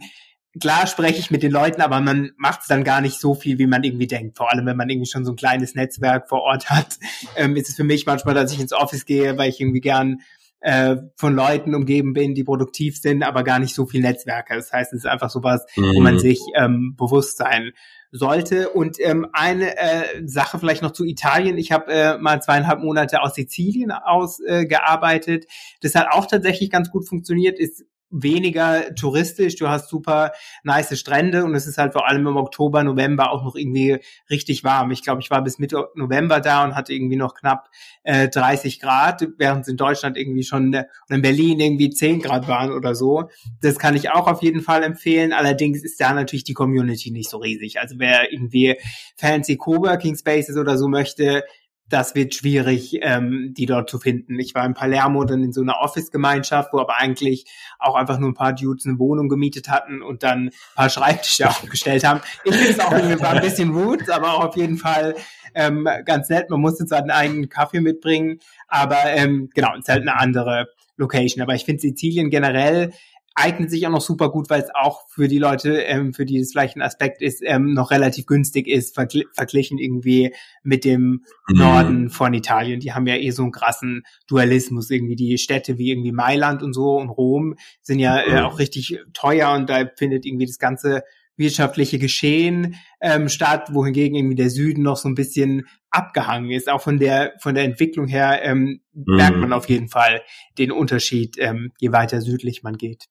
klar 0.61 0.87
spreche 0.87 1.19
ich 1.19 1.31
mit 1.31 1.43
den 1.43 1.53
Leuten, 1.53 1.81
aber 1.81 2.01
man 2.01 2.33
macht 2.37 2.63
es 2.63 2.67
dann 2.67 2.85
gar 2.85 3.01
nicht 3.01 3.21
so 3.21 3.35
viel, 3.35 3.59
wie 3.59 3.67
man 3.67 3.85
irgendwie 3.85 4.07
denkt. 4.07 4.37
Vor 4.37 4.51
allem, 4.51 4.67
wenn 4.67 4.77
man 4.77 4.89
irgendwie 4.89 5.11
schon 5.11 5.25
so 5.25 5.33
ein 5.33 5.37
kleines 5.37 5.75
Netzwerk 5.75 6.29
vor 6.29 6.43
Ort 6.43 6.71
hat, 6.71 6.99
ähm, 7.37 7.57
ist 7.57 7.69
es 7.69 7.77
für 7.77 7.85
mich 7.85 8.07
manchmal, 8.07 8.35
dass 8.35 8.53
ich 8.53 8.61
ins 8.61 8.73
Office 8.73 9.05
gehe, 9.05 9.37
weil 9.39 9.51
ich 9.51 9.61
irgendwie 9.61 9.81
gern 9.81 10.21
äh, 10.61 10.97
von 11.17 11.35
Leuten 11.35 11.75
umgeben 11.75 12.15
bin, 12.15 12.35
die 12.35 12.45
produktiv 12.45 12.99
sind, 12.99 13.23
aber 13.23 13.45
gar 13.45 13.59
nicht 13.59 13.75
so 13.75 13.87
viel 13.87 14.01
Netzwerke. 14.01 14.57
Das 14.57 14.73
heißt, 14.73 14.93
es 14.93 15.01
ist 15.01 15.07
einfach 15.07 15.31
sowas, 15.31 15.65
mhm. 15.77 15.93
wo 15.95 16.01
man 16.01 16.15
mhm. 16.15 16.19
sich 16.19 16.41
ähm, 16.57 16.95
bewusst 16.97 17.37
sein 17.37 17.73
sollte. 18.11 18.71
Und 18.71 18.97
ähm, 19.01 19.27
eine 19.33 19.77
äh, 19.77 20.27
Sache 20.27 20.59
vielleicht 20.59 20.83
noch 20.83 20.93
zu 20.93 21.05
Italien. 21.05 21.59
Ich 21.59 21.71
habe 21.73 21.93
äh, 21.93 22.19
mal 22.19 22.43
zweieinhalb 22.43 22.81
Monate 22.81 23.23
aus 23.23 23.35
Sizilien 23.35 23.93
aus 23.93 24.41
äh, 24.41 24.67
gearbeitet. 24.67 25.47
Das 25.83 25.95
hat 25.95 26.09
auch 26.11 26.27
tatsächlich 26.27 26.71
ganz 26.71 26.91
gut 26.91 27.07
funktioniert. 27.07 27.59
Ist 27.59 27.85
weniger 28.11 28.95
touristisch, 28.95 29.57
du 29.57 29.69
hast 29.69 29.89
super 29.89 30.33
nice 30.63 30.99
Strände 30.99 31.45
und 31.45 31.55
es 31.55 31.67
ist 31.67 31.79
halt 31.79 31.93
vor 31.93 32.09
allem 32.09 32.27
im 32.27 32.37
Oktober, 32.37 32.83
November 32.83 33.33
auch 33.33 33.45
noch 33.45 33.55
irgendwie 33.55 33.99
richtig 34.31 34.65
warm. 34.65 34.91
Ich 34.91 35.03
glaube, 35.03 35.21
ich 35.21 35.31
war 35.31 35.43
bis 35.43 35.59
Mitte 35.59 35.89
November 35.95 36.41
da 36.41 36.65
und 36.65 36.75
hatte 36.75 36.93
irgendwie 36.93 37.17
noch 37.17 37.35
knapp 37.35 37.69
äh, 38.05 38.29
30 38.29 38.81
Grad, 38.81 39.27
während 39.37 39.63
es 39.63 39.69
in 39.69 39.77
Deutschland 39.77 40.17
irgendwie 40.17 40.43
schon 40.43 40.73
äh, 40.73 40.85
in 41.09 41.23
Berlin 41.23 41.61
irgendwie 41.61 41.91
10 41.91 42.21
Grad 42.21 42.49
waren 42.49 42.73
oder 42.73 42.95
so. 42.95 43.29
Das 43.61 43.79
kann 43.79 43.95
ich 43.95 44.11
auch 44.11 44.27
auf 44.27 44.43
jeden 44.43 44.63
Fall 44.63 44.83
empfehlen. 44.83 45.33
Allerdings 45.33 45.83
ist 45.83 46.01
da 46.01 46.13
natürlich 46.13 46.45
die 46.45 46.55
Community 46.55 47.11
nicht 47.11 47.29
so 47.29 47.39
riesig. 47.39 47.81
Also 47.81 47.97
wer 47.99 48.33
irgendwie 48.33 48.77
fancy 49.17 49.57
Coworking 49.57 50.17
Spaces 50.17 50.57
oder 50.57 50.79
so 50.79 50.89
möchte, 50.89 51.45
das 51.89 52.15
wird 52.15 52.35
schwierig, 52.35 52.99
ähm, 53.03 53.55
die 53.57 53.67
dort 53.67 53.89
zu 53.89 53.99
finden. 53.99 54.39
Ich 54.39 54.55
war 54.55 54.65
in 54.67 54.75
Palermo 54.75 55.25
dann 55.25 55.43
in 55.43 55.53
so 55.53 55.63
einer 55.63 55.81
Office-Gemeinschaft, 55.81 56.73
wo 56.73 56.79
aber 56.79 56.99
eigentlich 56.99 57.47
auch 57.79 57.95
einfach 57.95 58.19
nur 58.19 58.31
ein 58.31 58.35
paar 58.35 58.53
Dudes 58.53 58.87
eine 58.87 58.99
Wohnung 58.99 59.29
gemietet 59.29 59.69
hatten 59.69 60.03
und 60.03 60.23
dann 60.23 60.49
ein 60.49 60.53
paar 60.75 60.91
Schreibtische 60.91 61.49
aufgestellt 61.49 62.05
haben. 62.05 62.21
Ich 62.45 62.55
finde 62.55 62.73
es 62.73 62.81
auch 62.81 62.93
ein 62.93 63.41
bisschen 63.41 63.71
rude, 63.71 64.13
aber 64.15 64.35
auch 64.35 64.45
auf 64.47 64.57
jeden 64.57 64.77
Fall 64.77 65.15
ähm, 65.55 65.89
ganz 66.05 66.29
nett. 66.29 66.51
Man 66.51 66.61
musste 66.61 66.85
zwar 66.87 66.99
einen 66.99 67.11
eigenen 67.11 67.49
Kaffee 67.49 67.81
mitbringen, 67.81 68.41
aber 68.67 69.05
ähm, 69.07 69.51
genau, 69.55 69.73
es 69.75 69.81
ist 69.81 69.89
halt 69.89 70.03
eine 70.03 70.19
andere 70.19 70.69
Location. 70.97 71.43
Aber 71.43 71.55
ich 71.55 71.65
finde 71.65 71.81
Sizilien 71.81 72.29
generell 72.29 72.93
eignet 73.39 73.71
sich 73.71 73.87
auch 73.87 73.91
noch 73.91 74.01
super 74.01 74.31
gut, 74.31 74.51
weil 74.51 74.61
es 74.61 74.71
auch 74.75 75.09
für 75.09 75.29
die 75.29 75.39
Leute, 75.39 75.83
ähm, 75.83 76.13
für 76.13 76.25
die 76.25 76.39
es 76.39 76.53
vielleicht 76.53 76.77
ein 76.77 76.83
Aspekt 76.83 77.23
ist, 77.23 77.43
ähm, 77.45 77.73
noch 77.73 77.91
relativ 77.91 78.27
günstig 78.27 78.67
ist, 78.67 78.95
vergl 78.95 79.25
verglichen 79.33 79.79
irgendwie 79.79 80.35
mit 80.63 80.85
dem 80.85 81.25
mhm. 81.49 81.59
Norden 81.59 82.11
von 82.11 82.35
Italien. 82.35 82.81
Die 82.81 82.93
haben 82.93 83.07
ja 83.07 83.17
eh 83.17 83.31
so 83.31 83.43
einen 83.43 83.53
krassen 83.53 84.03
Dualismus. 84.27 84.91
Irgendwie 84.91 85.17
die 85.17 85.39
Städte 85.39 85.79
wie 85.79 85.91
irgendwie 85.91 86.13
Mailand 86.13 86.63
und 86.63 86.73
so 86.73 86.97
und 86.97 87.09
Rom 87.09 87.55
sind 87.81 87.99
ja 87.99 88.21
äh, 88.21 88.41
auch 88.41 88.59
richtig 88.59 88.99
teuer 89.13 89.53
und 89.53 89.71
da 89.71 89.85
findet 89.97 90.27
irgendwie 90.27 90.47
das 90.47 90.59
ganze 90.59 91.03
wirtschaftliche 91.37 91.99
Geschehen 91.99 92.75
ähm, 93.01 93.29
statt, 93.29 93.73
wohingegen 93.73 94.17
irgendwie 94.17 94.35
der 94.35 94.51
Süden 94.51 94.83
noch 94.83 94.97
so 94.97 95.09
ein 95.09 95.15
bisschen 95.15 95.67
abgehangen 95.91 96.51
ist. 96.51 96.69
Auch 96.69 96.83
von 96.83 96.99
der 96.99 97.35
von 97.41 97.55
der 97.55 97.65
Entwicklung 97.65 98.09
her 98.09 98.41
ähm, 98.43 98.81
mhm. 98.93 99.17
merkt 99.17 99.37
man 99.37 99.53
auf 99.53 99.69
jeden 99.69 99.89
Fall 99.89 100.23
den 100.59 100.73
Unterschied, 100.73 101.37
ähm, 101.39 101.73
je 101.79 101.93
weiter 101.93 102.21
südlich 102.21 102.63
man 102.63 102.77
geht. 102.77 103.05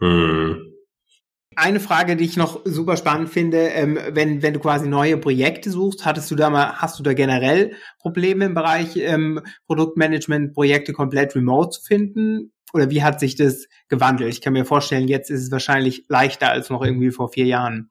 Mhm. 0.00 0.74
Eine 1.56 1.80
Frage, 1.80 2.14
die 2.14 2.24
ich 2.24 2.36
noch 2.36 2.60
super 2.64 2.96
spannend 2.96 3.30
finde, 3.30 3.58
ähm, 3.70 3.98
wenn, 4.12 4.42
wenn 4.42 4.54
du 4.54 4.60
quasi 4.60 4.86
neue 4.86 5.16
Projekte 5.16 5.70
suchst, 5.70 6.04
hattest 6.04 6.30
du 6.30 6.36
da 6.36 6.50
mal, 6.50 6.74
hast 6.76 7.00
du 7.00 7.02
da 7.02 7.14
generell 7.14 7.72
Probleme 7.98 8.44
im 8.44 8.54
Bereich 8.54 8.96
ähm, 8.96 9.40
Produktmanagement, 9.66 10.54
Projekte 10.54 10.92
komplett 10.92 11.34
remote 11.34 11.70
zu 11.70 11.82
finden? 11.82 12.52
Oder 12.72 12.90
wie 12.90 13.02
hat 13.02 13.18
sich 13.18 13.34
das 13.34 13.66
gewandelt? 13.88 14.32
Ich 14.32 14.40
kann 14.40 14.52
mir 14.52 14.66
vorstellen, 14.66 15.08
jetzt 15.08 15.30
ist 15.30 15.42
es 15.42 15.50
wahrscheinlich 15.50 16.04
leichter 16.08 16.50
als 16.50 16.70
noch 16.70 16.84
irgendwie 16.84 17.10
vor 17.10 17.30
vier 17.30 17.46
Jahren. 17.46 17.90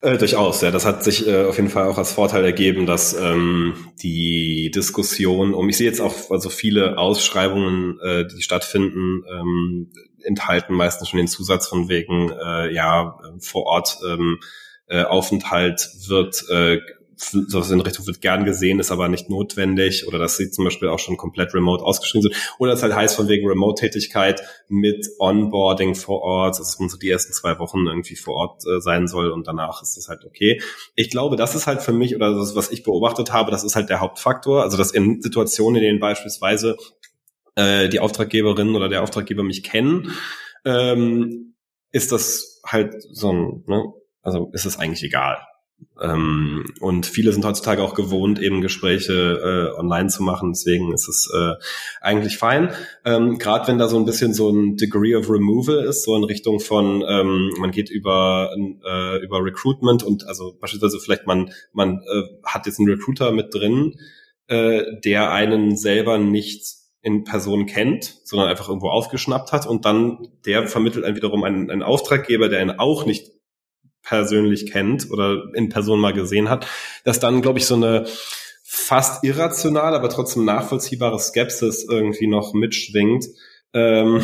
Äh, 0.00 0.16
durchaus, 0.16 0.60
ja. 0.60 0.70
Das 0.70 0.84
hat 0.84 1.02
sich 1.02 1.26
äh, 1.26 1.44
auf 1.44 1.56
jeden 1.56 1.70
Fall 1.70 1.88
auch 1.88 1.98
als 1.98 2.12
Vorteil 2.12 2.44
ergeben, 2.44 2.86
dass 2.86 3.14
ähm, 3.14 3.74
die 4.00 4.70
Diskussion 4.72 5.54
um, 5.54 5.68
ich 5.68 5.76
sehe 5.76 5.88
jetzt 5.88 6.00
auch 6.00 6.30
also 6.30 6.50
viele 6.50 6.98
Ausschreibungen, 6.98 7.98
äh, 8.00 8.26
die 8.26 8.42
stattfinden, 8.42 9.24
ähm, 9.28 9.90
enthalten 10.22 10.74
meistens 10.74 11.08
schon 11.08 11.18
den 11.18 11.26
Zusatz 11.26 11.66
von 11.66 11.88
wegen, 11.88 12.30
äh, 12.30 12.72
ja, 12.72 13.18
vor 13.40 13.64
Ort 13.66 13.98
ähm, 14.08 14.38
äh, 14.86 15.02
Aufenthalt 15.02 15.90
wird 16.06 16.44
äh, 16.48 16.80
sowas 17.18 17.70
in 17.70 17.80
Richtung 17.80 18.06
wird 18.06 18.20
gern 18.20 18.44
gesehen, 18.44 18.78
ist 18.80 18.90
aber 18.90 19.08
nicht 19.08 19.28
notwendig 19.28 20.06
oder 20.06 20.18
dass 20.18 20.36
sie 20.36 20.50
zum 20.50 20.64
Beispiel 20.64 20.88
auch 20.88 20.98
schon 20.98 21.16
komplett 21.16 21.54
remote 21.54 21.84
ausgeschrieben 21.84 22.22
sind 22.22 22.54
oder 22.58 22.72
es 22.72 22.82
halt 22.82 22.94
heißt 22.94 23.16
von 23.16 23.28
wegen 23.28 23.46
Remote-Tätigkeit 23.46 24.42
mit 24.68 25.06
Onboarding 25.18 25.94
vor 25.94 26.22
Ort, 26.22 26.58
dass 26.58 26.78
man 26.78 26.88
so 26.88 26.96
die 26.96 27.10
ersten 27.10 27.32
zwei 27.32 27.58
Wochen 27.58 27.86
irgendwie 27.86 28.16
vor 28.16 28.34
Ort 28.34 28.62
äh, 28.66 28.80
sein 28.80 29.08
soll 29.08 29.30
und 29.30 29.46
danach 29.46 29.82
ist 29.82 29.96
das 29.96 30.08
halt 30.08 30.24
okay. 30.24 30.60
Ich 30.94 31.10
glaube, 31.10 31.36
das 31.36 31.54
ist 31.54 31.66
halt 31.66 31.82
für 31.82 31.92
mich 31.92 32.14
oder 32.14 32.34
das, 32.34 32.54
was 32.54 32.70
ich 32.70 32.82
beobachtet 32.82 33.32
habe, 33.32 33.50
das 33.50 33.64
ist 33.64 33.76
halt 33.76 33.90
der 33.90 34.00
Hauptfaktor, 34.00 34.62
also 34.62 34.76
dass 34.76 34.92
in 34.92 35.20
Situationen, 35.20 35.76
in 35.76 35.82
denen 35.82 36.00
beispielsweise 36.00 36.76
äh, 37.56 37.88
die 37.88 38.00
Auftraggeberin 38.00 38.74
oder 38.74 38.88
der 38.88 39.02
Auftraggeber 39.02 39.42
mich 39.42 39.64
kennen, 39.64 40.12
ähm, 40.64 41.54
ist 41.90 42.12
das 42.12 42.60
halt 42.64 42.94
so 43.12 43.32
ein, 43.32 43.64
ne, 43.66 43.84
also 44.22 44.50
ist 44.52 44.66
es 44.66 44.78
eigentlich 44.78 45.02
egal. 45.02 45.38
Ähm, 46.00 46.64
und 46.80 47.06
viele 47.06 47.32
sind 47.32 47.44
heutzutage 47.44 47.82
auch 47.82 47.94
gewohnt, 47.94 48.40
eben 48.40 48.60
Gespräche 48.60 49.72
äh, 49.74 49.78
online 49.78 50.08
zu 50.08 50.22
machen. 50.22 50.52
Deswegen 50.52 50.92
ist 50.92 51.08
es 51.08 51.28
äh, 51.34 51.54
eigentlich 52.00 52.38
fein. 52.38 52.70
Ähm, 53.04 53.38
Gerade 53.38 53.66
wenn 53.68 53.78
da 53.78 53.88
so 53.88 53.98
ein 53.98 54.04
bisschen 54.04 54.32
so 54.32 54.50
ein 54.50 54.76
Degree 54.76 55.16
of 55.16 55.28
Removal 55.28 55.84
ist, 55.84 56.04
so 56.04 56.16
in 56.16 56.24
Richtung 56.24 56.60
von, 56.60 57.04
ähm, 57.08 57.52
man 57.58 57.72
geht 57.72 57.90
über, 57.90 58.54
äh, 58.54 59.24
über 59.24 59.44
Recruitment 59.44 60.02
und 60.02 60.26
also 60.28 60.56
beispielsweise 60.60 61.00
vielleicht 61.00 61.26
man, 61.26 61.50
man 61.72 62.00
äh, 62.00 62.22
hat 62.44 62.66
jetzt 62.66 62.78
einen 62.78 62.88
Recruiter 62.88 63.32
mit 63.32 63.52
drin, 63.52 63.96
äh, 64.46 64.82
der 65.04 65.32
einen 65.32 65.76
selber 65.76 66.18
nicht 66.18 66.76
in 67.00 67.24
Person 67.24 67.66
kennt, 67.66 68.20
sondern 68.24 68.48
einfach 68.48 68.68
irgendwo 68.68 68.88
aufgeschnappt 68.88 69.52
hat 69.52 69.66
und 69.66 69.84
dann 69.84 70.28
der 70.44 70.66
vermittelt 70.66 71.04
einen 71.04 71.16
wiederum 71.16 71.44
einen, 71.44 71.70
einen 71.70 71.82
Auftraggeber, 71.82 72.48
der 72.48 72.62
ihn 72.62 72.70
auch 72.70 73.06
nicht 73.06 73.37
persönlich 74.02 74.70
kennt 74.70 75.10
oder 75.10 75.44
in 75.54 75.68
Person 75.68 76.00
mal 76.00 76.12
gesehen 76.12 76.48
hat, 76.48 76.66
dass 77.04 77.20
dann, 77.20 77.42
glaube 77.42 77.58
ich, 77.58 77.66
so 77.66 77.74
eine 77.74 78.06
fast 78.64 79.24
irrationale, 79.24 79.96
aber 79.96 80.08
trotzdem 80.08 80.44
nachvollziehbare 80.44 81.18
Skepsis 81.18 81.86
irgendwie 81.88 82.26
noch 82.26 82.54
mitschwingt, 82.54 83.26
ähm, 83.72 84.22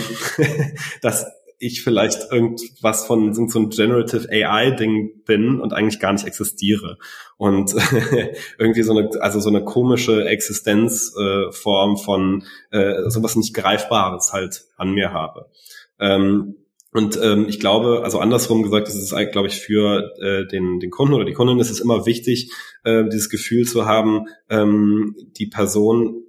dass 1.03 1.27
ich 1.59 1.83
vielleicht 1.83 2.31
irgendwas 2.31 3.07
von 3.07 3.33
so 3.33 3.59
ein 3.59 3.71
Generative 3.71 4.29
AI-Ding 4.31 5.23
bin 5.25 5.61
und 5.61 5.73
eigentlich 5.73 6.01
gar 6.01 6.13
nicht 6.13 6.27
existiere. 6.27 6.99
Und 7.37 7.75
irgendwie 8.59 8.83
so 8.83 8.97
eine, 8.97 9.11
also 9.21 9.41
so 9.41 9.49
eine 9.49 9.65
komische 9.65 10.27
Existenzform 10.27 11.95
äh, 11.95 11.97
von 11.97 12.45
äh, 12.71 13.09
sowas 13.09 13.37
nicht 13.37 13.55
Greifbares 13.55 14.33
halt 14.33 14.65
an 14.77 14.93
mir 14.93 15.13
habe. 15.13 15.51
Ähm, 15.99 16.57
und 16.95 17.19
ähm, 17.21 17.47
ich 17.49 17.59
glaube, 17.59 18.03
also 18.05 18.21
andersrum 18.21 18.63
gesagt, 18.63 18.87
ist 18.87 18.95
es 18.95 19.13
eigentlich, 19.13 19.33
glaube 19.33 19.49
ich, 19.49 19.61
für 19.61 20.13
äh, 20.23 20.47
den, 20.47 20.79
den 20.79 20.91
Kunden 20.91 21.13
oder 21.13 21.25
die 21.25 21.33
Kundin 21.33 21.59
ist 21.59 21.71
es 21.71 21.81
immer 21.81 22.07
wichtig, 22.07 22.53
äh, 22.85 23.03
dieses 23.09 23.29
Gefühl 23.29 23.67
zu 23.67 23.85
haben, 23.85 24.27
ähm, 24.49 25.17
die 25.37 25.47
Person 25.47 26.23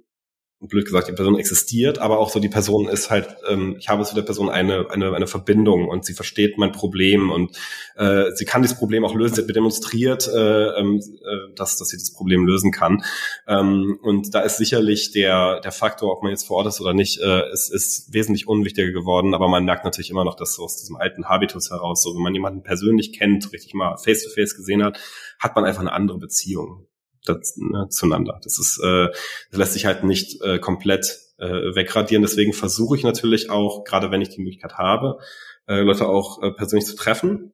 blöd 0.60 0.86
gesagt, 0.86 1.08
die 1.08 1.12
Person 1.12 1.38
existiert, 1.38 1.98
aber 1.98 2.18
auch 2.18 2.30
so 2.30 2.40
die 2.40 2.48
Person 2.48 2.88
ist 2.88 3.10
halt, 3.10 3.28
ähm, 3.48 3.76
ich 3.78 3.88
habe 3.88 4.04
zu 4.04 4.14
der 4.14 4.22
Person 4.22 4.48
eine, 4.48 4.90
eine, 4.90 5.14
eine 5.14 5.26
Verbindung 5.26 5.86
und 5.86 6.06
sie 6.06 6.14
versteht 6.14 6.56
mein 6.56 6.72
Problem 6.72 7.30
und 7.30 7.56
äh, 7.96 8.30
sie 8.34 8.46
kann 8.46 8.62
dieses 8.62 8.78
Problem 8.78 9.04
auch 9.04 9.14
lösen. 9.14 9.34
Sie 9.34 9.42
hat 9.42 9.48
mir 9.48 9.52
demonstriert, 9.54 10.26
äh, 10.28 10.78
ähm, 10.78 11.00
äh, 11.00 11.54
dass, 11.54 11.76
dass 11.76 11.88
sie 11.88 11.98
das 11.98 12.12
Problem 12.12 12.46
lösen 12.46 12.72
kann. 12.72 13.04
Ähm, 13.46 13.98
und 14.02 14.34
da 14.34 14.40
ist 14.40 14.56
sicherlich 14.56 15.12
der, 15.12 15.60
der 15.60 15.72
Faktor, 15.72 16.10
ob 16.10 16.22
man 16.22 16.30
jetzt 16.30 16.46
vor 16.46 16.56
Ort 16.56 16.68
ist 16.68 16.80
oder 16.80 16.94
nicht, 16.94 17.20
äh, 17.20 17.52
ist, 17.52 17.70
ist 17.70 18.14
wesentlich 18.14 18.48
unwichtiger 18.48 18.92
geworden, 18.92 19.34
aber 19.34 19.48
man 19.48 19.64
merkt 19.66 19.84
natürlich 19.84 20.10
immer 20.10 20.24
noch, 20.24 20.36
dass 20.36 20.54
so 20.54 20.64
aus 20.64 20.78
diesem 20.78 20.96
alten 20.96 21.28
Habitus 21.28 21.70
heraus, 21.70 22.02
so 22.02 22.14
wenn 22.14 22.22
man 22.22 22.34
jemanden 22.34 22.62
persönlich 22.62 23.12
kennt, 23.12 23.52
richtig 23.52 23.74
mal 23.74 23.98
face 23.98 24.24
to 24.24 24.30
face 24.30 24.56
gesehen 24.56 24.82
hat, 24.82 24.98
hat 25.38 25.54
man 25.54 25.66
einfach 25.66 25.82
eine 25.82 25.92
andere 25.92 26.18
Beziehung 26.18 26.86
das, 27.28 27.56
ne, 27.56 27.88
zueinander. 27.90 28.40
Das 28.42 28.58
ist, 28.58 28.80
äh, 28.82 29.08
das 29.50 29.58
lässt 29.58 29.72
sich 29.74 29.86
halt 29.86 30.04
nicht 30.04 30.42
äh, 30.42 30.58
komplett 30.58 31.18
äh, 31.38 31.74
wegradieren. 31.74 32.22
Deswegen 32.22 32.52
versuche 32.52 32.96
ich 32.96 33.02
natürlich 33.02 33.50
auch, 33.50 33.84
gerade 33.84 34.10
wenn 34.10 34.22
ich 34.22 34.30
die 34.30 34.40
Möglichkeit 34.40 34.74
habe, 34.74 35.18
äh, 35.66 35.80
Leute 35.80 36.06
auch 36.06 36.42
äh, 36.42 36.52
persönlich 36.52 36.86
zu 36.86 36.96
treffen, 36.96 37.52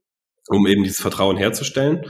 um 0.48 0.66
eben 0.66 0.82
dieses 0.82 1.00
Vertrauen 1.00 1.36
herzustellen. 1.36 2.06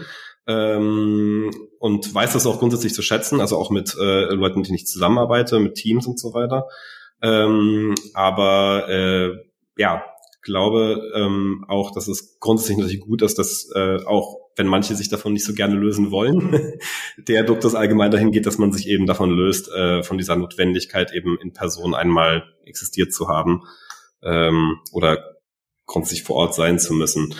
Ähm, 0.46 1.50
und 1.78 2.12
weiß 2.12 2.32
das 2.32 2.46
auch 2.46 2.58
grundsätzlich 2.58 2.94
zu 2.94 3.02
schätzen, 3.02 3.40
also 3.40 3.56
auch 3.56 3.70
mit 3.70 3.94
äh, 3.96 4.34
Leuten, 4.34 4.58
mit 4.58 4.68
denen 4.68 4.76
ich 4.76 4.86
zusammenarbeite, 4.86 5.60
mit 5.60 5.74
Teams 5.74 6.06
und 6.06 6.18
so 6.18 6.34
weiter. 6.34 6.68
Ähm, 7.22 7.94
aber 8.14 8.88
äh, 8.88 9.30
ja, 9.76 10.04
glaube 10.42 11.12
ähm, 11.14 11.64
auch, 11.68 11.92
dass 11.92 12.08
es 12.08 12.38
grundsätzlich 12.40 12.78
natürlich 12.78 13.00
gut 13.00 13.22
ist, 13.22 13.38
dass 13.38 13.70
äh, 13.74 14.04
auch 14.04 14.41
wenn 14.56 14.66
manche 14.66 14.94
sich 14.94 15.08
davon 15.08 15.32
nicht 15.32 15.44
so 15.44 15.54
gerne 15.54 15.74
lösen 15.74 16.10
wollen, 16.10 16.74
der 17.16 17.44
Duktus 17.44 17.74
allgemein 17.74 18.10
dahin 18.10 18.32
geht, 18.32 18.46
dass 18.46 18.58
man 18.58 18.72
sich 18.72 18.88
eben 18.88 19.06
davon 19.06 19.30
löst, 19.30 19.70
äh, 19.70 20.02
von 20.02 20.18
dieser 20.18 20.36
Notwendigkeit 20.36 21.12
eben 21.12 21.38
in 21.40 21.52
Person 21.52 21.94
einmal 21.94 22.44
existiert 22.64 23.12
zu 23.12 23.28
haben 23.28 23.62
ähm, 24.22 24.78
oder 24.92 25.36
grundsätzlich 25.86 26.24
vor 26.24 26.36
Ort 26.36 26.54
sein 26.54 26.78
zu 26.78 26.94
müssen. 26.94 27.34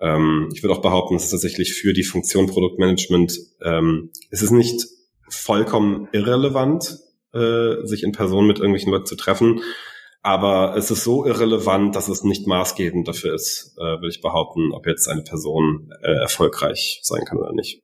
Ähm, 0.00 0.48
ich 0.54 0.62
würde 0.62 0.74
auch 0.74 0.82
behaupten, 0.82 1.16
es 1.16 1.30
tatsächlich 1.30 1.74
für 1.74 1.92
die 1.92 2.04
Funktion 2.04 2.46
Produktmanagement, 2.46 3.38
ähm, 3.62 4.10
es 4.30 4.42
ist 4.42 4.50
nicht 4.50 4.86
vollkommen 5.28 6.08
irrelevant, 6.12 6.98
äh, 7.34 7.84
sich 7.84 8.02
in 8.02 8.12
Person 8.12 8.46
mit 8.46 8.58
irgendwelchen 8.58 8.92
Leuten 8.92 9.06
zu 9.06 9.16
treffen, 9.16 9.60
aber 10.28 10.76
es 10.76 10.90
ist 10.90 11.04
so 11.04 11.24
irrelevant, 11.24 11.96
dass 11.96 12.08
es 12.08 12.22
nicht 12.22 12.46
maßgebend 12.46 13.08
dafür 13.08 13.34
ist, 13.34 13.74
äh, 13.78 13.80
würde 13.80 14.10
ich 14.10 14.20
behaupten, 14.20 14.72
ob 14.72 14.86
jetzt 14.86 15.08
eine 15.08 15.22
Person 15.22 15.90
äh, 16.02 16.20
erfolgreich 16.20 17.00
sein 17.02 17.24
kann 17.24 17.38
oder 17.38 17.54
nicht. 17.54 17.80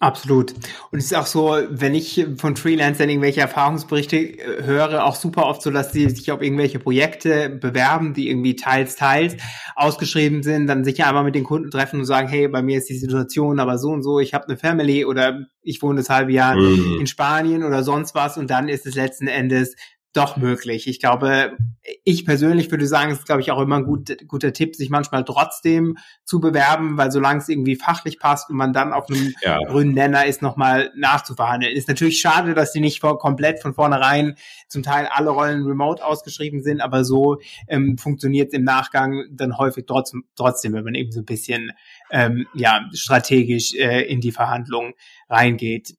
Absolut. 0.00 0.52
Und 0.90 0.98
es 0.98 1.06
ist 1.06 1.16
auch 1.16 1.26
so, 1.26 1.56
wenn 1.70 1.94
ich 1.94 2.26
von 2.36 2.56
Freelancern 2.56 3.08
irgendwelche 3.08 3.40
Erfahrungsberichte 3.40 4.16
äh, 4.16 4.64
höre, 4.64 5.04
auch 5.04 5.14
super 5.14 5.46
oft 5.46 5.62
so, 5.62 5.70
dass 5.70 5.92
sie 5.92 6.10
sich 6.10 6.32
auf 6.32 6.42
irgendwelche 6.42 6.80
Projekte 6.80 7.48
bewerben, 7.48 8.12
die 8.12 8.28
irgendwie 8.28 8.56
teils, 8.56 8.96
teils 8.96 9.36
ausgeschrieben 9.76 10.42
sind, 10.42 10.66
dann 10.66 10.84
sich 10.84 11.02
einmal 11.04 11.22
mit 11.22 11.36
den 11.36 11.44
Kunden 11.44 11.70
treffen 11.70 12.00
und 12.00 12.06
sagen, 12.06 12.26
hey, 12.26 12.48
bei 12.48 12.60
mir 12.60 12.78
ist 12.78 12.90
die 12.90 12.98
Situation 12.98 13.60
aber 13.60 13.78
so 13.78 13.90
und 13.90 14.02
so, 14.02 14.18
ich 14.18 14.34
habe 14.34 14.48
eine 14.48 14.58
Family 14.58 15.04
oder 15.04 15.46
ich 15.62 15.80
wohne 15.80 16.00
das 16.00 16.10
halbe 16.10 16.32
Jahr 16.32 16.56
mhm. 16.56 16.98
in 17.00 17.06
Spanien 17.06 17.62
oder 17.62 17.84
sonst 17.84 18.16
was 18.16 18.36
und 18.36 18.50
dann 18.50 18.68
ist 18.68 18.84
es 18.84 18.96
letzten 18.96 19.28
Endes 19.28 19.76
doch 20.16 20.36
möglich. 20.36 20.86
Ich 20.86 21.00
glaube, 21.00 21.56
ich 22.04 22.24
persönlich 22.24 22.70
würde 22.70 22.86
sagen, 22.86 23.12
es 23.12 23.18
ist, 23.18 23.26
glaube 23.26 23.40
ich, 23.40 23.50
auch 23.50 23.60
immer 23.60 23.76
ein 23.76 23.84
gut, 23.84 24.16
guter 24.26 24.52
Tipp, 24.52 24.74
sich 24.76 24.90
manchmal 24.90 25.24
trotzdem 25.24 25.98
zu 26.24 26.40
bewerben, 26.40 26.96
weil 26.96 27.10
solange 27.12 27.40
es 27.40 27.48
irgendwie 27.48 27.76
fachlich 27.76 28.18
passt 28.18 28.50
und 28.50 28.56
man 28.56 28.72
dann 28.72 28.92
auf 28.92 29.08
einem 29.08 29.34
ja. 29.42 29.58
grünen 29.58 29.94
Nenner 29.94 30.26
ist, 30.26 30.42
nochmal 30.42 30.90
nachzuverhandeln. 30.96 31.74
Ist 31.74 31.88
natürlich 31.88 32.20
schade, 32.20 32.54
dass 32.54 32.72
die 32.72 32.80
nicht 32.80 33.00
vor, 33.00 33.18
komplett 33.18 33.60
von 33.60 33.74
vornherein 33.74 34.36
zum 34.68 34.82
Teil 34.82 35.08
alle 35.12 35.30
Rollen 35.30 35.64
remote 35.64 36.04
ausgeschrieben 36.04 36.62
sind, 36.62 36.80
aber 36.80 37.04
so 37.04 37.38
ähm, 37.68 37.98
funktioniert 37.98 38.48
es 38.48 38.54
im 38.54 38.64
Nachgang 38.64 39.24
dann 39.30 39.58
häufig 39.58 39.84
trotzdem, 39.86 40.24
trotzdem, 40.34 40.72
wenn 40.72 40.84
man 40.84 40.94
eben 40.94 41.12
so 41.12 41.20
ein 41.20 41.26
bisschen 41.26 41.72
ähm, 42.10 42.46
ja, 42.54 42.88
strategisch 42.92 43.74
äh, 43.74 44.02
in 44.02 44.20
die 44.20 44.32
Verhandlungen 44.32 44.94
reingeht. 45.28 45.94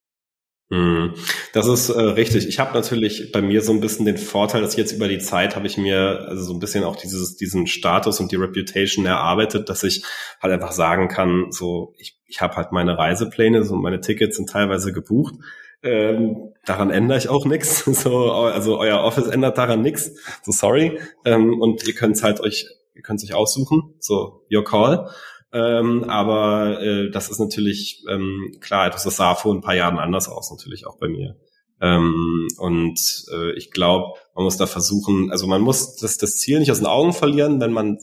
Mhm. 0.69 1.13
Das 1.53 1.65
ist 1.67 1.89
äh, 1.89 1.99
richtig. 2.01 2.47
Ich 2.47 2.59
habe 2.59 2.73
natürlich 2.73 3.31
bei 3.31 3.41
mir 3.41 3.61
so 3.61 3.71
ein 3.71 3.79
bisschen 3.79 4.05
den 4.05 4.17
Vorteil, 4.17 4.61
dass 4.61 4.75
jetzt 4.75 4.91
über 4.91 5.07
die 5.07 5.19
Zeit 5.19 5.55
habe 5.55 5.65
ich 5.65 5.77
mir 5.77 6.25
also 6.27 6.43
so 6.43 6.53
ein 6.53 6.59
bisschen 6.59 6.83
auch 6.83 6.97
dieses 6.97 7.37
diesen 7.37 7.67
Status 7.67 8.19
und 8.19 8.31
die 8.31 8.35
Reputation 8.35 9.05
erarbeitet, 9.05 9.69
dass 9.69 9.83
ich 9.83 10.03
halt 10.41 10.53
einfach 10.53 10.73
sagen 10.73 11.07
kann, 11.07 11.51
so 11.51 11.93
ich 11.97 12.19
ich 12.25 12.41
habe 12.41 12.57
halt 12.57 12.73
meine 12.73 12.97
Reisepläne, 12.97 13.63
so 13.63 13.75
meine 13.75 14.01
Tickets 14.01 14.35
sind 14.35 14.49
teilweise 14.49 14.91
gebucht. 14.91 15.35
Ähm, 15.83 16.53
daran 16.65 16.89
ändere 16.89 17.17
ich 17.17 17.29
auch 17.29 17.45
nichts. 17.45 17.85
So, 17.93 18.31
also 18.31 18.77
euer 18.77 18.99
Office 18.99 19.27
ändert 19.27 19.57
daran 19.57 19.81
nichts. 19.81 20.11
So 20.43 20.51
sorry. 20.51 20.99
Ähm, 21.23 21.61
und 21.61 21.87
ihr 21.87 21.93
könnt 21.93 22.21
halt 22.23 22.41
euch, 22.41 22.67
ihr 22.93 23.03
könnt 23.03 23.23
euch 23.23 23.33
aussuchen. 23.33 23.93
So 23.99 24.43
your 24.51 24.65
call. 24.65 25.09
Ähm, 25.53 26.03
aber 26.05 26.81
äh, 26.81 27.09
das 27.09 27.29
ist 27.29 27.39
natürlich 27.39 28.03
ähm, 28.09 28.57
klar, 28.59 28.89
das 28.89 29.03
sah 29.03 29.35
vor 29.35 29.53
ein 29.53 29.61
paar 29.61 29.75
Jahren 29.75 29.97
anders 29.97 30.27
aus, 30.27 30.51
natürlich 30.51 30.85
auch 30.85 30.97
bei 30.97 31.07
mir. 31.07 31.37
Ähm, 31.79 32.47
und 32.57 33.25
äh, 33.31 33.51
ich 33.53 33.71
glaube, 33.71 34.19
man 34.35 34.43
muss 34.43 34.57
da 34.57 34.65
versuchen, 34.65 35.31
also 35.31 35.47
man 35.47 35.61
muss 35.61 35.95
das, 35.95 36.17
das 36.17 36.37
Ziel 36.37 36.59
nicht 36.59 36.71
aus 36.71 36.79
den 36.79 36.87
Augen 36.87 37.13
verlieren, 37.13 37.61
wenn 37.61 37.71
man 37.71 37.97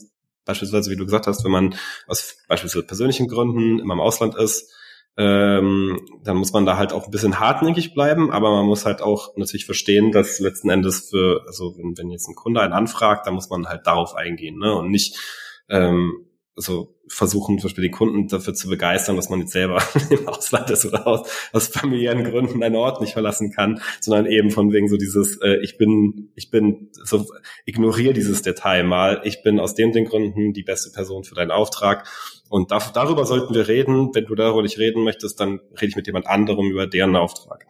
beispielsweise, 0.45 0.89
wie 0.91 0.95
du 0.95 1.05
gesagt 1.05 1.27
hast, 1.27 1.43
wenn 1.43 1.51
man 1.51 1.75
aus 2.07 2.37
beispielsweise 2.47 2.85
persönlichen 2.85 3.27
Gründen 3.27 3.79
immer 3.79 3.95
im 3.95 3.99
Ausland 3.99 4.35
ist, 4.35 4.71
ähm, 5.17 5.99
dann 6.23 6.37
muss 6.37 6.51
man 6.51 6.65
da 6.65 6.77
halt 6.77 6.93
auch 6.93 7.05
ein 7.05 7.11
bisschen 7.11 7.39
hartnäckig 7.39 7.93
bleiben, 7.93 8.31
aber 8.31 8.51
man 8.51 8.65
muss 8.65 8.85
halt 8.85 9.01
auch 9.01 9.35
natürlich 9.37 9.65
verstehen, 9.65 10.11
dass 10.11 10.39
letzten 10.39 10.69
Endes 10.69 11.09
für, 11.09 11.43
also 11.47 11.77
wenn, 11.77 11.97
wenn 11.97 12.11
jetzt 12.11 12.27
ein 12.27 12.35
Kunde 12.35 12.61
einen 12.61 12.73
anfragt, 12.73 13.25
dann 13.25 13.33
muss 13.33 13.49
man 13.49 13.67
halt 13.67 13.87
darauf 13.87 14.15
eingehen, 14.15 14.57
ne? 14.57 14.75
Und 14.75 14.89
nicht 14.89 15.17
ähm, 15.69 16.24
so 16.55 16.95
versuchen, 17.07 17.59
zum 17.59 17.67
Beispiel 17.67 17.83
die 17.83 17.91
Kunden 17.91 18.27
dafür 18.27 18.53
zu 18.53 18.69
begeistern, 18.69 19.17
dass 19.17 19.29
man 19.29 19.41
jetzt 19.41 19.51
selber 19.51 19.83
im 20.09 20.27
Ausland 20.27 20.69
ist 20.69 20.85
oder 20.85 21.05
aus, 21.05 21.29
aus 21.51 21.67
familiären 21.67 22.23
Gründen 22.23 22.63
einen 22.63 22.75
Ort 22.75 23.01
nicht 23.01 23.13
verlassen 23.13 23.51
kann, 23.51 23.81
sondern 23.99 24.25
eben 24.25 24.51
von 24.51 24.71
wegen 24.71 24.87
so 24.87 24.95
dieses, 24.97 25.37
äh, 25.41 25.57
ich 25.61 25.77
bin, 25.77 26.31
ich 26.35 26.51
bin, 26.51 26.89
so 26.93 27.25
ignoriere 27.65 28.13
dieses 28.13 28.41
Detail 28.41 28.83
mal, 28.83 29.21
ich 29.25 29.43
bin 29.43 29.59
aus 29.59 29.75
den, 29.75 29.91
den 29.91 30.05
Gründen 30.05 30.53
die 30.53 30.63
beste 30.63 30.91
Person 30.91 31.23
für 31.23 31.35
deinen 31.35 31.51
Auftrag. 31.51 32.07
Und 32.49 32.71
da, 32.71 32.79
darüber 32.93 33.25
sollten 33.25 33.53
wir 33.53 33.67
reden. 33.67 34.13
Wenn 34.13 34.25
du 34.25 34.35
darüber 34.35 34.61
nicht 34.61 34.77
reden 34.77 35.03
möchtest, 35.03 35.39
dann 35.39 35.59
rede 35.73 35.87
ich 35.87 35.95
mit 35.95 36.07
jemand 36.07 36.27
anderem 36.27 36.69
über 36.69 36.87
deren 36.87 37.15
Auftrag. 37.15 37.65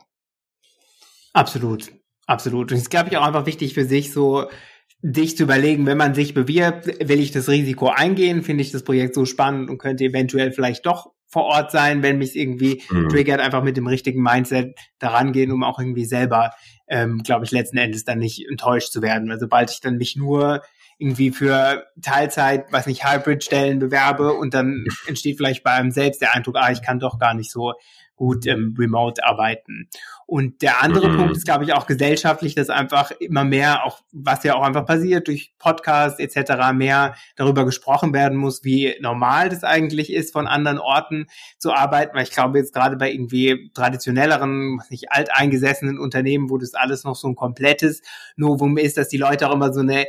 Absolut, 1.34 1.92
absolut. 2.28 2.72
Und 2.72 2.78
es 2.78 2.84
ist, 2.84 2.90
glaube 2.90 3.10
ich, 3.10 3.18
auch 3.18 3.26
einfach 3.26 3.46
wichtig 3.46 3.74
für 3.74 3.86
sich, 3.86 4.14
so 4.14 4.48
dich 5.02 5.38
zu 5.38 5.44
überlegen, 5.44 5.86
wenn 5.86 5.98
man 5.98 6.16
sich 6.16 6.34
bewirbt, 6.34 6.88
will 7.08 7.20
ich 7.20 7.32
das 7.32 7.48
Risiko 7.48 7.90
eingehen, 7.90 8.42
finde 8.44 8.64
ich 8.64 8.72
das 8.72 8.84
Projekt 8.84 9.14
so 9.16 9.26
spannend 9.26 9.70
und 9.70 9.78
könnte 9.78 10.04
eventuell 10.04 10.52
vielleicht 10.52 10.86
doch 10.86 11.12
vor 11.28 11.44
Ort 11.44 11.72
sein, 11.72 12.02
wenn 12.02 12.18
mich 12.18 12.36
irgendwie 12.36 12.84
mhm. 12.90 13.10
triggert, 13.10 13.42
einfach 13.42 13.64
mit 13.64 13.78
dem 13.78 13.88
richtigen 13.88 14.22
Mindset 14.22 14.76
daran 15.00 15.34
gehen, 15.34 15.52
um 15.52 15.64
auch 15.64 15.80
irgendwie 15.80 16.06
selber, 16.06 16.52
ähm, 16.88 17.24
glaube 17.24 17.46
ich, 17.46 17.52
letzten 17.52 17.78
Endes 17.78 18.04
dann 18.06 18.20
nicht 18.20 18.48
enttäuscht 18.50 18.92
zu 18.92 19.02
werden. 19.02 19.28
Weil 19.30 19.40
sobald 19.40 19.70
ich 19.70 19.82
dann 19.82 19.98
mich 19.98 20.16
nur 20.16 20.62
irgendwie 20.98 21.32
für 21.32 21.88
Teilzeit, 22.02 22.68
was 22.72 22.86
nicht 22.86 23.04
Hybrid-Stellen 23.04 23.80
bewerbe 23.80 24.34
und 24.34 24.54
dann 24.54 24.86
entsteht 25.08 25.38
vielleicht 25.38 25.64
bei 25.64 25.72
einem 25.72 25.92
selbst 25.92 26.22
der 26.22 26.34
Eindruck, 26.34 26.56
ah, 26.58 26.72
ich 26.72 26.82
kann 26.82 27.00
doch 27.00 27.20
gar 27.20 27.34
nicht 27.34 27.52
so 27.52 27.74
gut 28.16 28.46
ähm, 28.48 28.76
remote 28.78 29.24
arbeiten. 29.24 29.90
Und 30.28 30.62
der 30.62 30.82
andere 30.82 31.10
mhm. 31.10 31.18
Punkt 31.18 31.38
ist, 31.38 31.46
glaube 31.46 31.66
ich, 31.66 31.74
auch 31.74 31.86
gesellschaftlich, 31.86 32.56
dass 32.56 32.70
einfach 32.70 33.12
immer 33.12 33.44
mehr, 33.44 33.86
auch 33.86 34.02
was 34.12 34.44
ja 34.44 34.56
auch 34.56 34.64
einfach 34.64 34.86
passiert, 34.86 35.28
durch 35.28 35.54
Podcasts 35.60 36.20
etc., 36.20 36.74
mehr 36.74 37.16
darüber 37.36 37.66
gesprochen 37.66 38.14
werden 38.14 38.38
muss, 38.38 38.64
wie 38.64 38.96
normal 39.02 39.50
das 39.50 39.64
eigentlich 39.64 40.12
ist, 40.12 40.34
von 40.34 40.48
anderen 40.48 40.80
Orten 40.80 41.28
zu 41.60 41.74
arbeiten. 41.74 42.16
Weil 42.16 42.24
ich 42.24 42.32
glaube, 42.32 42.58
jetzt 42.58 42.74
gerade 42.74 42.98
bei 42.98 43.12
irgendwie 43.12 43.70
traditionelleren, 43.74 44.82
nicht 44.90 45.12
alteingesessenen 45.12 46.00
Unternehmen, 46.00 46.50
wo 46.50 46.58
das 46.58 46.74
alles 46.74 47.04
noch 47.04 47.16
so 47.16 47.28
ein 47.28 47.36
komplettes 47.36 48.02
Novum 48.36 48.78
ist, 48.78 48.98
dass 48.98 49.10
die 49.10 49.18
Leute 49.18 49.48
auch 49.50 49.54
immer 49.54 49.74
so 49.74 49.82
eine 49.82 50.06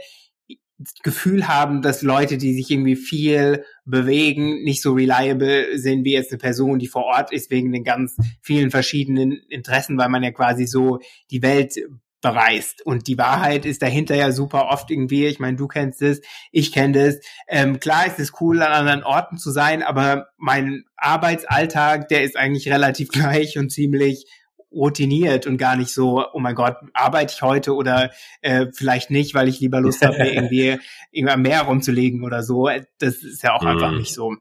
Gefühl 1.03 1.49
haben, 1.49 1.81
dass 1.81 2.03
Leute, 2.03 2.37
die 2.37 2.55
sich 2.55 2.71
irgendwie 2.71 2.97
viel 2.97 3.65
bewegen, 3.85 4.63
nicht 4.63 4.83
so 4.83 4.93
reliable 4.93 5.79
sind 5.79 6.05
wie 6.05 6.13
jetzt 6.13 6.33
eine 6.33 6.39
Person, 6.39 6.79
die 6.79 6.87
vor 6.87 7.05
Ort 7.05 7.33
ist, 7.33 7.51
wegen 7.51 7.73
den 7.73 7.85
ganz 7.85 8.17
vielen 8.43 8.71
verschiedenen 8.71 9.33
Interessen, 9.49 9.97
weil 9.97 10.11
man 10.11 10.23
ja 10.23 10.33
quasi 10.33 10.67
so 10.67 10.99
die 11.31 11.43
Welt 11.43 11.77
bereist. 12.21 12.85
Und 12.85 13.07
die 13.07 13.19
Wahrheit 13.19 13.65
ist 13.65 13.83
dahinter 13.83 14.17
ja 14.17 14.33
super 14.33 14.69
oft 14.71 14.91
irgendwie, 14.91 15.27
ich 15.27 15.39
meine, 15.39 15.57
du 15.57 15.67
kennst 15.69 16.03
es, 16.03 16.21
ich 16.51 16.73
kenne 16.73 17.05
das. 17.05 17.21
Ähm, 17.49 17.79
klar 17.79 18.07
ist 18.07 18.19
es 18.19 18.33
cool, 18.41 18.63
an 18.63 18.73
anderen 18.73 19.05
Orten 19.05 19.39
zu 19.39 19.51
sein, 19.51 19.83
aber 19.83 20.29
mein 20.37 20.85
Arbeitsalltag, 20.97 22.09
der 22.09 22.25
ist 22.25 22.37
eigentlich 22.37 22.69
relativ 22.69 23.09
gleich 23.13 23.59
und 23.59 23.71
ziemlich 23.71 24.27
routiniert 24.73 25.47
und 25.47 25.57
gar 25.57 25.77
nicht 25.77 25.93
so, 25.93 26.25
oh 26.33 26.39
mein 26.39 26.55
Gott, 26.55 26.77
arbeite 26.93 27.33
ich 27.35 27.43
heute 27.43 27.75
oder 27.75 28.11
äh, 28.43 28.67
vielleicht 28.73 29.11
nicht, 29.11 29.35
weil 29.35 29.49
ich 29.49 29.61
lieber 29.61 29.81
Lust 29.81 30.05
habe, 30.05 30.17
irgendwie 30.29 30.79
irgendwann 31.11 31.43
mehr 31.43 31.63
rumzulegen 31.63 32.25
oder 32.25 32.43
so. 32.43 32.69
Das 32.99 33.17
ist 33.17 33.43
ja 33.43 33.55
auch 33.55 33.63
mm. 33.63 33.69
einfach 33.69 33.93
nicht 33.93 34.13
so. 34.13 34.37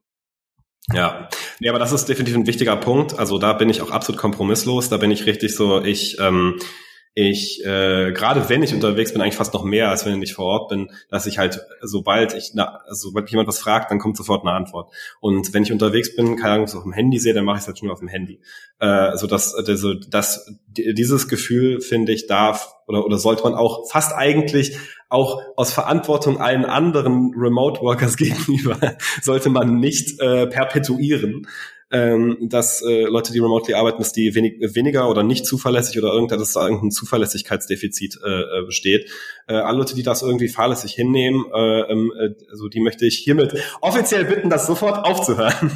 Ja, 0.94 1.30
nee, 1.60 1.70
aber 1.70 1.80
das 1.80 1.92
ist 1.92 2.06
definitiv 2.06 2.36
ein 2.36 2.48
wichtiger 2.48 2.76
Punkt. 2.76 3.18
Also 3.18 3.40
da 3.40 3.54
bin 3.54 3.70
ich 3.70 3.82
auch 3.82 3.92
absolut 3.92 4.22
kompromisslos. 4.22 4.90
Da 4.90 4.98
bin 4.98 5.10
ich 5.10 5.26
richtig 5.26 5.56
so, 5.56 5.84
ich 5.84 6.20
ähm, 6.20 6.60
ich, 7.18 7.66
äh, 7.66 8.12
gerade 8.12 8.50
wenn 8.50 8.62
ich 8.62 8.74
unterwegs 8.74 9.14
bin, 9.14 9.22
eigentlich 9.22 9.38
fast 9.38 9.54
noch 9.54 9.64
mehr, 9.64 9.90
als 9.90 10.06
wenn 10.06 10.22
ich 10.22 10.34
vor 10.34 10.46
Ort 10.46 10.70
bin, 10.70 10.92
dass 11.10 11.26
ich 11.26 11.38
halt, 11.38 11.62
sobald 11.82 12.34
ich, 12.34 12.52
na, 12.56 12.82
sobald 12.90 13.30
jemand 13.30 13.48
was 13.48 13.60
fragt, 13.60 13.90
dann 13.90 14.00
kommt 14.00 14.18
sofort 14.18 14.46
eine 14.46 14.52
Antwort. 14.52 14.94
Und 15.22 15.54
wenn 15.54 15.64
ich 15.64 15.72
unterwegs 15.72 16.14
bin, 16.14 16.36
keine 16.36 16.56
Ahnung, 16.56 16.68
so 16.68 16.78
auf 16.78 16.84
dem 16.84 16.92
Handy 16.92 17.18
sehe, 17.18 17.34
dann 17.34 17.46
mache 17.46 17.56
ich 17.56 17.62
es 17.62 17.68
halt 17.68 17.80
schon 17.80 17.90
auf 17.90 18.00
dem 18.00 18.10
Handy. 18.10 18.42
Äh, 18.80 19.16
so 19.16 19.28
dass, 19.28 19.56
also, 19.56 19.94
dass 19.94 20.46
dieses 20.68 21.30
Gefühl, 21.30 21.80
finde 21.80 22.12
ich, 22.12 22.28
darf 22.28 22.76
oder, 22.86 23.06
oder 23.06 23.18
sollte 23.18 23.44
man 23.44 23.56
auch 23.56 23.90
fast 23.90 24.14
eigentlich 24.14 24.78
auch 25.08 25.42
aus 25.56 25.72
Verantwortung 25.72 26.42
allen 26.42 26.66
anderen 26.66 27.32
Remote 27.34 27.80
Workers 27.80 28.18
gegenüber, 28.18 28.98
sollte 29.22 29.50
man 29.50 29.80
nicht 29.80 30.20
äh, 30.20 30.48
perpetuieren 30.48 31.48
ähm, 31.92 32.38
dass 32.42 32.82
äh, 32.82 33.04
Leute, 33.04 33.32
die 33.32 33.40
remotely 33.40 33.76
arbeiten, 33.76 34.00
dass 34.00 34.12
die 34.12 34.34
wenig, 34.34 34.56
weniger 34.74 35.10
oder 35.10 35.24
nicht 35.24 35.46
zuverlässig 35.46 35.98
oder 36.00 36.14
irgendein, 36.14 36.40
dass 36.40 36.54
da 36.54 36.64
irgendein 36.64 36.92
Zuverlässigkeitsdefizit 36.92 38.20
äh, 38.26 38.30
äh, 38.30 38.66
besteht. 38.66 39.10
Äh, 39.48 39.54
alle 39.54 39.78
Leute, 39.78 39.96
die 39.96 40.02
das 40.02 40.24
irgendwie 40.24 40.48
fahrlässig 40.48 40.94
hinnehmen, 40.94 41.46
äh, 41.54 41.82
ähm, 41.92 42.12
äh, 42.20 42.30
also 42.50 42.70
die 42.70 42.80
möchte 42.80 43.06
ich 43.06 43.18
hiermit 43.18 43.54
offiziell 43.82 44.26
bitten, 44.26 44.50
das 44.50 44.66
sofort 44.66 45.06
aufzuhören 45.06 45.72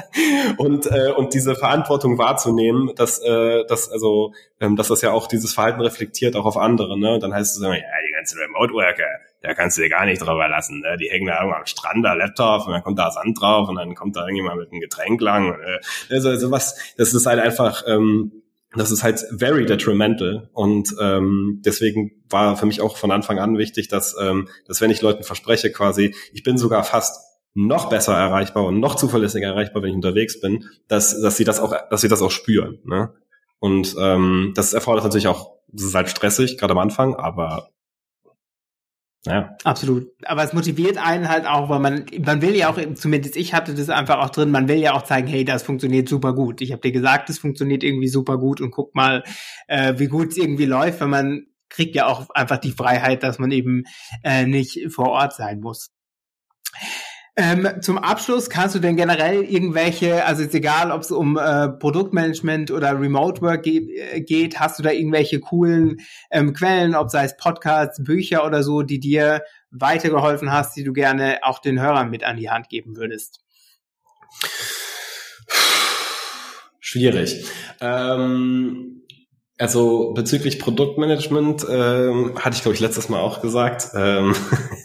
und 0.56 0.86
äh, 0.86 1.10
und 1.10 1.34
diese 1.34 1.54
Verantwortung 1.54 2.16
wahrzunehmen, 2.16 2.92
dass 2.96 3.20
äh, 3.22 3.64
dass 3.66 3.90
also 3.90 4.32
ähm, 4.60 4.76
dass 4.76 4.88
das 4.88 5.02
ja 5.02 5.12
auch 5.12 5.26
dieses 5.26 5.52
Verhalten 5.52 5.82
reflektiert 5.82 6.36
auch 6.36 6.46
auf 6.46 6.56
andere. 6.56 6.98
Ne? 6.98 7.14
Und 7.14 7.22
dann 7.22 7.34
heißt 7.34 7.56
es 7.56 7.62
immer, 7.62 7.76
ja, 7.76 7.82
die 8.08 8.12
ganzen 8.12 8.38
Remote 8.38 8.72
Worker, 8.72 9.04
da 9.44 9.52
kannst 9.52 9.76
du 9.76 9.82
dir 9.82 9.90
gar 9.90 10.06
nicht 10.06 10.20
drüber 10.20 10.48
lassen. 10.48 10.80
Ne? 10.80 10.96
Die 10.98 11.10
hängen 11.10 11.26
da 11.26 11.36
irgendwo 11.36 11.56
am 11.56 11.66
Strand, 11.66 12.04
da 12.04 12.14
Laptop 12.14 12.66
und 12.66 12.72
dann 12.72 12.82
kommt 12.82 12.98
da 12.98 13.10
Sand 13.10 13.38
drauf 13.38 13.68
und 13.68 13.76
dann 13.76 13.94
kommt 13.94 14.16
da 14.16 14.22
irgendjemand 14.22 14.58
mit 14.58 14.72
einem 14.72 14.80
Getränk 14.80 15.20
lang. 15.20 15.52
Äh, 15.52 16.14
also, 16.14 16.30
also 16.30 16.50
was, 16.50 16.76
das 16.96 17.12
ist 17.12 17.26
halt 17.26 17.40
einfach, 17.40 17.84
ähm, 17.86 18.32
das 18.74 18.90
ist 18.90 19.04
halt 19.04 19.24
very 19.30 19.66
detrimental 19.66 20.48
und 20.52 20.94
ähm, 20.98 21.60
deswegen 21.64 22.10
war 22.28 22.56
für 22.56 22.66
mich 22.66 22.80
auch 22.80 22.96
von 22.96 23.12
Anfang 23.12 23.38
an 23.38 23.58
wichtig, 23.58 23.88
dass, 23.88 24.16
ähm, 24.18 24.48
dass 24.66 24.80
wenn 24.80 24.90
ich 24.90 25.02
Leuten 25.02 25.22
verspreche 25.22 25.70
quasi, 25.70 26.14
ich 26.32 26.42
bin 26.42 26.56
sogar 26.56 26.82
fast 26.82 27.20
noch 27.52 27.88
besser 27.88 28.14
erreichbar 28.14 28.64
und 28.64 28.80
noch 28.80 28.96
zuverlässiger 28.96 29.48
erreichbar, 29.48 29.82
wenn 29.82 29.90
ich 29.90 29.96
unterwegs 29.96 30.40
bin, 30.40 30.64
dass, 30.88 31.20
dass 31.20 31.36
sie 31.36 31.44
das 31.44 31.60
auch, 31.60 31.74
dass 31.90 32.00
sie 32.00 32.08
das 32.08 32.22
auch 32.22 32.32
spüren. 32.32 32.78
Ne? 32.84 33.12
Und 33.60 33.94
ähm, 33.98 34.52
das 34.56 34.72
erfordert 34.72 35.04
natürlich 35.04 35.28
auch, 35.28 35.52
das 35.68 35.86
ist 35.86 35.94
halt 35.94 36.08
stressig, 36.08 36.58
gerade 36.58 36.72
am 36.72 36.78
Anfang, 36.78 37.14
aber 37.14 37.68
ja. 39.26 39.56
Absolut. 39.64 40.08
Aber 40.24 40.44
es 40.44 40.52
motiviert 40.52 40.98
einen 40.98 41.28
halt 41.28 41.46
auch, 41.46 41.68
weil 41.70 41.80
man, 41.80 42.04
man 42.24 42.42
will 42.42 42.54
ja 42.54 42.70
auch, 42.70 42.78
zumindest 42.94 43.36
ich 43.36 43.54
hatte 43.54 43.74
das 43.74 43.88
einfach 43.88 44.18
auch 44.18 44.30
drin, 44.30 44.50
man 44.50 44.68
will 44.68 44.76
ja 44.76 44.92
auch 44.92 45.02
zeigen, 45.02 45.26
hey, 45.28 45.44
das 45.44 45.62
funktioniert 45.62 46.08
super 46.08 46.34
gut. 46.34 46.60
Ich 46.60 46.72
habe 46.72 46.82
dir 46.82 46.92
gesagt, 46.92 47.30
es 47.30 47.38
funktioniert 47.38 47.82
irgendwie 47.82 48.08
super 48.08 48.38
gut 48.38 48.60
und 48.60 48.70
guck 48.70 48.94
mal, 48.94 49.24
äh, 49.66 49.94
wie 49.98 50.08
gut 50.08 50.28
es 50.28 50.36
irgendwie 50.36 50.66
läuft, 50.66 51.00
wenn 51.00 51.10
man 51.10 51.46
kriegt 51.70 51.96
ja 51.96 52.06
auch 52.06 52.30
einfach 52.30 52.58
die 52.58 52.72
Freiheit, 52.72 53.22
dass 53.22 53.38
man 53.38 53.50
eben 53.50 53.84
äh, 54.22 54.46
nicht 54.46 54.92
vor 54.92 55.08
Ort 55.08 55.34
sein 55.34 55.60
muss. 55.60 55.90
Ähm, 57.36 57.68
zum 57.80 57.98
Abschluss 57.98 58.48
kannst 58.48 58.76
du 58.76 58.78
denn 58.78 58.96
generell 58.96 59.42
irgendwelche, 59.42 60.24
also 60.24 60.44
ist 60.44 60.54
egal, 60.54 60.92
ob 60.92 61.00
es 61.00 61.10
um 61.10 61.36
äh, 61.36 61.68
Produktmanagement 61.68 62.70
oder 62.70 62.98
Remote 63.00 63.42
Work 63.42 63.64
ge 63.64 63.92
äh, 63.98 64.20
geht, 64.20 64.60
hast 64.60 64.78
du 64.78 64.84
da 64.84 64.92
irgendwelche 64.92 65.40
coolen 65.40 65.96
ähm, 66.30 66.52
Quellen, 66.52 66.94
ob 66.94 67.10
sei 67.10 67.24
es 67.24 67.36
Podcasts, 67.36 68.02
Bücher 68.04 68.46
oder 68.46 68.62
so, 68.62 68.82
die 68.82 69.00
dir 69.00 69.42
weitergeholfen 69.72 70.52
hast, 70.52 70.76
die 70.76 70.84
du 70.84 70.92
gerne 70.92 71.38
auch 71.42 71.58
den 71.58 71.80
Hörern 71.80 72.08
mit 72.08 72.22
an 72.22 72.36
die 72.36 72.50
Hand 72.50 72.68
geben 72.68 72.96
würdest? 72.96 73.40
Schwierig. 76.78 77.44
Ähm 77.80 79.03
also 79.64 80.12
bezüglich 80.12 80.58
Produktmanagement 80.58 81.64
ähm, 81.70 82.32
hatte 82.38 82.54
ich, 82.54 82.60
glaube 82.60 82.74
ich, 82.74 82.82
letztes 82.82 83.08
Mal 83.08 83.20
auch 83.20 83.40
gesagt. 83.40 83.88
Ähm, 83.94 84.34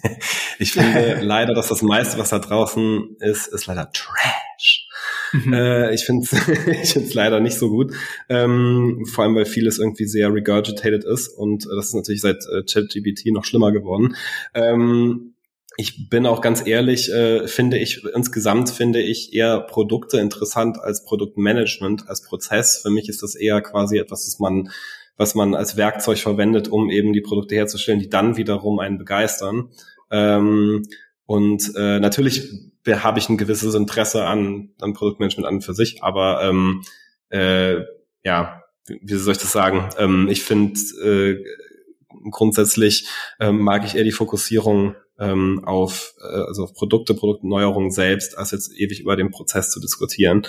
ich 0.57 0.71
finde 0.71 1.19
leider, 1.21 1.53
dass 1.53 1.67
das 1.67 1.82
meiste, 1.82 2.17
was 2.17 2.30
da 2.30 2.39
draußen 2.39 3.17
ist, 3.19 3.47
ist 3.47 3.67
leider 3.67 3.91
Trash. 3.91 4.88
Mhm. 5.34 5.51
Äh, 5.51 5.93
ich 5.93 6.05
finde 6.05 6.25
es 6.82 7.13
leider 7.13 7.41
nicht 7.41 7.57
so 7.57 7.69
gut. 7.69 7.93
Ähm, 8.30 9.05
vor 9.05 9.25
allem, 9.25 9.36
weil 9.36 9.43
vieles 9.43 9.80
irgendwie 9.80 10.05
sehr 10.05 10.34
regurgitated 10.34 11.03
ist 11.03 11.27
und 11.27 11.65
äh, 11.65 11.75
das 11.75 11.88
ist 11.88 11.95
natürlich 11.95 12.21
seit 12.21 12.38
äh, 12.45 12.63
ChatGPT 12.63 13.34
noch 13.34 13.43
schlimmer 13.43 13.73
geworden. 13.73 14.15
Ähm, 14.53 15.34
ich 15.78 16.09
bin 16.09 16.26
auch 16.26 16.41
ganz 16.41 16.65
ehrlich, 16.65 17.11
äh, 17.11 17.47
finde 17.47 17.78
ich, 17.78 18.03
insgesamt 18.13 18.70
finde 18.70 19.01
ich 19.01 19.34
eher 19.34 19.61
Produkte 19.61 20.20
interessant 20.20 20.80
als 20.80 21.03
Produktmanagement, 21.03 22.09
als 22.09 22.24
Prozess. 22.24 22.80
Für 22.82 22.89
mich 22.89 23.07
ist 23.07 23.24
das 23.24 23.36
eher 23.36 23.61
quasi 23.61 23.97
etwas, 23.97 24.26
das 24.26 24.39
man, 24.39 24.70
was 25.15 25.36
man 25.36 25.55
als 25.55 25.78
Werkzeug 25.78 26.17
verwendet, 26.17 26.67
um 26.67 26.89
eben 26.89 27.13
die 27.13 27.22
Produkte 27.22 27.55
herzustellen, 27.55 27.99
die 27.99 28.09
dann 28.09 28.36
wiederum 28.36 28.80
einen 28.80 28.97
begeistern. 28.97 29.70
Ähm, 30.11 30.86
und 31.26 31.72
äh, 31.76 31.99
natürlich 31.99 32.49
habe 32.88 33.20
ich 33.20 33.30
ein 33.30 33.38
gewisses 33.38 33.76
Interesse 33.76 34.26
an, 34.26 34.72
an 34.82 34.93
Produktmanagement 34.93 35.47
an 35.47 35.55
und 35.55 35.61
für 35.61 35.76
sich, 35.76 36.03
aber 36.03 36.41
ähm, 36.43 36.82
äh, 37.30 37.84
ja, 38.24 38.63
wie 38.88 39.15
soll 39.15 39.34
ich 39.34 39.39
das 39.39 39.51
sagen? 39.51 39.89
Ähm, 39.97 40.28
ich 40.30 40.43
finde 40.43 40.80
äh, 41.03 41.43
grundsätzlich 42.32 43.07
ähm, 43.39 43.59
mag 43.59 43.86
ich 43.86 43.95
eher 43.95 44.03
die 44.03 44.11
Fokussierung 44.11 44.95
ähm, 45.20 45.61
auf, 45.65 46.13
äh, 46.22 46.41
also 46.47 46.63
auf 46.63 46.74
Produkte, 46.74 47.13
Produktneuerungen 47.13 47.91
selbst, 47.91 48.38
als 48.38 48.51
jetzt 48.51 48.72
ewig 48.78 49.01
über 49.01 49.15
den 49.15 49.32
Prozess 49.32 49.70
zu 49.70 49.80
diskutieren. 49.80 50.47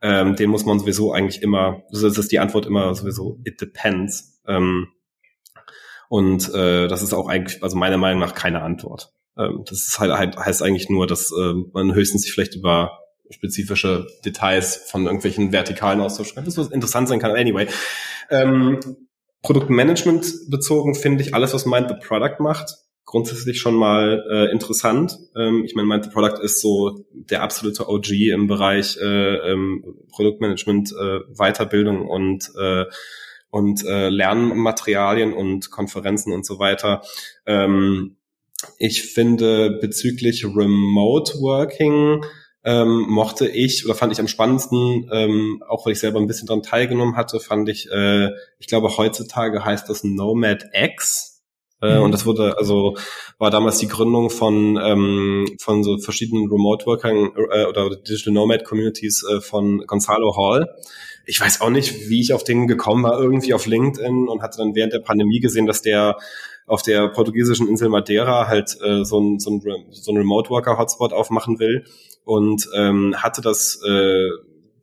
Ähm, 0.00 0.36
den 0.36 0.50
muss 0.50 0.64
man 0.64 0.78
sowieso 0.78 1.12
eigentlich 1.12 1.42
immer, 1.42 1.82
also 1.92 2.08
das 2.08 2.18
ist 2.18 2.32
die 2.32 2.38
Antwort 2.38 2.66
immer 2.66 2.94
sowieso, 2.94 3.40
it 3.44 3.60
depends. 3.60 4.40
Ähm, 4.46 4.88
und 6.08 6.52
äh, 6.54 6.86
das 6.88 7.02
ist 7.02 7.12
auch 7.12 7.28
eigentlich, 7.28 7.62
also 7.62 7.76
meiner 7.76 7.96
Meinung 7.96 8.20
nach 8.20 8.34
keine 8.34 8.62
Antwort. 8.62 9.12
Ähm, 9.36 9.64
das 9.66 9.78
ist 9.88 9.98
halt, 9.98 10.12
halt, 10.12 10.36
heißt 10.36 10.62
eigentlich 10.62 10.88
nur, 10.88 11.06
dass 11.06 11.32
äh, 11.32 11.54
man 11.72 11.94
höchstens 11.94 12.22
sich 12.22 12.32
vielleicht 12.32 12.54
über 12.54 13.00
spezifische 13.30 14.06
Details 14.24 14.76
von 14.76 15.06
irgendwelchen 15.06 15.52
vertikalen 15.52 16.00
austauschen 16.00 16.36
kann. 16.36 16.44
Das 16.44 16.58
was 16.58 16.70
interessant 16.70 17.08
sein 17.08 17.18
kann. 17.18 17.32
Anyway. 17.32 17.66
Ähm, 18.30 18.78
Produktmanagement 19.42 20.50
bezogen 20.50 20.94
finde 20.94 21.22
ich 21.22 21.34
alles, 21.34 21.52
was 21.52 21.66
Mind 21.66 21.88
the 21.88 22.06
Product 22.06 22.36
macht, 22.40 22.78
grundsätzlich 23.04 23.60
schon 23.60 23.74
mal 23.74 24.24
äh, 24.30 24.50
interessant. 24.50 25.18
Ähm, 25.36 25.64
ich 25.64 25.74
meine, 25.74 25.86
Mind 25.88 26.04
the 26.04 26.10
Product 26.10 26.42
ist 26.42 26.60
so 26.60 27.04
der 27.12 27.42
absolute 27.42 27.88
OG 27.88 28.10
im 28.32 28.46
Bereich 28.46 28.96
äh, 29.00 29.52
ähm, 29.52 29.84
Produktmanagement, 30.10 30.92
äh, 30.92 31.20
Weiterbildung 31.36 32.08
und 32.08 32.50
äh, 32.58 32.84
und 33.50 33.84
äh, 33.84 34.08
Lernmaterialien 34.08 35.32
und 35.32 35.70
Konferenzen 35.70 36.32
und 36.32 36.44
so 36.44 36.58
weiter. 36.58 37.02
Ähm, 37.46 38.16
ich 38.78 39.02
finde 39.04 39.78
bezüglich 39.80 40.44
Remote 40.44 41.34
Working 41.40 42.24
ähm, 42.64 43.06
mochte 43.08 43.46
ich 43.46 43.84
oder 43.84 43.94
fand 43.94 44.12
ich 44.12 44.20
am 44.20 44.26
spannendsten, 44.26 45.08
ähm, 45.12 45.62
auch 45.68 45.84
weil 45.84 45.92
ich 45.92 46.00
selber 46.00 46.18
ein 46.18 46.26
bisschen 46.26 46.46
daran 46.46 46.62
teilgenommen 46.62 47.16
hatte, 47.16 47.38
fand 47.38 47.68
ich, 47.68 47.90
äh, 47.90 48.30
ich 48.58 48.66
glaube 48.66 48.96
heutzutage 48.96 49.64
heißt 49.64 49.88
das 49.88 50.02
Nomad 50.02 50.64
X 50.72 51.33
mhm. 51.84 52.02
Und 52.02 52.12
das 52.12 52.26
wurde, 52.26 52.56
also 52.58 52.96
war 53.38 53.50
damals 53.50 53.78
die 53.78 53.88
Gründung 53.88 54.30
von, 54.30 54.78
ähm, 54.82 55.46
von 55.60 55.84
so 55.84 55.98
verschiedenen 55.98 56.48
Remote 56.50 56.86
Workern 56.86 57.30
äh, 57.50 57.64
oder 57.64 57.90
Digital 57.96 58.32
Nomad 58.32 58.64
Communities 58.64 59.24
äh, 59.24 59.40
von 59.40 59.84
Gonzalo 59.86 60.36
Hall. 60.36 60.74
Ich 61.26 61.40
weiß 61.40 61.60
auch 61.60 61.70
nicht, 61.70 62.08
wie 62.08 62.20
ich 62.20 62.32
auf 62.32 62.44
den 62.44 62.66
gekommen 62.66 63.04
war, 63.04 63.18
irgendwie 63.20 63.54
auf 63.54 63.66
LinkedIn 63.66 64.28
und 64.28 64.42
hatte 64.42 64.58
dann 64.58 64.74
während 64.74 64.92
der 64.92 65.00
Pandemie 65.00 65.40
gesehen, 65.40 65.66
dass 65.66 65.82
der 65.82 66.16
auf 66.66 66.82
der 66.82 67.08
portugiesischen 67.08 67.68
Insel 67.68 67.88
Madeira 67.88 68.46
halt 68.46 68.76
äh, 68.82 69.04
so 69.04 69.20
ein, 69.20 69.38
so 69.38 69.50
ein, 69.50 69.62
so 69.90 70.12
ein 70.12 70.16
Remote 70.16 70.50
Worker 70.50 70.78
Hotspot 70.78 71.12
aufmachen 71.12 71.58
will 71.58 71.84
und 72.24 72.68
ähm, 72.74 73.14
hatte 73.16 73.42
das 73.42 73.80
äh, 73.86 74.28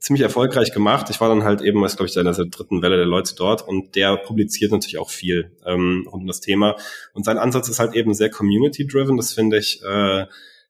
ziemlich 0.02 0.22
erfolgreich 0.22 0.72
gemacht. 0.72 1.08
Ich 1.10 1.20
war 1.20 1.28
dann 1.28 1.44
halt 1.44 1.62
eben, 1.62 1.80
was 1.80 1.96
glaube 1.96 2.10
ich, 2.10 2.16
in 2.16 2.24
der 2.24 2.34
dritten 2.34 2.82
Welle 2.82 2.96
der 2.96 3.06
Leute 3.06 3.34
dort 3.36 3.66
und 3.66 3.94
der 3.94 4.16
publiziert 4.16 4.72
natürlich 4.72 4.98
auch 4.98 5.10
viel 5.10 5.52
ähm, 5.64 6.08
rund 6.10 6.22
um 6.22 6.26
das 6.26 6.40
Thema. 6.40 6.76
Und 7.14 7.24
sein 7.24 7.38
Ansatz 7.38 7.68
ist 7.68 7.78
halt 7.78 7.94
eben 7.94 8.12
sehr 8.12 8.28
community-driven. 8.28 9.16
Das 9.16 9.32
finde 9.32 9.58
ich 9.58 9.80
äh, 9.84 10.26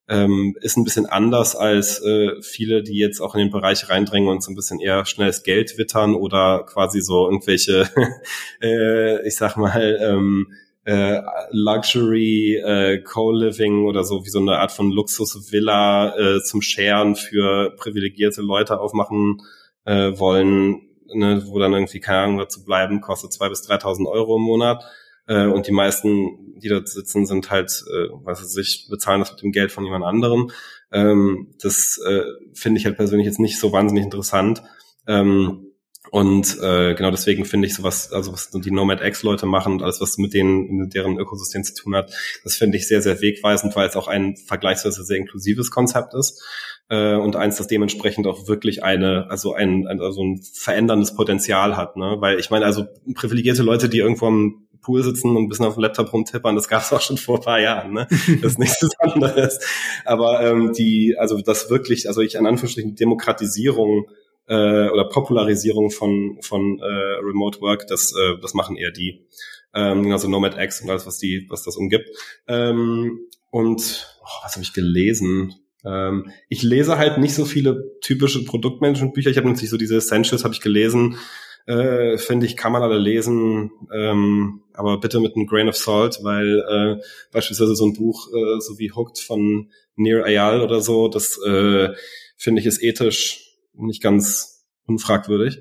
ähm, 0.08 0.54
ist 0.60 0.76
ein 0.76 0.84
bisschen 0.84 1.06
anders 1.06 1.56
als 1.56 2.02
äh, 2.02 2.42
viele, 2.42 2.82
die 2.82 2.98
jetzt 2.98 3.20
auch 3.20 3.34
in 3.34 3.38
den 3.38 3.50
Bereich 3.50 3.88
reindrängen 3.88 4.28
und 4.28 4.42
so 4.42 4.50
ein 4.50 4.54
bisschen 4.54 4.80
eher 4.80 5.06
schnelles 5.06 5.42
Geld 5.42 5.78
wittern 5.78 6.14
oder 6.14 6.64
quasi 6.66 7.00
so 7.00 7.24
irgendwelche, 7.26 7.88
äh, 8.62 9.26
ich 9.26 9.36
sag 9.36 9.56
mal, 9.56 9.98
ähm, 10.02 10.52
äh, 10.84 11.20
Luxury 11.50 12.56
äh, 12.56 12.98
Co-Living 13.02 13.84
oder 13.86 14.04
so 14.04 14.24
wie 14.24 14.30
so 14.30 14.40
eine 14.40 14.58
Art 14.58 14.72
von 14.72 14.90
Luxus-Villa 14.90 16.16
äh, 16.16 16.42
zum 16.42 16.60
Sharen 16.60 17.14
für 17.14 17.74
privilegierte 17.76 18.42
Leute 18.42 18.80
aufmachen 18.80 19.40
äh, 19.84 20.18
wollen, 20.18 20.82
ne, 21.14 21.42
wo 21.46 21.58
dann 21.58 21.72
irgendwie 21.72 22.00
keine 22.00 22.18
Ahnung 22.18 22.38
dazu 22.38 22.64
bleiben, 22.64 23.00
kostet 23.00 23.32
zwei 23.32 23.48
bis 23.48 23.68
3.000 23.68 24.08
Euro 24.08 24.36
im 24.36 24.42
Monat. 24.42 24.84
Äh, 25.26 25.46
und 25.46 25.68
die 25.68 25.72
meisten, 25.72 26.58
die 26.58 26.68
dort 26.68 26.88
sitzen, 26.88 27.26
sind 27.26 27.50
halt, 27.50 27.84
äh, 27.88 28.08
was 28.24 28.42
weiß 28.42 28.56
ich, 28.56 28.88
bezahlen 28.90 29.20
das 29.20 29.32
mit 29.32 29.42
dem 29.42 29.52
Geld 29.52 29.70
von 29.70 29.84
jemand 29.84 30.04
anderem. 30.04 30.50
Ähm, 30.90 31.54
das 31.60 32.00
äh, 32.04 32.24
finde 32.54 32.80
ich 32.80 32.86
halt 32.86 32.96
persönlich 32.96 33.26
jetzt 33.26 33.38
nicht 33.40 33.58
so 33.58 33.72
wahnsinnig 33.72 34.04
interessant. 34.04 34.62
Ähm, 35.06 35.71
und 36.10 36.58
äh, 36.60 36.94
genau 36.94 37.10
deswegen 37.10 37.44
finde 37.44 37.68
ich 37.68 37.74
sowas, 37.74 38.12
also 38.12 38.32
was 38.32 38.50
die 38.50 38.70
Nomad 38.70 39.00
X-Leute 39.00 39.46
machen 39.46 39.74
und 39.74 39.82
alles, 39.82 40.00
was 40.00 40.18
mit 40.18 40.34
denen, 40.34 40.76
mit 40.76 40.94
deren 40.94 41.18
Ökosystem 41.18 41.62
zu 41.62 41.74
tun 41.74 41.94
hat, 41.94 42.12
das 42.42 42.56
finde 42.56 42.76
ich 42.76 42.88
sehr, 42.88 43.00
sehr 43.00 43.20
wegweisend, 43.20 43.76
weil 43.76 43.88
es 43.88 43.96
auch 43.96 44.08
ein 44.08 44.36
vergleichsweise 44.36 45.04
sehr 45.04 45.16
inklusives 45.16 45.70
Konzept 45.70 46.14
ist 46.14 46.42
äh, 46.88 47.14
und 47.14 47.36
eins, 47.36 47.56
das 47.56 47.68
dementsprechend 47.68 48.26
auch 48.26 48.48
wirklich 48.48 48.82
eine, 48.82 49.30
also 49.30 49.54
ein, 49.54 49.86
also 49.86 50.22
ein 50.22 50.42
veränderndes 50.42 51.14
Potenzial 51.14 51.76
hat. 51.76 51.96
Ne? 51.96 52.16
Weil 52.18 52.38
ich 52.40 52.50
meine, 52.50 52.66
also 52.66 52.84
privilegierte 53.14 53.62
Leute, 53.62 53.88
die 53.88 53.98
irgendwo 53.98 54.26
am 54.26 54.66
Pool 54.82 55.04
sitzen 55.04 55.36
und 55.36 55.44
ein 55.44 55.48
bisschen 55.48 55.66
auf 55.66 55.74
dem 55.74 55.82
Laptop 55.82 56.12
rumtippern, 56.12 56.56
das 56.56 56.68
gab 56.68 56.82
es 56.82 56.92
auch 56.92 57.00
schon 57.00 57.16
vor 57.16 57.38
ein 57.38 57.44
paar 57.44 57.60
Jahren. 57.60 57.92
Ne? 57.92 58.08
Das 58.42 58.52
ist 58.52 58.58
nichts 58.58 58.86
anderes. 58.98 59.60
Aber 60.04 60.42
ähm, 60.42 60.72
die, 60.72 61.16
also 61.16 61.40
das 61.40 61.70
wirklich, 61.70 62.08
also 62.08 62.20
ich 62.20 62.38
an 62.38 62.46
Anführungsstrichen 62.46 62.96
Demokratisierung 62.96 64.06
äh, 64.52 64.90
oder 64.90 65.04
Popularisierung 65.04 65.90
von, 65.90 66.36
von 66.42 66.78
äh, 66.78 66.84
Remote 67.24 67.60
Work, 67.62 67.86
das, 67.86 68.12
äh, 68.12 68.38
das 68.40 68.52
machen 68.52 68.76
eher 68.76 68.90
die. 68.90 69.26
Ähm, 69.74 70.12
also 70.12 70.28
Nomad 70.28 70.58
X 70.58 70.82
und 70.82 70.90
alles, 70.90 71.06
was 71.06 71.16
die, 71.18 71.46
was 71.48 71.62
das 71.62 71.76
umgibt. 71.76 72.10
Ähm, 72.46 73.20
und 73.50 74.06
oh, 74.20 74.44
was 74.44 74.52
habe 74.52 74.62
ich 74.62 74.74
gelesen? 74.74 75.54
Ähm, 75.86 76.30
ich 76.50 76.62
lese 76.62 76.98
halt 76.98 77.16
nicht 77.16 77.34
so 77.34 77.46
viele 77.46 77.98
typische 78.02 78.44
Produktmanagement-Bücher. 78.44 79.30
Ich 79.30 79.38
habe 79.38 79.48
natürlich 79.48 79.70
so 79.70 79.78
diese 79.78 79.96
Essentials 79.96 80.44
habe 80.44 80.52
ich 80.52 80.60
gelesen. 80.60 81.16
Äh, 81.64 82.18
Finde 82.18 82.44
ich, 82.44 82.56
kann 82.56 82.72
man 82.72 82.82
alle 82.82 82.98
lesen, 82.98 83.70
ähm, 83.94 84.62
aber 84.74 84.98
bitte 84.98 85.20
mit 85.20 85.34
einem 85.34 85.46
Grain 85.46 85.68
of 85.68 85.76
Salt, 85.76 86.18
weil 86.22 86.58
äh, 86.68 87.02
beispielsweise 87.30 87.76
so 87.76 87.86
ein 87.86 87.94
Buch 87.94 88.28
äh, 88.34 88.60
so 88.60 88.78
wie 88.78 88.90
Hooked 88.90 89.20
von 89.20 89.70
Nir 89.94 90.24
Ayal 90.24 90.60
oder 90.60 90.80
so, 90.80 91.06
das 91.06 91.38
äh, 91.46 91.90
finde 92.36 92.60
ich 92.60 92.66
ist 92.66 92.82
ethisch 92.82 93.41
nicht 93.74 94.02
ganz 94.02 94.66
unfragwürdig. 94.86 95.60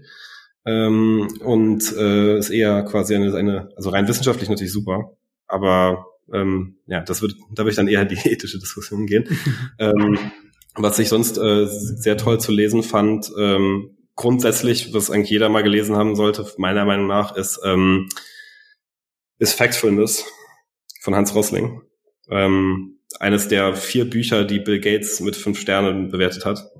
Ähm, 0.66 1.28
und 1.44 1.92
äh, 1.98 2.38
ist 2.38 2.52
eher 2.52 2.84
quasi 2.84 3.16
eine, 3.16 3.36
eine, 3.36 3.70
also 3.76 3.90
rein 3.90 4.08
wissenschaftlich 4.08 4.50
natürlich 4.50 4.74
super, 4.74 5.18
aber 5.48 6.06
ähm, 6.32 6.78
ja, 6.86 7.02
das 7.02 7.24
wird, 7.24 7.34
da 7.52 7.64
würde 7.64 7.72
ich 7.72 7.76
dann 7.76 7.88
eher 7.88 8.04
in 8.04 8.10
die 8.10 8.16
ethische 8.30 8.60
Diskussion 8.60 9.08
gehen. 9.08 9.26
ähm, 9.80 10.20
was 10.76 11.00
ich 11.00 11.10
sonst 11.10 11.38
äh, 11.38 11.66
sehr 11.68 12.18
toll 12.18 12.40
zu 12.40 12.52
lesen 12.52 12.84
fand, 12.84 13.32
ähm, 13.38 13.98
grundsätzlich, 14.16 14.94
was 14.94 15.10
eigentlich 15.10 15.32
jeder 15.32 15.50
mal 15.50 15.64
gelesen 15.64 15.96
haben 15.96 16.16
sollte, 16.16 16.46
meiner 16.58 16.86
Meinung 16.86 17.08
nach, 17.08 17.36
ist, 17.36 17.60
ähm, 17.66 18.08
ist 19.40 19.54
Factfulness 19.54 20.26
von 21.02 21.16
Hans 21.16 21.36
Rosling. 21.36 21.82
Ähm, 22.30 23.00
eines 23.20 23.48
der 23.48 23.76
vier 23.76 24.10
Bücher, 24.10 24.46
die 24.46 24.60
Bill 24.60 24.80
Gates 24.80 25.20
mit 25.20 25.36
fünf 25.36 25.60
Sternen 25.60 26.10
bewertet 26.10 26.46
hat. 26.46 26.72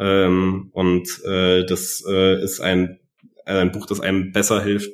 Ähm, 0.00 0.70
und 0.72 1.22
äh, 1.24 1.64
das 1.66 2.02
äh, 2.08 2.42
ist 2.42 2.60
ein, 2.60 2.98
ein 3.44 3.70
Buch, 3.70 3.84
das 3.84 4.00
einem 4.00 4.32
besser 4.32 4.62
hilft, 4.62 4.90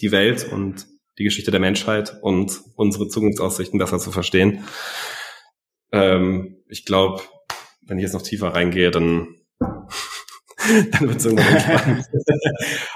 die 0.00 0.10
Welt 0.10 0.50
und 0.52 0.86
die 1.18 1.24
Geschichte 1.24 1.52
der 1.52 1.60
Menschheit 1.60 2.18
und 2.20 2.60
unsere 2.74 3.08
Zukunftsaussichten 3.08 3.78
besser 3.78 4.00
zu 4.00 4.10
verstehen. 4.10 4.64
Ähm, 5.92 6.56
ich 6.68 6.84
glaube, 6.84 7.22
wenn 7.82 7.98
ich 7.98 8.02
jetzt 8.02 8.14
noch 8.14 8.22
tiefer 8.22 8.48
reingehe, 8.48 8.90
dann 8.90 9.36
dann 9.60 11.08
wird 11.08 11.16
es 11.16 11.24
irgendwann 11.24 11.60
spannend. 11.60 12.06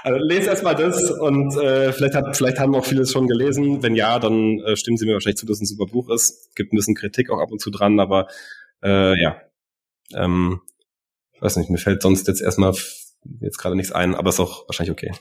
also 0.03 0.19
lese 0.25 0.51
erstmal 0.51 0.75
das 0.75 1.11
und 1.11 1.57
äh, 1.57 1.93
vielleicht, 1.93 2.15
hat, 2.15 2.37
vielleicht 2.37 2.59
haben 2.59 2.75
auch 2.75 2.85
viele 2.85 3.03
es 3.03 3.13
schon 3.13 3.29
gelesen. 3.29 3.83
Wenn 3.83 3.95
ja, 3.95 4.19
dann 4.19 4.59
äh, 4.61 4.77
stimmen 4.77 4.97
Sie 4.97 5.07
mir 5.07 5.15
wahrscheinlich 5.15 5.39
zu, 5.39 5.47
dass 5.47 5.59
es 5.59 5.63
ein 5.63 5.67
super 5.67 5.87
Buch 5.87 6.11
ist. 6.11 6.55
Gibt 6.57 6.73
ein 6.73 6.77
bisschen 6.77 6.97
Kritik 6.97 7.31
auch 7.31 7.41
ab 7.41 7.53
und 7.53 7.61
zu 7.61 7.71
dran, 7.71 8.01
aber 8.01 8.27
äh, 8.83 9.21
ja. 9.21 9.41
Ähm, 10.15 10.61
weiß 11.43 11.57
nicht, 11.57 11.71
mir 11.71 11.79
fällt 11.79 12.03
sonst 12.03 12.29
jetzt 12.29 12.41
erstmal 12.41 12.75
jetzt 13.41 13.59
gerade 13.59 13.77
nichts 13.77 13.93
ein, 13.93 14.15
aber 14.15 14.31
ist 14.31 14.41
auch 14.41 14.67
wahrscheinlich 14.69 14.93
okay. 14.93 15.13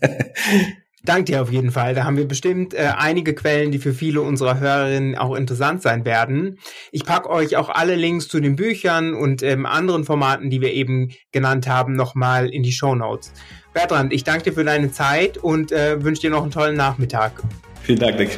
Dank 1.04 1.26
dir 1.26 1.42
auf 1.42 1.52
jeden 1.52 1.70
Fall. 1.70 1.94
Da 1.94 2.04
haben 2.04 2.16
wir 2.16 2.26
bestimmt 2.26 2.72
äh, 2.72 2.92
einige 2.96 3.34
Quellen, 3.34 3.70
die 3.72 3.78
für 3.78 3.92
viele 3.92 4.22
unserer 4.22 4.58
Hörerinnen 4.58 5.16
auch 5.16 5.34
interessant 5.34 5.82
sein 5.82 6.06
werden. 6.06 6.58
Ich 6.92 7.04
packe 7.04 7.28
euch 7.28 7.56
auch 7.56 7.68
alle 7.68 7.94
Links 7.94 8.28
zu 8.28 8.40
den 8.40 8.56
Büchern 8.56 9.12
und 9.12 9.42
ähm, 9.42 9.66
anderen 9.66 10.04
Formaten, 10.04 10.48
die 10.48 10.62
wir 10.62 10.72
eben 10.72 11.10
genannt 11.30 11.68
haben, 11.68 11.94
nochmal 11.94 12.48
in 12.48 12.62
die 12.62 12.72
Show 12.72 12.94
Notes. 12.94 13.32
Bertrand, 13.74 14.14
ich 14.14 14.24
danke 14.24 14.44
dir 14.44 14.52
für 14.54 14.64
deine 14.64 14.92
Zeit 14.92 15.36
und 15.36 15.72
äh, 15.72 16.02
wünsche 16.02 16.22
dir 16.22 16.30
noch 16.30 16.42
einen 16.42 16.52
tollen 16.52 16.76
Nachmittag. 16.76 17.42
Vielen 17.82 17.98
Dank, 17.98 18.18
Nick. 18.18 18.36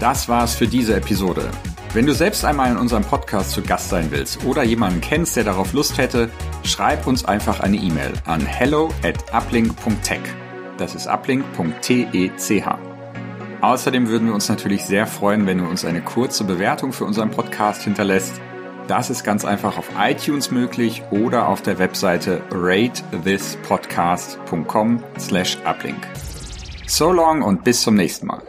Das 0.00 0.28
war's 0.28 0.56
für 0.56 0.66
diese 0.66 0.96
Episode. 0.96 1.48
Wenn 1.94 2.04
du 2.04 2.12
selbst 2.12 2.44
einmal 2.44 2.70
in 2.70 2.76
unserem 2.76 3.02
Podcast 3.02 3.52
zu 3.52 3.62
Gast 3.62 3.88
sein 3.88 4.10
willst 4.10 4.44
oder 4.44 4.62
jemanden 4.62 5.00
kennst, 5.00 5.36
der 5.36 5.44
darauf 5.44 5.72
Lust 5.72 5.96
hätte, 5.96 6.28
schreib 6.62 7.06
uns 7.06 7.24
einfach 7.24 7.60
eine 7.60 7.78
E-Mail 7.78 8.12
an 8.26 8.44
hello 8.44 8.90
at 9.02 9.32
uplink.tech. 9.32 10.20
Das 10.76 10.94
ist 10.94 11.06
uplink.tech. 11.06 12.64
Außerdem 13.62 14.08
würden 14.08 14.28
wir 14.28 14.34
uns 14.34 14.50
natürlich 14.50 14.84
sehr 14.84 15.06
freuen, 15.06 15.46
wenn 15.46 15.56
du 15.58 15.64
uns 15.64 15.86
eine 15.86 16.02
kurze 16.02 16.44
Bewertung 16.44 16.92
für 16.92 17.06
unseren 17.06 17.30
Podcast 17.30 17.80
hinterlässt. 17.82 18.38
Das 18.86 19.08
ist 19.08 19.24
ganz 19.24 19.46
einfach 19.46 19.78
auf 19.78 19.88
iTunes 19.98 20.50
möglich 20.50 21.02
oder 21.10 21.48
auf 21.48 21.62
der 21.62 21.78
Webseite 21.78 22.42
ratethispodcast.com 22.50 25.02
slash 25.18 25.56
uplink. 25.64 26.06
So 26.86 27.12
long 27.12 27.40
und 27.42 27.64
bis 27.64 27.80
zum 27.80 27.94
nächsten 27.94 28.26
Mal. 28.26 28.42